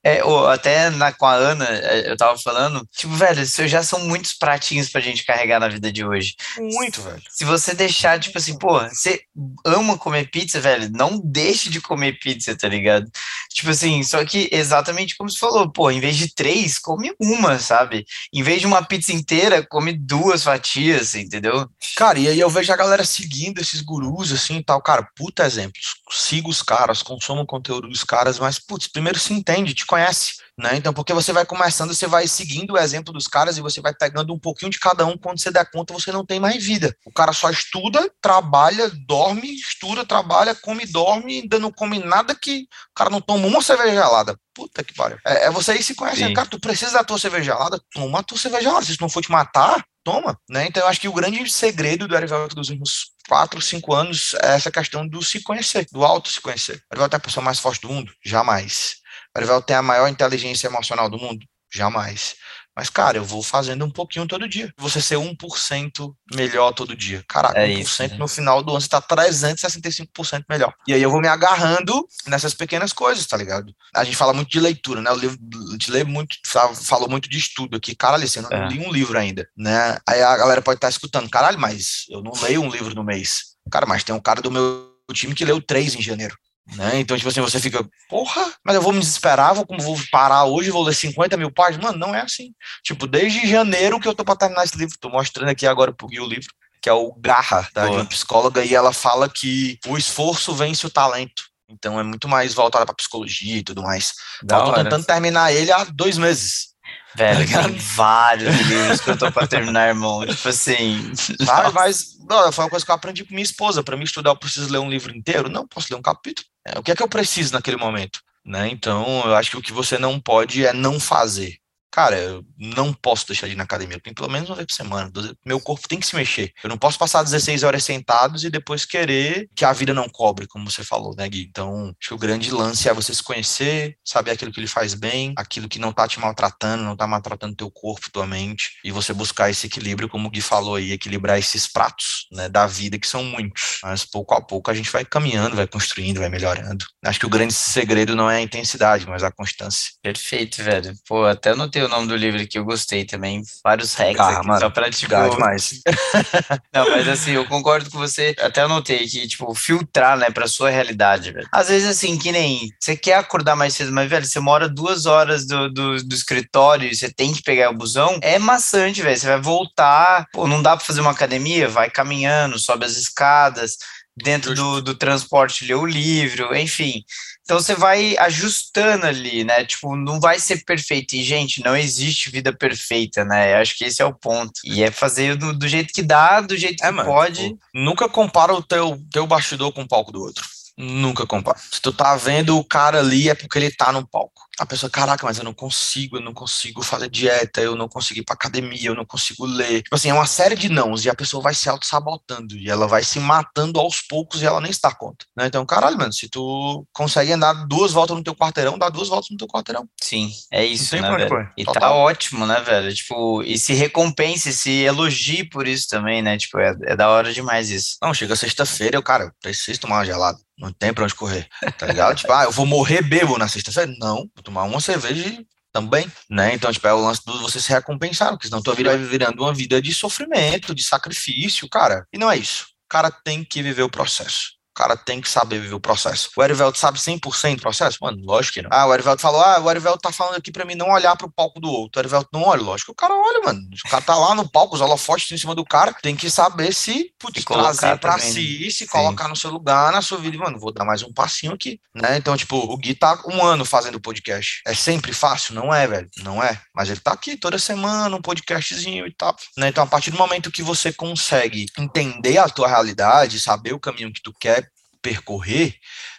é, 0.03 0.23
oh, 0.23 0.47
até 0.47 0.89
na, 0.89 1.11
com 1.11 1.25
a 1.25 1.33
Ana, 1.33 1.65
é, 1.65 2.09
eu 2.09 2.17
tava 2.17 2.37
falando, 2.37 2.87
tipo, 2.91 3.13
velho, 3.13 3.41
isso 3.41 3.67
já 3.67 3.83
são 3.83 3.99
muitos 3.99 4.33
pratinhos 4.33 4.89
pra 4.89 4.99
gente 4.99 5.23
carregar 5.23 5.59
na 5.59 5.67
vida 5.67 5.91
de 5.91 6.03
hoje. 6.03 6.35
Muito, 6.57 7.01
velho. 7.01 7.21
Se 7.29 7.45
você 7.45 7.75
deixar, 7.75 8.19
tipo 8.19 8.37
assim, 8.37 8.57
pô, 8.57 8.79
você 8.79 9.21
ama 9.63 9.97
comer 9.97 10.31
pizza, 10.31 10.59
velho, 10.59 10.89
não 10.91 11.21
deixe 11.23 11.69
de 11.69 11.79
comer 11.79 12.17
pizza, 12.19 12.57
tá 12.57 12.67
ligado? 12.67 13.09
Tipo 13.53 13.69
assim, 13.69 14.01
só 14.01 14.25
que 14.25 14.49
exatamente 14.51 15.15
como 15.15 15.29
você 15.29 15.37
falou, 15.37 15.71
pô, 15.71 15.91
em 15.91 15.99
vez 15.99 16.17
de 16.17 16.33
três, 16.33 16.79
come 16.79 17.13
uma, 17.19 17.59
sabe? 17.59 18.05
Em 18.33 18.41
vez 18.41 18.59
de 18.59 18.67
uma 18.67 18.83
pizza 18.83 19.13
inteira, 19.13 19.63
come 19.63 19.93
duas 19.93 20.43
fatias, 20.43 21.13
entendeu? 21.13 21.69
Cara, 21.95 22.17
e 22.17 22.27
aí 22.27 22.39
eu 22.39 22.49
vejo 22.49 22.73
a 22.73 22.77
galera 22.77 23.05
seguindo 23.05 23.59
esses 23.59 23.81
gurus, 23.81 24.31
assim, 24.31 24.57
e 24.57 24.63
tal, 24.63 24.81
cara, 24.81 25.07
puta 25.15 25.45
exemplos. 25.45 25.95
Siga 26.09 26.49
os 26.49 26.63
caras, 26.63 27.03
consuma 27.03 27.41
o 27.41 27.45
conteúdo 27.45 27.87
dos 27.87 28.03
caras, 28.03 28.39
mas, 28.39 28.57
putz, 28.57 28.87
primeiro 28.87 29.19
se 29.19 29.33
entende, 29.33 29.75
te 29.75 29.85
conhece, 29.91 30.35
né? 30.57 30.77
Então, 30.77 30.93
porque 30.93 31.13
você 31.13 31.33
vai 31.33 31.45
começando, 31.45 31.93
você 31.93 32.07
vai 32.07 32.25
seguindo 32.25 32.71
o 32.71 32.77
exemplo 32.77 33.11
dos 33.11 33.27
caras 33.27 33.57
e 33.57 33.61
você 33.61 33.81
vai 33.81 33.93
pegando 33.93 34.33
um 34.33 34.39
pouquinho 34.39 34.71
de 34.71 34.79
cada 34.79 35.05
um, 35.05 35.17
quando 35.17 35.39
você 35.39 35.51
der 35.51 35.69
conta, 35.69 35.93
você 35.93 36.11
não 36.13 36.25
tem 36.25 36.39
mais 36.39 36.63
vida. 36.63 36.95
O 37.05 37.11
cara 37.11 37.33
só 37.33 37.49
estuda, 37.49 38.09
trabalha, 38.21 38.89
dorme, 39.05 39.53
estuda, 39.53 40.05
trabalha, 40.05 40.55
come, 40.55 40.85
dorme, 40.85 41.41
ainda 41.41 41.59
não 41.59 41.71
come 41.71 41.99
nada 41.99 42.33
que 42.33 42.61
o 42.61 42.93
cara 42.95 43.09
não 43.09 43.19
toma 43.19 43.47
uma 43.47 43.61
cerveja 43.61 43.91
gelada. 43.91 44.39
Puta 44.53 44.83
que 44.83 44.93
pariu. 44.93 45.17
É, 45.25 45.45
é 45.45 45.51
você 45.51 45.71
aí 45.71 45.83
se 45.83 45.93
conhece, 45.93 46.33
cara, 46.33 46.47
tu 46.47 46.59
precisa 46.59 46.93
da 46.93 47.03
tua 47.03 47.19
cerveja 47.19 47.51
gelada, 47.51 47.81
toma 47.93 48.19
a 48.19 48.23
tua 48.23 48.37
cerveja 48.37 48.63
gelada. 48.63 48.85
Se 48.85 48.91
isso 48.91 49.01
não 49.01 49.09
for 49.09 49.21
te 49.21 49.31
matar, 49.31 49.83
toma, 50.03 50.39
né? 50.49 50.67
Então 50.67 50.83
eu 50.83 50.87
acho 50.87 51.01
que 51.01 51.07
o 51.07 51.13
grande 51.13 51.51
segredo 51.51 52.07
do 52.07 52.15
Erivelto 52.15 52.55
dos 52.55 52.69
últimos 52.69 53.11
quatro, 53.27 53.61
cinco 53.61 53.93
anos 53.93 54.35
é 54.41 54.55
essa 54.55 54.71
questão 54.71 55.07
do 55.07 55.21
se 55.21 55.41
conhecer, 55.41 55.85
do 55.91 56.05
auto 56.05 56.29
se 56.29 56.39
conhecer. 56.39 56.81
Erivelto 56.91 57.15
é 57.15 57.17
a 57.17 57.21
pessoa 57.21 57.43
mais 57.43 57.59
forte 57.59 57.81
do 57.81 57.89
mundo? 57.89 58.13
Jamais. 58.23 59.00
Erivelto 59.35 59.67
tem 59.67 59.75
a 59.75 59.81
maior 59.81 60.07
inteligência 60.07 60.67
emocional 60.67 61.09
do 61.09 61.17
mundo? 61.17 61.45
Jamais. 61.73 62.35
Mas, 62.75 62.89
cara, 62.89 63.17
eu 63.17 63.23
vou 63.23 63.43
fazendo 63.43 63.83
um 63.83 63.91
pouquinho 63.91 64.25
todo 64.25 64.47
dia. 64.47 64.73
Você 64.77 65.01
ser 65.01 65.15
1% 65.15 66.13
melhor 66.33 66.71
todo 66.71 66.95
dia. 66.95 67.23
Caraca, 67.27 67.59
é 67.59 67.67
1% 67.67 67.81
isso, 67.81 68.03
né? 68.03 68.09
no 68.17 68.27
final 68.27 68.63
do 68.63 68.71
ano 68.71 68.79
você 68.79 68.87
tá 68.87 69.01
365% 69.01 70.45
melhor. 70.49 70.73
E 70.87 70.93
aí 70.93 71.01
eu 71.01 71.11
vou 71.11 71.19
me 71.19 71.27
agarrando 71.27 72.07
nessas 72.27 72.53
pequenas 72.53 72.93
coisas, 72.93 73.25
tá 73.25 73.35
ligado? 73.35 73.73
A 73.93 74.05
gente 74.05 74.15
fala 74.15 74.33
muito 74.33 74.49
de 74.49 74.59
leitura, 74.59 75.01
né? 75.01 75.11
O 75.11 75.15
livro 75.15 75.37
de 75.77 75.91
ler 75.91 76.05
muito, 76.05 76.37
falou 76.85 77.09
muito 77.09 77.29
de 77.29 77.37
estudo 77.37 77.75
aqui. 77.75 77.93
Caralho, 77.93 78.23
assim, 78.23 78.39
eu 78.39 78.43
não 78.43 78.51
é. 78.51 78.67
li 78.69 78.79
um 78.79 78.91
livro 78.91 79.17
ainda, 79.17 79.47
né? 79.55 79.97
Aí 80.07 80.21
a 80.21 80.37
galera 80.37 80.61
pode 80.61 80.77
estar 80.77 80.87
tá 80.87 80.91
escutando, 80.91 81.29
caralho, 81.29 81.59
mas 81.59 82.05
eu 82.09 82.23
não 82.23 82.31
leio 82.41 82.61
um 82.61 82.69
livro 82.69 82.95
no 82.95 83.03
mês. 83.03 83.51
Cara, 83.69 83.85
mas 83.85 84.03
tem 84.03 84.15
um 84.15 84.19
cara 84.19 84.41
do 84.41 84.49
meu 84.49 84.89
time 85.13 85.35
que 85.35 85.43
leu 85.43 85.61
três 85.61 85.93
em 85.93 86.01
janeiro. 86.01 86.37
Né? 86.75 86.99
Então, 86.99 87.17
tipo 87.17 87.29
assim, 87.29 87.41
você 87.41 87.59
fica, 87.59 87.85
porra, 88.07 88.53
mas 88.63 88.75
eu 88.75 88.81
vou 88.81 88.93
me 88.93 88.99
desesperar, 88.99 89.53
vou, 89.53 89.65
como 89.65 89.81
vou 89.81 89.97
parar 90.11 90.45
hoje, 90.45 90.69
vou 90.69 90.83
ler 90.83 90.93
50 90.93 91.35
mil 91.35 91.51
páginas. 91.51 91.83
Mano, 91.85 91.97
não 91.97 92.15
é 92.15 92.21
assim. 92.21 92.53
Tipo, 92.83 93.07
desde 93.07 93.47
janeiro 93.47 93.99
que 93.99 94.07
eu 94.07 94.15
tô 94.15 94.23
pra 94.23 94.35
terminar 94.35 94.63
esse 94.63 94.77
livro. 94.77 94.95
Tô 94.99 95.09
mostrando 95.09 95.49
aqui 95.49 95.67
agora 95.67 95.91
pro 95.91 96.07
Gui 96.07 96.19
o 96.19 96.25
livro, 96.25 96.53
que 96.81 96.89
é 96.89 96.93
o 96.93 97.13
Garra, 97.13 97.67
da 97.73 97.87
de 97.87 97.95
uma 97.95 98.05
psicóloga, 98.05 98.63
e 98.63 98.73
ela 98.73 98.93
fala 98.93 99.27
que 99.27 99.77
o 99.87 99.97
esforço 99.97 100.53
vence 100.53 100.85
o 100.85 100.89
talento. 100.89 101.43
Então 101.69 101.99
é 101.99 102.03
muito 102.03 102.27
mais 102.27 102.53
voltada 102.53 102.85
pra 102.85 102.95
psicologia 102.95 103.57
e 103.57 103.63
tudo 103.63 103.81
mais. 103.81 104.13
Eu 104.41 104.47
tô 104.65 104.73
tentando 104.73 105.05
terminar 105.05 105.53
ele 105.53 105.71
há 105.71 105.83
dois 105.85 106.17
meses. 106.17 106.70
Velho, 107.15 107.51
tá 107.51 107.63
tem 107.63 107.75
vários 107.95 108.55
livros 108.67 109.01
que 109.01 109.09
eu 109.09 109.17
tô 109.17 109.31
pra 109.31 109.47
terminar, 109.47 109.89
irmão. 109.89 110.25
Tipo 110.25 110.49
assim. 110.49 111.11
Sabe, 111.43 111.73
mas 111.73 112.17
não, 112.27 112.51
foi 112.51 112.63
uma 112.63 112.69
coisa 112.69 112.85
que 112.85 112.91
eu 112.91 112.95
aprendi 112.95 113.23
com 113.23 113.33
minha 113.33 113.43
esposa. 113.43 113.83
Para 113.83 113.97
mim 113.97 114.03
estudar, 114.03 114.31
eu 114.31 114.37
preciso 114.37 114.71
ler 114.71 114.79
um 114.79 114.89
livro 114.89 115.15
inteiro? 115.15 115.49
Não, 115.49 115.67
posso 115.67 115.87
ler 115.91 115.99
um 115.99 116.01
capítulo. 116.01 116.47
É, 116.65 116.79
o 116.79 116.83
que 116.83 116.91
é 116.91 116.95
que 116.95 117.03
eu 117.03 117.09
preciso 117.09 117.53
naquele 117.53 117.77
momento? 117.77 118.21
Né? 118.45 118.69
Então, 118.69 119.23
eu 119.25 119.35
acho 119.35 119.51
que 119.51 119.57
o 119.57 119.61
que 119.61 119.73
você 119.73 119.97
não 119.97 120.19
pode 120.19 120.65
é 120.65 120.73
não 120.73 120.99
fazer 120.99 121.60
cara, 121.91 122.17
eu 122.17 122.45
não 122.57 122.93
posso 122.93 123.27
deixar 123.27 123.47
de 123.47 123.53
ir 123.53 123.55
na 123.55 123.63
academia, 123.63 123.97
eu 123.97 124.01
tenho 124.01 124.15
pelo 124.15 124.29
menos 124.29 124.49
uma 124.49 124.55
vez 124.55 124.67
por 124.67 124.73
semana, 124.73 125.11
meu 125.45 125.59
corpo 125.59 125.87
tem 125.87 125.99
que 125.99 126.07
se 126.07 126.15
mexer. 126.15 126.53
Eu 126.63 126.69
não 126.69 126.77
posso 126.77 126.97
passar 126.97 127.23
16 127.23 127.63
horas 127.63 127.83
sentados 127.83 128.43
e 128.43 128.49
depois 128.49 128.85
querer 128.85 129.49
que 129.55 129.65
a 129.65 129.73
vida 129.73 129.93
não 129.93 130.07
cobre, 130.07 130.47
como 130.47 130.69
você 130.69 130.83
falou, 130.83 131.15
né, 131.15 131.27
Gui? 131.27 131.47
Então, 131.49 131.95
acho 131.99 132.09
que 132.09 132.13
o 132.13 132.17
grande 132.17 132.49
lance 132.51 132.87
é 132.87 132.93
você 132.93 133.13
se 133.13 133.23
conhecer, 133.23 133.97
saber 134.03 134.31
aquilo 134.31 134.51
que 134.51 134.59
ele 134.59 134.67
faz 134.67 134.93
bem, 134.93 135.33
aquilo 135.37 135.67
que 135.67 135.79
não 135.79 135.91
tá 135.91 136.07
te 136.07 136.19
maltratando, 136.19 136.83
não 136.83 136.95
tá 136.95 137.05
maltratando 137.05 137.55
teu 137.55 137.69
corpo, 137.69 138.11
tua 138.11 138.25
mente, 138.25 138.77
e 138.83 138.91
você 138.91 139.13
buscar 139.13 139.49
esse 139.49 139.67
equilíbrio, 139.67 140.09
como 140.09 140.27
o 140.27 140.31
Gui 140.31 140.41
falou 140.41 140.75
aí, 140.75 140.91
equilibrar 140.91 141.37
esses 141.37 141.67
pratos, 141.67 142.27
né, 142.31 142.47
da 142.47 142.65
vida, 142.67 142.97
que 142.97 143.07
são 143.07 143.23
muitos. 143.23 143.79
Mas 143.83 144.05
pouco 144.05 144.33
a 144.33 144.41
pouco 144.41 144.71
a 144.71 144.73
gente 144.73 144.91
vai 144.91 145.03
caminhando, 145.03 145.55
vai 145.55 145.67
construindo, 145.67 146.19
vai 146.19 146.29
melhorando. 146.29 146.85
Acho 147.03 147.19
que 147.19 147.25
o 147.25 147.29
grande 147.29 147.53
segredo 147.53 148.15
não 148.15 148.29
é 148.29 148.37
a 148.37 148.41
intensidade, 148.41 149.05
mas 149.07 149.23
a 149.23 149.31
constância. 149.31 149.91
Perfeito, 150.01 150.63
velho. 150.63 150.93
Pô, 151.07 151.25
até 151.25 151.53
notei 151.81 151.85
o 151.85 151.89
nome 151.89 152.07
do 152.07 152.15
livro 152.15 152.45
que 152.47 152.57
eu 152.57 152.65
gostei 152.65 153.05
também. 153.05 153.41
Vários 153.63 153.93
hacks 153.95 154.19
ah, 154.19 154.29
aqui, 154.29 154.47
mano, 154.47 154.59
só 154.59 154.69
pra, 154.69 154.89
tipo... 154.89 155.13
demais. 155.29 155.81
não, 156.73 156.89
mas 156.89 157.07
assim, 157.07 157.31
eu 157.31 157.45
concordo 157.45 157.89
com 157.89 157.97
você. 157.97 158.35
Até 158.39 158.61
anotei 158.61 159.07
que, 159.07 159.27
tipo, 159.27 159.53
filtrar, 159.53 160.17
né, 160.17 160.29
pra 160.29 160.47
sua 160.47 160.69
realidade, 160.69 161.31
velho. 161.31 161.47
Às 161.51 161.69
vezes, 161.69 161.89
assim, 161.89 162.17
que 162.17 162.31
nem... 162.31 162.69
Você 162.79 162.95
quer 162.95 163.15
acordar 163.15 163.55
mais 163.55 163.73
cedo, 163.73 163.91
mas, 163.91 164.09
velho, 164.09 164.25
você 164.25 164.39
mora 164.39 164.69
duas 164.69 165.05
horas 165.05 165.45
do, 165.45 165.69
do, 165.69 166.03
do 166.03 166.15
escritório 166.15 166.89
e 166.89 166.95
você 166.95 167.11
tem 167.11 167.33
que 167.33 167.43
pegar 167.43 167.69
o 167.69 167.77
busão, 167.77 168.19
é 168.21 168.37
maçante, 168.37 169.01
velho. 169.01 169.17
Você 169.17 169.27
vai 169.27 169.41
voltar, 169.41 170.27
pô, 170.31 170.47
não 170.47 170.61
dá 170.61 170.75
pra 170.75 170.85
fazer 170.85 171.01
uma 171.01 171.11
academia? 171.11 171.67
Vai 171.67 171.89
caminhando, 171.89 172.59
sobe 172.59 172.85
as 172.85 172.97
escadas, 172.97 173.77
dentro 174.15 174.53
do, 174.53 174.81
do 174.81 174.95
transporte 174.95 175.65
lê 175.65 175.73
o 175.73 175.85
livro, 175.85 176.55
enfim. 176.55 177.03
Então 177.51 177.59
você 177.59 177.75
vai 177.75 178.15
ajustando 178.17 179.05
ali, 179.05 179.43
né? 179.43 179.65
Tipo, 179.65 179.93
não 179.93 180.21
vai 180.21 180.39
ser 180.39 180.63
perfeito. 180.63 181.17
E, 181.17 181.21
gente, 181.21 181.61
não 181.61 181.75
existe 181.75 182.29
vida 182.29 182.53
perfeita, 182.53 183.25
né? 183.25 183.51
Eu 183.51 183.57
acho 183.57 183.77
que 183.77 183.83
esse 183.83 184.01
é 184.01 184.05
o 184.05 184.13
ponto. 184.13 184.53
E 184.63 184.81
é 184.81 184.89
fazer 184.89 185.35
do, 185.35 185.51
do 185.51 185.67
jeito 185.67 185.93
que 185.93 186.01
dá, 186.01 186.39
do 186.39 186.55
jeito 186.55 186.81
é, 186.81 186.87
que 186.87 186.93
mano, 186.93 187.09
pode. 187.09 187.49
Tipo, 187.49 187.59
nunca 187.73 188.07
compara 188.07 188.53
o 188.53 188.63
teu, 188.63 188.97
teu 189.11 189.27
bastidor 189.27 189.73
com 189.73 189.81
o 189.81 189.87
palco 189.87 190.13
do 190.13 190.21
outro. 190.21 190.45
Nunca 190.77 191.27
compara. 191.27 191.57
Se 191.69 191.81
tu 191.81 191.91
tá 191.91 192.15
vendo 192.15 192.57
o 192.57 192.63
cara 192.63 192.99
ali, 192.99 193.29
é 193.29 193.35
porque 193.35 193.59
ele 193.59 193.69
tá 193.69 193.91
no 193.91 194.07
palco 194.07 194.47
a 194.59 194.65
pessoa, 194.65 194.89
caraca, 194.89 195.25
mas 195.25 195.37
eu 195.37 195.43
não 195.43 195.53
consigo, 195.53 196.17
eu 196.17 196.21
não 196.21 196.33
consigo 196.33 196.81
fazer 196.83 197.09
dieta, 197.09 197.61
eu 197.61 197.75
não 197.75 197.87
consigo 197.87 198.19
ir 198.19 198.23
pra 198.23 198.35
academia, 198.35 198.89
eu 198.89 198.95
não 198.95 199.05
consigo 199.05 199.45
ler. 199.45 199.81
Tipo 199.81 199.95
assim, 199.95 200.09
é 200.09 200.13
uma 200.13 200.25
série 200.25 200.55
de 200.55 200.69
nãos 200.69 201.05
e 201.05 201.09
a 201.09 201.15
pessoa 201.15 201.41
vai 201.41 201.53
se 201.53 201.69
auto-sabotando 201.69 202.55
e 202.55 202.69
ela 202.69 202.87
vai 202.87 203.03
se 203.03 203.19
matando 203.19 203.79
aos 203.79 204.01
poucos 204.01 204.41
e 204.41 204.45
ela 204.45 204.61
nem 204.61 204.71
se 204.71 204.79
dá 204.81 204.93
conta. 204.93 205.25
Né? 205.35 205.47
Então, 205.47 205.65
caralho, 205.65 205.97
mano, 205.97 206.13
se 206.13 206.29
tu 206.29 206.85
consegue 206.93 207.31
andar 207.31 207.53
duas 207.65 207.91
voltas 207.91 208.15
no 208.15 208.23
teu 208.23 208.35
quarteirão, 208.35 208.77
dá 208.77 208.89
duas 208.89 209.07
voltas 209.07 209.29
no 209.31 209.37
teu 209.37 209.47
quarteirão. 209.47 209.87
Sim, 210.01 210.31
é 210.51 210.65
isso, 210.65 210.95
né, 210.95 211.17
velho? 211.17 211.49
E 211.57 211.63
tá 211.63 211.73
Total. 211.73 211.89
tá 211.89 211.95
ótimo, 211.95 212.45
né, 212.45 212.59
velho? 212.61 212.93
Tipo, 212.93 213.41
e 213.43 213.57
se 213.57 213.73
recompense, 213.73 214.53
se 214.53 214.81
elogie 214.83 215.43
por 215.43 215.67
isso 215.67 215.87
também, 215.87 216.21
né? 216.21 216.37
Tipo, 216.37 216.59
é, 216.59 216.75
é 216.83 216.95
da 216.95 217.09
hora 217.09 217.33
demais 217.33 217.69
isso. 217.69 217.97
Não, 218.01 218.13
chega 218.13 218.35
sexta-feira, 218.35 218.97
eu, 218.97 219.03
cara, 219.03 219.33
preciso 219.41 219.79
tomar 219.79 219.97
uma 219.97 220.05
gelada. 220.05 220.37
Não 220.61 220.71
tem 220.71 220.93
pra 220.93 221.03
onde 221.03 221.15
correr, 221.15 221.47
tá 221.79 221.87
ligado? 221.87 222.15
tipo, 222.15 222.31
ah, 222.31 222.43
eu 222.43 222.51
vou 222.51 222.67
morrer 222.67 223.01
bebo 223.01 223.35
na 223.37 223.47
sexta-feira? 223.47 223.91
Não, 223.99 224.29
tomar 224.41 224.63
uma 224.63 224.79
cerveja 224.79 225.43
também, 225.71 226.11
né? 226.29 226.53
Então, 226.53 226.71
tipo, 226.71 226.85
é 226.87 226.93
o 226.93 227.01
lance 227.01 227.23
do 227.25 227.39
você 227.39 227.59
se 227.59 227.69
recompensar, 227.69 228.31
porque 228.31 228.47
senão 228.47 228.61
tua 228.61 228.75
vida 228.75 228.89
vai 228.89 228.97
virando 228.97 229.41
uma 229.41 229.53
vida 229.53 229.81
de 229.81 229.93
sofrimento, 229.93 230.75
de 230.75 230.83
sacrifício, 230.83 231.67
cara. 231.69 232.05
E 232.11 232.17
não 232.17 232.29
é 232.29 232.37
isso. 232.37 232.65
O 232.85 232.89
cara 232.89 233.09
tem 233.09 233.43
que 233.43 233.63
viver 233.63 233.83
o 233.83 233.89
processo. 233.89 234.60
O 234.71 234.73
cara 234.73 234.95
tem 234.95 235.19
que 235.19 235.29
saber 235.29 235.59
viver 235.59 235.73
o 235.73 235.79
processo. 235.79 236.29
O 236.35 236.43
Erivelto 236.43 236.77
sabe 236.77 236.97
100% 236.97 237.55
do 237.55 237.61
processo? 237.61 237.97
Mano, 238.01 238.23
lógico 238.23 238.53
que 238.53 238.61
não. 238.61 238.69
Ah, 238.71 238.85
o 238.85 238.93
Erivelto 238.93 239.21
falou, 239.21 239.41
ah, 239.41 239.59
o 239.59 239.69
Erivelto 239.69 239.99
tá 239.99 240.11
falando 240.13 240.37
aqui 240.37 240.51
pra 240.51 240.63
mim 240.63 240.75
não 240.75 240.89
olhar 240.89 241.15
pro 241.17 241.29
palco 241.29 241.59
do 241.59 241.69
outro. 241.69 241.99
O 241.99 242.01
Erivelto 242.01 242.29
não 242.31 242.43
olha, 242.43 242.61
lógico 242.61 242.87
que 242.87 242.91
o 242.91 242.95
cara 242.95 243.13
olha, 243.13 243.41
mano. 243.43 243.61
O 243.85 243.89
cara 243.89 244.01
tá 244.01 244.15
lá 244.15 244.33
no 244.33 244.49
palco, 244.49 244.75
os 244.75 244.81
holofotes 244.81 245.29
em 245.31 245.37
cima 245.37 245.53
do 245.53 245.65
cara, 245.65 245.93
tem 246.01 246.15
que 246.15 246.29
saber 246.29 246.73
se, 246.73 247.13
putz, 247.19 247.43
trazer 247.43 247.97
pra 247.99 248.13
também, 248.13 248.31
si, 248.31 248.71
se 248.71 248.85
Sim. 248.85 248.87
colocar 248.87 249.27
no 249.27 249.35
seu 249.35 249.51
lugar, 249.51 249.91
na 249.91 250.01
sua 250.01 250.17
vida. 250.17 250.37
Mano, 250.37 250.57
vou 250.57 250.71
dar 250.71 250.85
mais 250.85 251.03
um 251.03 251.11
passinho 251.11 251.53
aqui, 251.53 251.79
né? 251.93 252.17
Então, 252.17 252.37
tipo, 252.37 252.55
o 252.55 252.77
Gui 252.77 252.95
tá 252.95 253.21
um 253.27 253.43
ano 253.45 253.65
fazendo 253.65 253.99
podcast. 253.99 254.61
É 254.65 254.73
sempre 254.73 255.11
fácil? 255.13 255.53
Não 255.53 255.73
é, 255.73 255.85
velho. 255.85 256.09
Não 256.23 256.41
é. 256.41 256.61
Mas 256.73 256.89
ele 256.89 256.99
tá 256.99 257.11
aqui 257.11 257.35
toda 257.35 257.59
semana, 257.59 258.15
um 258.15 258.21
podcastzinho 258.21 259.05
e 259.05 259.13
tal, 259.13 259.35
né? 259.57 259.67
Então, 259.67 259.83
a 259.83 259.87
partir 259.87 260.11
do 260.11 260.17
momento 260.17 260.51
que 260.51 260.63
você 260.63 260.93
consegue 260.93 261.65
entender 261.77 262.37
a 262.37 262.47
tua 262.47 262.67
realidade, 262.67 263.39
saber 263.39 263.73
o 263.73 263.79
caminho 263.79 264.13
que 264.13 264.21
tu 264.21 264.33
quer, 264.39 264.70
percorrer, 265.01 265.75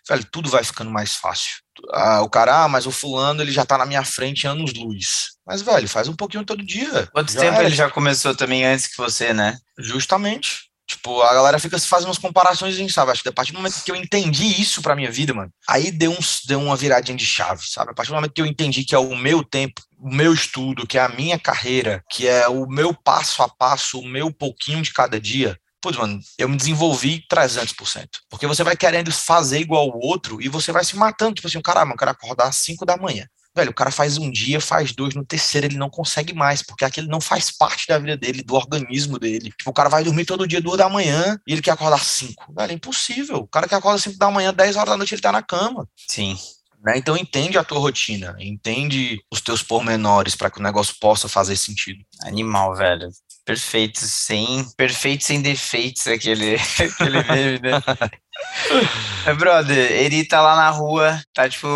velho, 0.08 0.24
tudo 0.30 0.50
vai 0.50 0.64
ficando 0.64 0.90
mais 0.90 1.14
fácil. 1.14 1.62
Ah, 1.92 2.22
o 2.22 2.28
cara, 2.28 2.64
ah, 2.64 2.68
mas 2.68 2.86
o 2.86 2.90
fulano 2.90 3.42
ele 3.42 3.52
já 3.52 3.64
tá 3.64 3.78
na 3.78 3.86
minha 3.86 4.04
frente 4.04 4.46
anos 4.46 4.74
luz. 4.74 5.30
Mas, 5.46 5.62
velho, 5.62 5.88
faz 5.88 6.08
um 6.08 6.14
pouquinho 6.14 6.44
todo 6.44 6.64
dia. 6.64 7.08
Quanto 7.12 7.34
tempo 7.34 7.60
é. 7.60 7.64
ele 7.64 7.74
já 7.74 7.90
começou 7.90 8.34
também 8.34 8.64
antes 8.64 8.86
que 8.86 8.96
você, 8.96 9.32
né? 9.32 9.56
Justamente. 9.78 10.72
Tipo, 10.86 11.22
a 11.22 11.32
galera 11.32 11.58
fica 11.58 11.78
se 11.78 11.88
fazendo 11.88 12.08
umas 12.08 12.18
comparações, 12.18 12.76
sabe? 12.92 13.12
Acho 13.12 13.22
que 13.22 13.28
a 13.28 13.32
partir 13.32 13.52
do 13.52 13.58
momento 13.58 13.82
que 13.82 13.90
eu 13.90 13.96
entendi 13.96 14.60
isso 14.60 14.82
pra 14.82 14.94
minha 14.96 15.10
vida, 15.10 15.32
mano, 15.32 15.50
aí 15.66 15.90
deu, 15.90 16.10
um, 16.10 16.18
deu 16.46 16.60
uma 16.60 16.76
viradinha 16.76 17.16
de 17.16 17.24
chave, 17.24 17.62
sabe? 17.66 17.92
A 17.92 17.94
partir 17.94 18.10
do 18.10 18.16
momento 18.16 18.32
que 18.32 18.42
eu 18.42 18.46
entendi 18.46 18.84
que 18.84 18.94
é 18.94 18.98
o 18.98 19.16
meu 19.16 19.42
tempo, 19.42 19.80
o 19.98 20.12
meu 20.12 20.34
estudo, 20.34 20.86
que 20.86 20.98
é 20.98 21.00
a 21.00 21.08
minha 21.08 21.38
carreira, 21.38 22.04
que 22.10 22.26
é 22.26 22.46
o 22.46 22.66
meu 22.66 22.92
passo 22.92 23.42
a 23.42 23.48
passo, 23.48 24.00
o 24.00 24.06
meu 24.06 24.30
pouquinho 24.32 24.82
de 24.82 24.92
cada 24.92 25.18
dia, 25.18 25.58
putz, 25.82 25.98
mano, 25.98 26.20
eu 26.38 26.48
me 26.48 26.56
desenvolvi 26.56 27.24
300%. 27.30 28.06
Porque 28.30 28.46
você 28.46 28.62
vai 28.62 28.76
querendo 28.76 29.10
fazer 29.12 29.58
igual 29.58 29.88
o 29.88 30.06
outro 30.06 30.40
e 30.40 30.48
você 30.48 30.70
vai 30.70 30.84
se 30.84 30.96
matando. 30.96 31.34
Tipo 31.34 31.48
assim, 31.48 31.58
o 31.58 31.62
cara, 31.62 31.82
eu 31.82 31.96
quero 31.96 32.10
acordar 32.10 32.46
às 32.46 32.56
5 32.58 32.86
da 32.86 32.96
manhã. 32.96 33.26
Velho, 33.54 33.70
o 33.70 33.74
cara 33.74 33.90
faz 33.90 34.16
um 34.16 34.30
dia, 34.30 34.62
faz 34.62 34.92
dois, 34.92 35.14
no 35.14 35.26
terceiro 35.26 35.66
ele 35.66 35.76
não 35.76 35.90
consegue 35.90 36.32
mais, 36.32 36.62
porque 36.62 36.86
aquilo 36.86 37.06
não 37.08 37.20
faz 37.20 37.50
parte 37.50 37.86
da 37.86 37.98
vida 37.98 38.16
dele, 38.16 38.42
do 38.42 38.54
organismo 38.54 39.18
dele. 39.18 39.50
Tipo, 39.50 39.68
o 39.70 39.74
cara 39.74 39.90
vai 39.90 40.02
dormir 40.02 40.24
todo 40.24 40.48
dia, 40.48 40.58
duas 40.58 40.78
da 40.78 40.88
manhã, 40.88 41.38
e 41.46 41.52
ele 41.52 41.60
quer 41.60 41.72
acordar 41.72 42.02
cinco. 42.02 42.50
Velho, 42.54 42.72
é 42.72 42.74
impossível. 42.74 43.36
O 43.36 43.46
cara 43.46 43.68
que 43.68 43.74
acorda 43.74 43.98
cinco 43.98 44.16
da 44.16 44.30
manhã, 44.30 44.54
10 44.54 44.76
horas 44.76 44.88
da 44.88 44.96
noite, 44.96 45.14
ele 45.14 45.20
tá 45.20 45.30
na 45.30 45.42
cama. 45.42 45.86
Sim. 46.08 46.38
Né? 46.82 46.96
Então 46.96 47.16
entende 47.16 47.58
a 47.58 47.64
tua 47.64 47.78
rotina, 47.78 48.34
entende 48.40 49.20
os 49.30 49.40
teus 49.40 49.62
pormenores 49.62 50.34
para 50.34 50.50
que 50.50 50.58
o 50.58 50.62
negócio 50.62 50.96
possa 50.98 51.28
fazer 51.28 51.56
sentido. 51.56 52.02
Animal, 52.22 52.74
velho. 52.74 53.08
Perfeito, 53.44 53.98
sem 53.98 54.64
perfeito 54.76 55.24
sem 55.24 55.42
defeitos 55.42 56.06
aquele 56.06 56.54
aquele 56.78 57.22
meme, 57.24 57.58
né? 57.58 57.82
Brother, 59.38 59.92
ele 59.92 60.24
tá 60.24 60.40
lá 60.40 60.56
na 60.56 60.70
rua, 60.70 61.20
tá 61.32 61.48
tipo, 61.48 61.68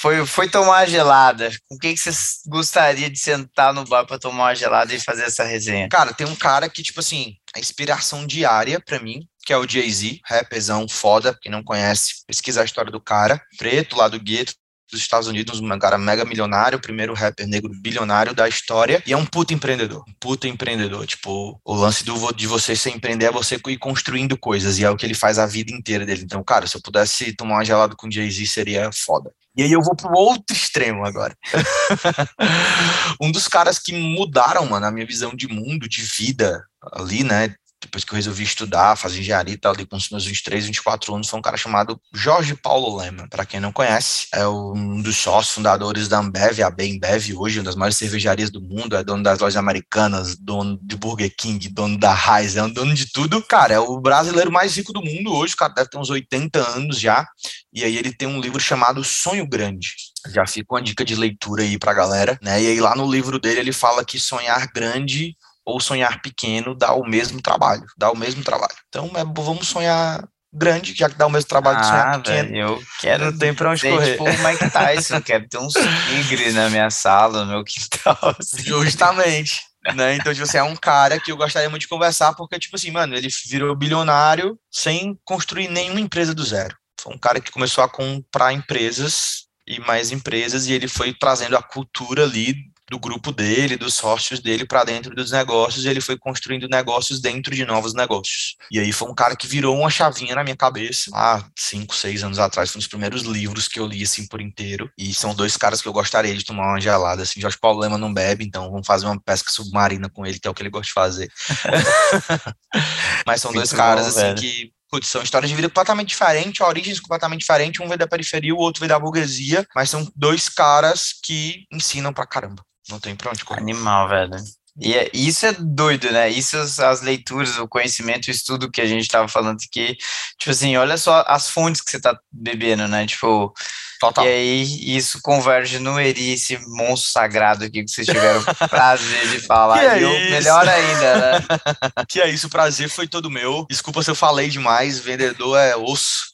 foi, 0.00 0.24
foi 0.26 0.48
tomar 0.48 0.68
uma 0.68 0.86
gelada. 0.86 1.50
Com 1.68 1.78
quem 1.78 1.94
que 1.94 2.00
você 2.00 2.10
gostaria 2.46 3.10
de 3.10 3.18
sentar 3.18 3.72
no 3.72 3.84
bar 3.84 4.06
pra 4.06 4.18
tomar 4.18 4.44
uma 4.44 4.54
gelada 4.54 4.94
e 4.94 5.00
fazer 5.00 5.24
essa 5.24 5.44
resenha? 5.44 5.88
Cara, 5.88 6.12
tem 6.12 6.26
um 6.26 6.36
cara 6.36 6.68
que, 6.68 6.82
tipo 6.82 7.00
assim, 7.00 7.34
a 7.54 7.58
inspiração 7.58 8.26
diária 8.26 8.80
para 8.80 9.00
mim, 9.00 9.26
que 9.44 9.52
é 9.52 9.56
o 9.56 9.68
Jay-Z, 9.68 10.20
rapperzão 10.24 10.86
foda, 10.88 11.36
quem 11.40 11.50
não 11.50 11.62
conhece, 11.62 12.24
pesquisa 12.26 12.62
a 12.62 12.64
história 12.64 12.92
do 12.92 13.00
cara, 13.00 13.40
preto 13.56 13.96
lá 13.96 14.08
do 14.08 14.20
gueto, 14.20 14.54
dos 14.90 15.00
Estados 15.00 15.28
Unidos, 15.28 15.60
um 15.60 15.78
cara 15.78 15.98
mega 15.98 16.24
milionário, 16.24 16.80
primeiro 16.80 17.14
rapper 17.14 17.46
negro 17.46 17.70
bilionário 17.80 18.34
da 18.34 18.48
história, 18.48 19.02
e 19.06 19.12
é 19.12 19.16
um 19.16 19.26
puta 19.26 19.54
empreendedor, 19.54 20.04
um 20.08 20.12
puta 20.18 20.48
empreendedor. 20.48 21.06
Tipo, 21.06 21.60
o 21.64 21.74
lance 21.74 22.04
do, 22.04 22.32
de 22.32 22.46
você 22.46 22.74
ser 22.74 22.90
empreender 22.90 23.26
é 23.26 23.32
você 23.32 23.60
ir 23.68 23.78
construindo 23.78 24.36
coisas, 24.36 24.78
e 24.78 24.84
é 24.84 24.90
o 24.90 24.96
que 24.96 25.06
ele 25.06 25.14
faz 25.14 25.38
a 25.38 25.46
vida 25.46 25.72
inteira 25.72 26.04
dele. 26.06 26.22
Então, 26.24 26.42
cara, 26.42 26.66
se 26.66 26.76
eu 26.76 26.82
pudesse 26.82 27.32
tomar 27.34 27.56
uma 27.56 27.64
gelada 27.64 27.94
com 27.96 28.10
Jay-Z, 28.10 28.46
seria 28.46 28.90
foda. 28.92 29.30
E 29.56 29.62
aí 29.62 29.72
eu 29.72 29.82
vou 29.82 29.96
pro 29.96 30.12
outro 30.16 30.54
extremo 30.54 31.04
agora. 31.04 31.36
um 33.20 33.32
dos 33.32 33.48
caras 33.48 33.78
que 33.78 33.92
mudaram, 33.92 34.64
mano, 34.66 34.86
a 34.86 34.90
minha 34.90 35.06
visão 35.06 35.34
de 35.34 35.48
mundo, 35.48 35.88
de 35.88 36.02
vida 36.02 36.64
ali, 36.92 37.24
né? 37.24 37.54
Depois 37.80 38.04
que 38.04 38.12
eu 38.12 38.16
resolvi 38.16 38.42
estudar, 38.42 38.96
fazer 38.96 39.20
engenharia 39.20 39.54
e 39.54 39.56
tal, 39.56 39.72
ali 39.72 39.86
com 39.86 39.96
os 39.96 40.10
meus 40.10 40.26
23, 40.26 40.66
24 40.66 41.14
anos, 41.14 41.28
foi 41.28 41.38
um 41.38 41.42
cara 41.42 41.56
chamado 41.56 42.00
Jorge 42.12 42.54
Paulo 42.54 42.96
Lema. 42.96 43.28
Para 43.28 43.46
quem 43.46 43.60
não 43.60 43.72
conhece, 43.72 44.26
é 44.32 44.46
um 44.46 45.00
dos 45.00 45.16
sócios 45.16 45.54
fundadores 45.54 46.08
da 46.08 46.18
Ambev, 46.18 46.60
a 46.62 46.70
Bembev 46.70 47.32
hoje, 47.36 47.58
uma 47.58 47.64
das 47.64 47.76
maiores 47.76 47.96
cervejarias 47.96 48.50
do 48.50 48.60
mundo, 48.60 48.96
é 48.96 49.04
dono 49.04 49.22
das 49.22 49.38
lojas 49.38 49.56
americanas, 49.56 50.36
dono 50.36 50.78
de 50.82 50.96
Burger 50.96 51.32
King, 51.36 51.68
dono 51.68 51.96
da 51.96 52.12
Heinz, 52.12 52.56
é 52.56 52.62
um 52.62 52.70
dono 52.70 52.94
de 52.94 53.10
tudo. 53.12 53.40
Cara, 53.42 53.74
é 53.74 53.78
o 53.78 54.00
brasileiro 54.00 54.50
mais 54.50 54.76
rico 54.76 54.92
do 54.92 55.02
mundo 55.02 55.32
hoje, 55.32 55.54
o 55.54 55.56
cara 55.56 55.72
deve 55.72 55.88
ter 55.88 55.98
uns 55.98 56.10
80 56.10 56.58
anos 56.70 56.98
já, 56.98 57.26
e 57.72 57.84
aí 57.84 57.96
ele 57.96 58.12
tem 58.12 58.26
um 58.26 58.40
livro 58.40 58.60
chamado 58.60 59.04
Sonho 59.04 59.46
Grande. 59.46 59.94
Já 60.32 60.46
fica 60.46 60.74
uma 60.74 60.82
dica 60.82 61.04
de 61.04 61.14
leitura 61.14 61.62
aí 61.62 61.78
pra 61.78 61.94
galera, 61.94 62.38
né? 62.42 62.60
E 62.60 62.66
aí 62.66 62.80
lá 62.80 62.96
no 62.96 63.10
livro 63.10 63.38
dele 63.38 63.60
ele 63.60 63.72
fala 63.72 64.04
que 64.04 64.18
sonhar 64.18 64.66
grande 64.74 65.36
ou 65.68 65.78
sonhar 65.80 66.22
pequeno 66.22 66.74
dá 66.74 66.94
o 66.94 67.04
mesmo 67.04 67.42
trabalho, 67.42 67.84
dá 67.96 68.10
o 68.10 68.16
mesmo 68.16 68.42
trabalho. 68.42 68.74
Então, 68.88 69.10
é, 69.14 69.22
vamos 69.22 69.68
sonhar 69.68 70.26
grande, 70.50 70.94
já 70.94 71.10
que 71.10 71.16
dá 71.16 71.26
o 71.26 71.30
mesmo 71.30 71.46
trabalho 71.46 71.76
ah, 71.76 71.80
de 71.80 71.86
sonhar 71.86 72.14
ah, 72.14 72.18
pequeno. 72.18 72.48
Véio, 72.48 72.66
eu 72.66 72.82
quero 73.00 73.24
não 73.26 73.38
tem 73.38 73.54
pra 73.54 73.70
onde 73.70 73.80
ser, 73.82 73.90
correr. 73.90 74.12
tipo 74.12 74.24
o 74.24 74.48
Mike 74.48 74.70
Tyson, 74.70 75.20
quero 75.20 75.46
ter 75.46 75.58
uns 75.58 75.74
tigres 75.74 76.54
na 76.54 76.70
minha 76.70 76.88
sala, 76.88 77.44
no 77.44 77.52
meu 77.52 77.64
quintal. 77.64 78.16
Assim. 78.40 78.62
Justamente. 78.62 79.60
né? 79.94 80.14
Então, 80.14 80.32
tipo 80.32 80.44
assim, 80.44 80.56
é 80.56 80.62
um 80.62 80.74
cara 80.74 81.20
que 81.20 81.30
eu 81.30 81.36
gostaria 81.36 81.68
muito 81.68 81.82
de 81.82 81.88
conversar, 81.88 82.34
porque, 82.34 82.58
tipo 82.58 82.74
assim, 82.74 82.90
mano, 82.90 83.14
ele 83.14 83.28
virou 83.46 83.76
bilionário 83.76 84.58
sem 84.70 85.18
construir 85.24 85.68
nenhuma 85.68 86.00
empresa 86.00 86.34
do 86.34 86.44
zero. 86.44 86.74
Foi 86.98 87.14
um 87.14 87.18
cara 87.18 87.40
que 87.40 87.52
começou 87.52 87.84
a 87.84 87.88
comprar 87.88 88.52
empresas 88.52 89.46
e 89.66 89.78
mais 89.80 90.10
empresas, 90.10 90.66
e 90.66 90.72
ele 90.72 90.88
foi 90.88 91.12
trazendo 91.12 91.56
a 91.56 91.62
cultura 91.62 92.24
ali 92.24 92.56
do 92.90 92.98
grupo 92.98 93.32
dele, 93.32 93.76
dos 93.76 93.94
sócios 93.94 94.40
dele 94.40 94.64
para 94.64 94.84
dentro 94.84 95.14
dos 95.14 95.30
negócios, 95.30 95.84
e 95.84 95.88
ele 95.88 96.00
foi 96.00 96.16
construindo 96.16 96.68
negócios 96.68 97.20
dentro 97.20 97.54
de 97.54 97.64
novos 97.64 97.94
negócios. 97.94 98.56
E 98.70 98.78
aí 98.78 98.92
foi 98.92 99.10
um 99.10 99.14
cara 99.14 99.36
que 99.36 99.46
virou 99.46 99.76
uma 99.76 99.90
chavinha 99.90 100.34
na 100.34 100.42
minha 100.42 100.56
cabeça 100.56 101.10
há 101.14 101.44
cinco, 101.56 101.94
seis 101.94 102.22
anos 102.22 102.38
atrás. 102.38 102.70
Foi 102.70 102.78
um 102.78 102.80
dos 102.80 102.88
primeiros 102.88 103.22
livros 103.22 103.68
que 103.68 103.78
eu 103.78 103.86
li 103.86 104.02
assim 104.02 104.26
por 104.26 104.40
inteiro. 104.40 104.90
E 104.96 105.12
são 105.12 105.34
dois 105.34 105.56
caras 105.56 105.82
que 105.82 105.88
eu 105.88 105.92
gostaria 105.92 106.34
de 106.34 106.44
tomar 106.44 106.68
uma 106.68 106.80
gelada. 106.80 107.22
Assim, 107.22 107.40
Jorge 107.40 107.58
Paulo 107.58 107.80
Lema 107.80 107.98
não 107.98 108.12
bebe, 108.12 108.44
então 108.44 108.70
vamos 108.70 108.86
fazer 108.86 109.06
uma 109.06 109.20
pesca 109.20 109.50
submarina 109.50 110.08
com 110.08 110.24
ele, 110.24 110.38
que 110.38 110.48
é 110.48 110.50
o 110.50 110.54
que 110.54 110.62
ele 110.62 110.70
gosta 110.70 110.86
de 110.86 110.92
fazer. 110.92 111.30
Mas 113.26 113.40
são 113.40 113.50
Muito 113.50 113.60
dois 113.60 113.72
caras 113.72 114.04
bom, 114.04 114.10
assim 114.10 114.20
velho. 114.20 114.40
que 114.40 114.78
Putz, 114.90 115.08
são 115.08 115.22
histórias 115.22 115.50
de 115.50 115.54
vida 115.54 115.68
completamente 115.68 116.08
diferentes, 116.08 116.60
origens 116.62 116.98
completamente 116.98 117.40
diferentes. 117.40 117.78
Um 117.78 117.86
veio 117.86 117.98
da 117.98 118.08
periferia, 118.08 118.54
o 118.54 118.58
outro 118.58 118.80
veio 118.80 118.88
da 118.88 118.98
burguesia, 118.98 119.66
mas 119.74 119.90
são 119.90 120.10
dois 120.16 120.48
caras 120.48 121.12
que 121.22 121.66
ensinam 121.70 122.12
pra 122.12 122.26
caramba. 122.26 122.62
Não 122.88 122.98
tem 122.98 123.14
pra 123.14 123.30
onde 123.30 123.44
correr. 123.44 123.60
Animal, 123.60 124.08
velho. 124.08 124.36
E 124.80 124.94
é, 124.94 125.10
isso 125.12 125.44
é 125.44 125.52
doido, 125.52 126.10
né? 126.12 126.28
Isso 126.30 126.56
as 126.56 127.00
leituras, 127.02 127.58
o 127.58 127.66
conhecimento, 127.66 128.28
o 128.28 128.30
estudo 128.30 128.70
que 128.70 128.80
a 128.80 128.86
gente 128.86 129.08
tava 129.08 129.26
falando 129.26 129.58
aqui. 129.68 129.96
Tipo 130.38 130.50
assim, 130.52 130.76
olha 130.76 130.96
só 130.96 131.24
as 131.26 131.50
fontes 131.50 131.80
que 131.80 131.90
você 131.90 132.00
tá 132.00 132.18
bebendo, 132.30 132.86
né? 132.86 133.04
Tipo, 133.06 133.52
Total. 134.00 134.24
E 134.24 134.28
aí 134.28 134.96
isso 134.96 135.18
converge 135.22 135.78
no 135.78 135.98
Eri, 135.98 136.32
esse 136.32 136.56
monstro 136.68 137.10
sagrado 137.10 137.64
aqui 137.64 137.82
que 137.82 137.90
vocês 137.90 138.06
tiveram 138.06 138.40
o 138.40 138.44
prazer 138.68 139.28
de 139.28 139.40
falar. 139.40 139.80
Que 139.80 139.86
é 139.86 139.98
isso? 139.98 140.30
melhor 140.30 140.68
ainda, 140.68 141.16
né? 141.16 141.46
que 142.08 142.20
é 142.20 142.30
isso, 142.30 142.46
o 142.46 142.50
prazer 142.50 142.88
foi 142.88 143.08
todo 143.08 143.30
meu. 143.30 143.66
Desculpa 143.68 144.02
se 144.02 144.10
eu 144.10 144.14
falei 144.14 144.48
demais, 144.48 145.00
vendedor 145.00 145.58
é 145.58 145.76
osso. 145.76 146.32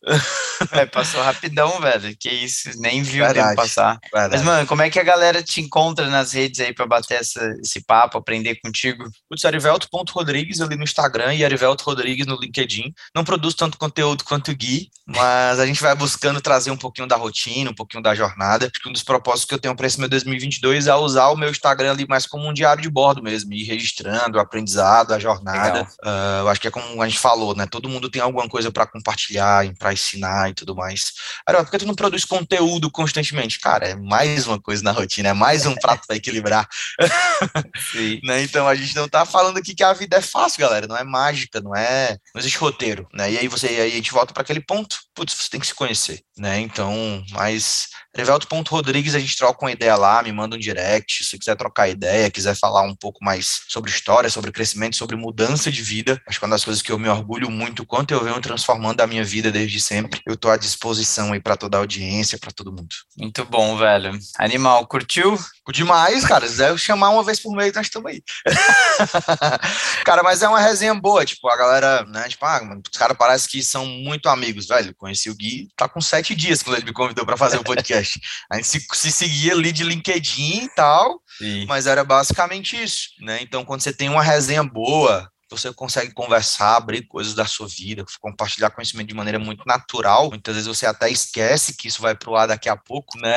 É, 0.73 0.85
passou 0.85 1.23
rapidão, 1.23 1.81
velho. 1.81 2.15
Que 2.19 2.29
isso, 2.29 2.71
nem 2.77 3.03
viu 3.03 3.25
Verdade. 3.25 3.47
o 3.47 3.51
tempo 3.51 3.63
passar. 3.63 3.99
Verdade. 4.13 4.37
Mas, 4.37 4.43
mano, 4.43 4.67
como 4.67 4.83
é 4.83 4.91
que 4.91 5.01
a 5.01 5.05
galera 5.05 5.43
te 5.43 5.61
encontra 5.61 6.09
nas 6.09 6.33
redes 6.33 6.61
aí 6.61 6.75
pra 6.75 6.87
bater 6.87 7.21
essa, 7.21 7.55
esse 7.63 7.83
papo, 7.83 8.19
aprender 8.19 8.57
contigo? 8.57 9.05
Putz, 9.29 9.45
arivelto.rodrigues 9.45 10.61
ali 10.61 10.77
no 10.77 10.85
Instagram 10.85 11.35
e 11.35 11.45
Arivelto 11.45 11.85
Rodrigues 11.85 12.27
no 12.27 12.39
LinkedIn. 12.39 12.93
Não 13.15 13.25
produzo 13.25 13.57
tanto 13.57 13.79
conteúdo 13.79 14.25
quanto 14.25 14.51
o 14.51 14.55
Gui, 14.55 14.91
mas 15.07 15.59
a 15.59 15.67
gente 15.67 15.81
vai 15.81 15.95
buscando 15.95 16.41
trazer 16.41 16.71
um 16.71 16.77
pouquinho 16.77 17.09
da 17.09 17.17
rotina 17.17 17.54
rotina, 17.55 17.71
um 17.71 17.75
pouquinho 17.75 18.03
da 18.03 18.15
jornada. 18.15 18.67
Acho 18.67 18.83
que 18.83 18.89
um 18.89 18.93
dos 18.93 19.03
propósitos 19.03 19.47
que 19.47 19.55
eu 19.55 19.59
tenho 19.59 19.77
para 19.77 19.87
esse 19.87 19.99
meu 19.99 20.09
2022 20.09 20.87
é 20.87 20.95
usar 20.95 21.29
o 21.29 21.37
meu 21.37 21.51
Instagram 21.51 21.93
ali 21.93 22.07
mais 22.09 22.27
como 22.27 22.49
um 22.49 22.53
diário 22.53 22.83
de 22.83 22.91
bordo 22.91 23.23
mesmo, 23.23 23.53
ir 23.53 23.65
registrando 23.65 24.39
o 24.39 24.41
aprendizado, 24.41 25.13
a 25.13 25.19
jornada. 25.19 25.83
Uh, 26.05 26.41
eu 26.41 26.49
acho 26.49 26.61
que 26.61 26.69
é 26.69 26.71
como 26.71 27.01
a 27.01 27.09
gente 27.09 27.19
falou, 27.19 27.55
né? 27.55 27.67
Todo 27.67 27.89
mundo 27.89 28.11
tem 28.11 28.21
alguma 28.21 28.49
coisa 28.49 28.71
para 28.71 28.87
compartilhar, 28.87 29.65
para 29.79 29.93
ensinar 29.93 30.51
e 30.51 30.55
tudo 30.55 30.75
mais. 30.75 31.13
Cara, 31.47 31.63
por 31.63 31.71
que 31.71 31.79
tu 31.79 31.87
não 31.87 31.95
produz 31.95 32.25
conteúdo 32.25 32.91
constantemente? 32.91 33.61
Cara, 33.61 33.89
é 33.89 33.95
mais 33.95 34.47
uma 34.47 34.61
coisa 34.61 34.83
na 34.83 34.93
rotina, 34.93 35.29
é 35.31 35.33
mais 35.33 35.67
um 35.67 35.75
prato 35.75 36.07
para 36.07 36.17
equilibrar. 36.17 36.69
né? 38.25 38.43
Então 38.43 38.67
a 38.67 38.75
gente 38.75 38.95
não 38.97 39.09
tá 39.09 39.25
falando 39.25 39.59
aqui 39.59 39.75
que 39.75 39.83
a 39.83 39.93
vida 39.93 40.17
é 40.17 40.21
fácil, 40.21 40.61
galera, 40.61 40.87
não 40.87 40.97
é 40.97 41.05
mágica, 41.05 41.61
não 41.61 41.75
é, 41.75 42.19
não 42.35 42.41
existe 42.41 42.59
roteiro, 42.59 43.07
né? 43.13 43.33
E 43.33 43.39
aí 43.39 43.49
você 43.49 43.67
aí 43.67 43.93
a 43.93 43.97
gente 43.97 44.13
volta 44.13 44.33
para 44.33 44.43
aquele 44.43 44.61
ponto, 44.61 44.99
putz, 45.15 45.35
você 45.35 45.51
tem 45.51 45.61
que 45.61 45.67
se 45.67 45.75
conhecer, 45.75 46.21
né? 46.37 46.61
Então, 46.61 47.23
mas 47.45 47.91
Erivelto.rodrigues, 48.17 49.15
a 49.15 49.19
gente 49.19 49.37
troca 49.37 49.65
uma 49.65 49.73
ideia 49.73 49.97
lá, 49.97 50.23
me 50.23 50.31
manda 50.31 50.55
um 50.55 50.59
direct, 50.59 51.25
se 51.25 51.37
quiser 51.37 51.57
trocar 51.57 51.89
ideia, 51.89 52.31
quiser 52.31 52.55
falar 52.55 52.83
um 52.83 52.95
pouco 52.95 53.19
mais 53.25 53.63
sobre 53.69 53.91
história, 53.91 54.31
sobre 54.31 54.53
crescimento, 54.53 54.95
sobre 54.95 55.17
mudança 55.17 55.71
de 55.71 55.83
vida. 55.83 56.23
Acho 56.27 56.39
que 56.39 56.45
uma 56.45 56.55
das 56.55 56.65
coisas 56.65 56.81
que 56.81 56.93
eu 56.93 56.99
me 56.99 57.09
orgulho 57.09 57.51
muito, 57.51 57.85
quanto 57.85 58.15
eu 58.15 58.23
venho 58.23 58.41
transformando 58.41 59.01
a 59.01 59.07
minha 59.07 59.25
vida 59.25 59.51
desde 59.51 59.81
sempre, 59.81 60.21
eu 60.25 60.37
tô 60.37 60.49
à 60.49 60.57
disposição 60.57 61.33
aí 61.33 61.41
para 61.41 61.57
toda 61.57 61.77
a 61.77 61.81
audiência, 61.81 62.39
para 62.39 62.53
todo 62.53 62.71
mundo. 62.71 62.95
Muito 63.19 63.45
bom, 63.45 63.77
velho. 63.77 64.17
Animal, 64.39 64.87
curtiu? 64.87 65.37
Demais, 65.73 66.25
cara. 66.25 66.47
Se 66.47 66.53
quiser 66.53 66.79
chamar 66.79 67.11
uma 67.11 67.25
vez 67.25 67.41
por 67.41 67.57
mês, 67.57 67.73
nós 67.73 67.87
estamos 67.87 68.13
aí. 68.13 68.23
cara, 70.05 70.23
mas 70.23 70.41
é 70.41 70.49
uma 70.49 70.61
resenha 70.61 70.95
boa, 70.95 71.25
tipo, 71.25 71.49
a 71.49 71.57
galera, 71.57 72.05
né, 72.05 72.29
tipo, 72.29 72.45
ah, 72.45 72.61
os 72.93 72.97
caras 72.97 73.17
parecem 73.17 73.49
que 73.51 73.65
são 73.65 73.85
muito 73.85 74.29
amigos, 74.29 74.69
velho. 74.69 74.95
Conheci 74.95 75.31
o 75.31 75.35
Gui, 75.35 75.69
tá 75.77 75.89
com 75.89 76.01
sete 76.01 76.35
dias 76.37 76.63
quando 76.63 76.77
ele 76.77 76.87
me 76.87 76.93
convidou 76.93 77.27
para 77.35 77.47
fazer 77.47 77.59
o 77.59 77.65
podcast. 77.65 78.21
A 78.51 78.57
gente 78.57 78.69
se, 78.69 78.87
se 78.93 79.11
seguia 79.11 79.53
ali 79.53 79.73
de 79.73 79.85
LinkedIn 79.85 80.65
e 80.65 80.69
tal, 80.75 81.21
Sim. 81.39 81.67
mas 81.67 81.87
era 81.87 82.05
basicamente 82.05 82.81
isso, 82.81 83.09
né? 83.21 83.41
Então, 83.43 83.65
quando 83.65 83.83
você 83.83 83.93
tem 83.93 84.09
uma 84.09 84.23
resenha 84.23 84.63
boa, 84.63 85.29
você 85.57 85.73
consegue 85.73 86.13
conversar, 86.13 86.77
abrir 86.77 87.03
coisas 87.07 87.35
da 87.35 87.45
sua 87.45 87.67
vida, 87.69 88.05
compartilhar 88.21 88.71
conhecimento 88.71 89.09
de 89.09 89.15
maneira 89.15 89.39
muito 89.39 89.65
natural. 89.67 90.29
Muitas 90.29 90.55
vezes 90.55 90.67
você 90.67 90.87
até 90.87 91.11
esquece 91.11 91.77
que 91.77 91.89
isso 91.89 92.03
vai 92.03 92.15
pro 92.15 92.35
ar 92.35 92.49
daqui 92.49 92.69
a 92.69 92.77
pouco, 92.77 93.19
né? 93.19 93.35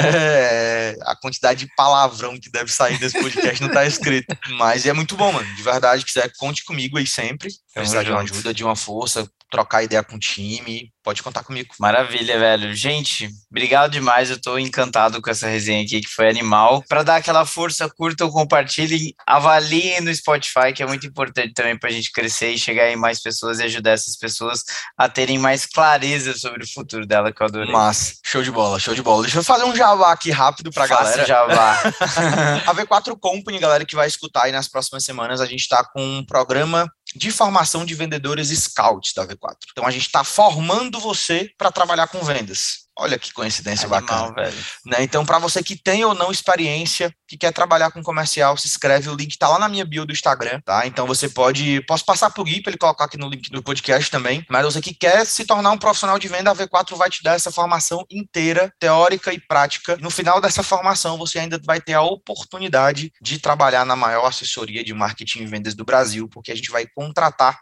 A 1.03 1.15
quantidade 1.15 1.65
de 1.65 1.75
palavrão 1.75 2.39
que 2.39 2.49
deve 2.49 2.71
sair 2.71 2.97
desse 2.97 3.19
podcast 3.19 3.61
não 3.61 3.71
tá 3.71 3.85
escrito. 3.85 4.35
Mas 4.57 4.85
é 4.85 4.93
muito 4.93 5.15
bom, 5.15 5.31
mano. 5.31 5.55
De 5.55 5.63
verdade, 5.63 6.05
quiser, 6.05 6.31
conte 6.37 6.63
comigo 6.63 6.97
aí 6.97 7.05
sempre. 7.05 7.49
Precisar 7.73 8.03
de 8.03 8.11
uma 8.11 8.21
ajuda, 8.21 8.53
de 8.53 8.63
uma 8.63 8.75
força, 8.75 9.29
trocar 9.49 9.83
ideia 9.83 10.03
com 10.03 10.15
o 10.15 10.19
time, 10.19 10.91
pode 11.03 11.23
contar 11.23 11.43
comigo. 11.43 11.73
Maravilha, 11.79 12.37
velho. 12.37 12.73
Gente, 12.73 13.29
obrigado 13.49 13.91
demais. 13.91 14.29
Eu 14.29 14.41
tô 14.41 14.57
encantado 14.57 15.21
com 15.21 15.29
essa 15.29 15.47
resenha 15.47 15.83
aqui, 15.83 16.01
que 16.01 16.09
foi 16.09 16.29
animal. 16.29 16.83
Para 16.87 17.03
dar 17.03 17.15
aquela 17.15 17.45
força, 17.45 17.89
curtam, 17.89 18.29
compartilhem, 18.29 19.13
avaliem 19.25 20.01
no 20.01 20.13
Spotify, 20.13 20.73
que 20.75 20.83
é 20.83 20.85
muito 20.85 21.07
importante 21.07 21.53
também 21.53 21.77
pra 21.77 21.89
gente 21.89 22.11
crescer 22.11 22.51
e 22.51 22.59
chegar 22.59 22.89
em 22.89 22.97
mais 22.97 23.21
pessoas 23.21 23.59
e 23.59 23.63
ajudar 23.63 23.91
essas 23.91 24.17
pessoas 24.17 24.63
a 24.97 25.07
terem 25.07 25.37
mais 25.37 25.65
clareza 25.65 26.33
sobre 26.37 26.63
o 26.63 26.67
futuro 26.67 27.05
dela, 27.05 27.31
que 27.31 27.41
eu 27.41 27.47
adorei. 27.47 27.71
Mas, 27.71 28.19
show 28.25 28.43
de 28.43 28.51
bola, 28.51 28.77
show 28.79 28.93
de 28.93 29.01
bola. 29.01 29.23
Deixa 29.23 29.39
eu 29.39 29.43
fazer 29.43 29.63
um 29.63 29.75
jabá 29.75 30.11
aqui 30.11 30.29
rápido 30.29 30.71
pra 30.71 30.87
Faça 30.87 31.03
galera. 31.03 31.25
jabá. 31.25 31.81
a 32.67 32.75
V4 32.75 33.17
Company, 33.17 33.59
galera 33.59 33.85
que 33.85 33.95
vai 33.95 34.07
escutar 34.07 34.43
aí 34.43 34.51
nas 34.51 34.67
próximas 34.67 35.05
semanas, 35.05 35.39
a 35.39 35.45
gente 35.45 35.67
tá 35.69 35.85
com 35.85 36.01
um 36.01 36.25
programa 36.25 36.91
de 37.17 37.31
formação 37.31 37.83
de 37.83 37.95
vendedores 37.95 38.49
scouts 38.49 39.13
da 39.13 39.27
V4. 39.27 39.55
Então 39.71 39.85
a 39.85 39.91
gente 39.91 40.05
está 40.05 40.23
formando 40.23 40.99
você 40.99 41.51
para 41.57 41.71
trabalhar 41.71 42.07
com 42.07 42.23
vendas. 42.23 42.86
Olha 42.99 43.19
que 43.19 43.31
coincidência 43.31 43.85
Animal, 43.85 44.01
bacana. 44.01 44.33
Velho. 44.33 44.57
Né? 44.85 44.97
Então, 45.01 45.25
para 45.25 45.37
você 45.37 45.61
que 45.61 45.75
tem 45.75 46.03
ou 46.03 46.15
não 46.15 46.31
experiência, 46.31 47.13
que 47.27 47.37
quer 47.37 47.51
trabalhar 47.51 47.91
com 47.91 48.01
comercial, 48.01 48.57
se 48.57 48.67
inscreve. 48.67 49.09
O 49.09 49.15
link 49.15 49.31
está 49.31 49.47
lá 49.47 49.59
na 49.59 49.69
minha 49.69 49.85
bio 49.85 50.05
do 50.05 50.13
Instagram, 50.13 50.61
tá? 50.61 50.87
Então 50.87 51.05
você 51.05 51.29
pode. 51.29 51.81
Posso 51.81 52.05
passar 52.05 52.31
por 52.31 52.45
Gui 52.45 52.61
para 52.61 52.71
ele 52.71 52.77
colocar 52.77 53.05
aqui 53.05 53.17
no 53.17 53.29
link 53.29 53.51
do 53.51 53.61
podcast 53.61 54.09
também. 54.09 54.45
Mas 54.49 54.65
você 54.65 54.81
que 54.81 54.93
quer 54.93 55.25
se 55.25 55.45
tornar 55.45 55.71
um 55.71 55.77
profissional 55.77 56.17
de 56.17 56.27
venda, 56.27 56.51
a 56.51 56.55
V4 56.55 56.95
vai 56.95 57.09
te 57.09 57.21
dar 57.21 57.33
essa 57.33 57.51
formação 57.51 58.05
inteira, 58.09 58.73
teórica 58.79 59.33
e 59.33 59.39
prática. 59.39 59.97
No 59.97 60.09
final 60.09 60.41
dessa 60.41 60.63
formação, 60.63 61.17
você 61.17 61.39
ainda 61.39 61.59
vai 61.63 61.79
ter 61.81 61.93
a 61.93 62.01
oportunidade 62.01 63.11
de 63.21 63.39
trabalhar 63.39 63.85
na 63.85 63.95
maior 63.95 64.25
assessoria 64.25 64.83
de 64.83 64.93
marketing 64.93 65.43
e 65.43 65.45
vendas 65.45 65.75
do 65.75 65.85
Brasil, 65.85 66.27
porque 66.29 66.51
a 66.51 66.55
gente 66.55 66.71
vai 66.71 66.87
contratar 66.87 67.59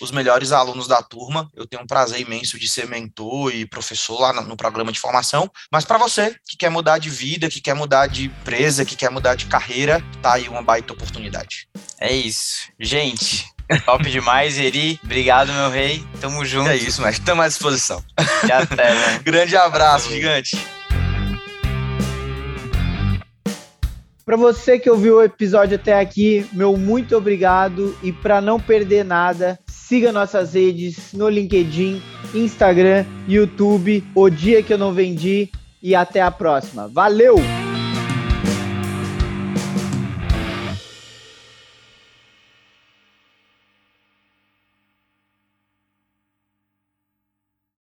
os 0.00 0.10
melhores 0.10 0.52
alunos 0.52 0.86
da 0.86 1.02
turma. 1.02 1.50
Eu 1.54 1.66
tenho 1.66 1.82
um 1.82 1.86
prazer 1.86 2.20
imenso 2.20 2.58
de 2.58 2.68
ser 2.68 2.86
mentor 2.86 3.54
e 3.54 3.66
professor 3.66 4.20
lá 4.20 4.32
no 4.42 4.56
programa 4.56 4.92
de 4.92 5.00
formação. 5.00 5.50
Mas 5.70 5.84
para 5.84 5.98
você 5.98 6.36
que 6.48 6.56
quer 6.56 6.70
mudar 6.70 6.98
de 6.98 7.10
vida, 7.10 7.48
que 7.48 7.60
quer 7.60 7.74
mudar 7.74 8.06
de 8.06 8.26
empresa, 8.26 8.84
que 8.84 8.96
quer 8.96 9.10
mudar 9.10 9.34
de 9.34 9.46
carreira, 9.46 10.02
tá 10.22 10.34
aí 10.34 10.48
uma 10.48 10.62
baita 10.62 10.92
oportunidade. 10.92 11.68
É 12.00 12.12
isso. 12.12 12.70
Gente, 12.78 13.46
Top 13.84 14.02
demais, 14.08 14.58
Eri. 14.58 14.98
Obrigado, 15.02 15.52
meu 15.52 15.70
rei. 15.70 16.04
Tamo 16.20 16.44
junto. 16.44 16.70
É 16.70 16.76
isso, 16.76 17.02
mas 17.02 17.16
estamos 17.16 17.44
à 17.44 17.48
disposição. 17.48 18.02
E 18.46 18.52
até, 18.52 18.94
né? 18.94 19.20
Grande 19.24 19.56
abraço, 19.56 20.10
gigante. 20.10 20.56
Para 24.24 24.36
você 24.36 24.76
que 24.76 24.90
ouviu 24.90 25.18
o 25.18 25.22
episódio 25.22 25.76
até 25.76 26.00
aqui, 26.00 26.44
meu 26.52 26.76
muito 26.76 27.16
obrigado 27.16 27.96
e 28.02 28.12
para 28.12 28.40
não 28.40 28.58
perder 28.58 29.04
nada, 29.04 29.56
siga 29.88 30.10
nossas 30.10 30.54
redes 30.54 31.12
no 31.12 31.28
LinkedIn, 31.28 32.02
Instagram, 32.34 33.04
YouTube, 33.28 34.02
O 34.16 34.28
Dia 34.28 34.60
que 34.60 34.72
eu 34.72 34.78
não 34.78 34.92
vendi 34.92 35.48
e 35.80 35.94
até 35.94 36.20
a 36.20 36.30
próxima. 36.30 36.88
Valeu! 36.88 37.65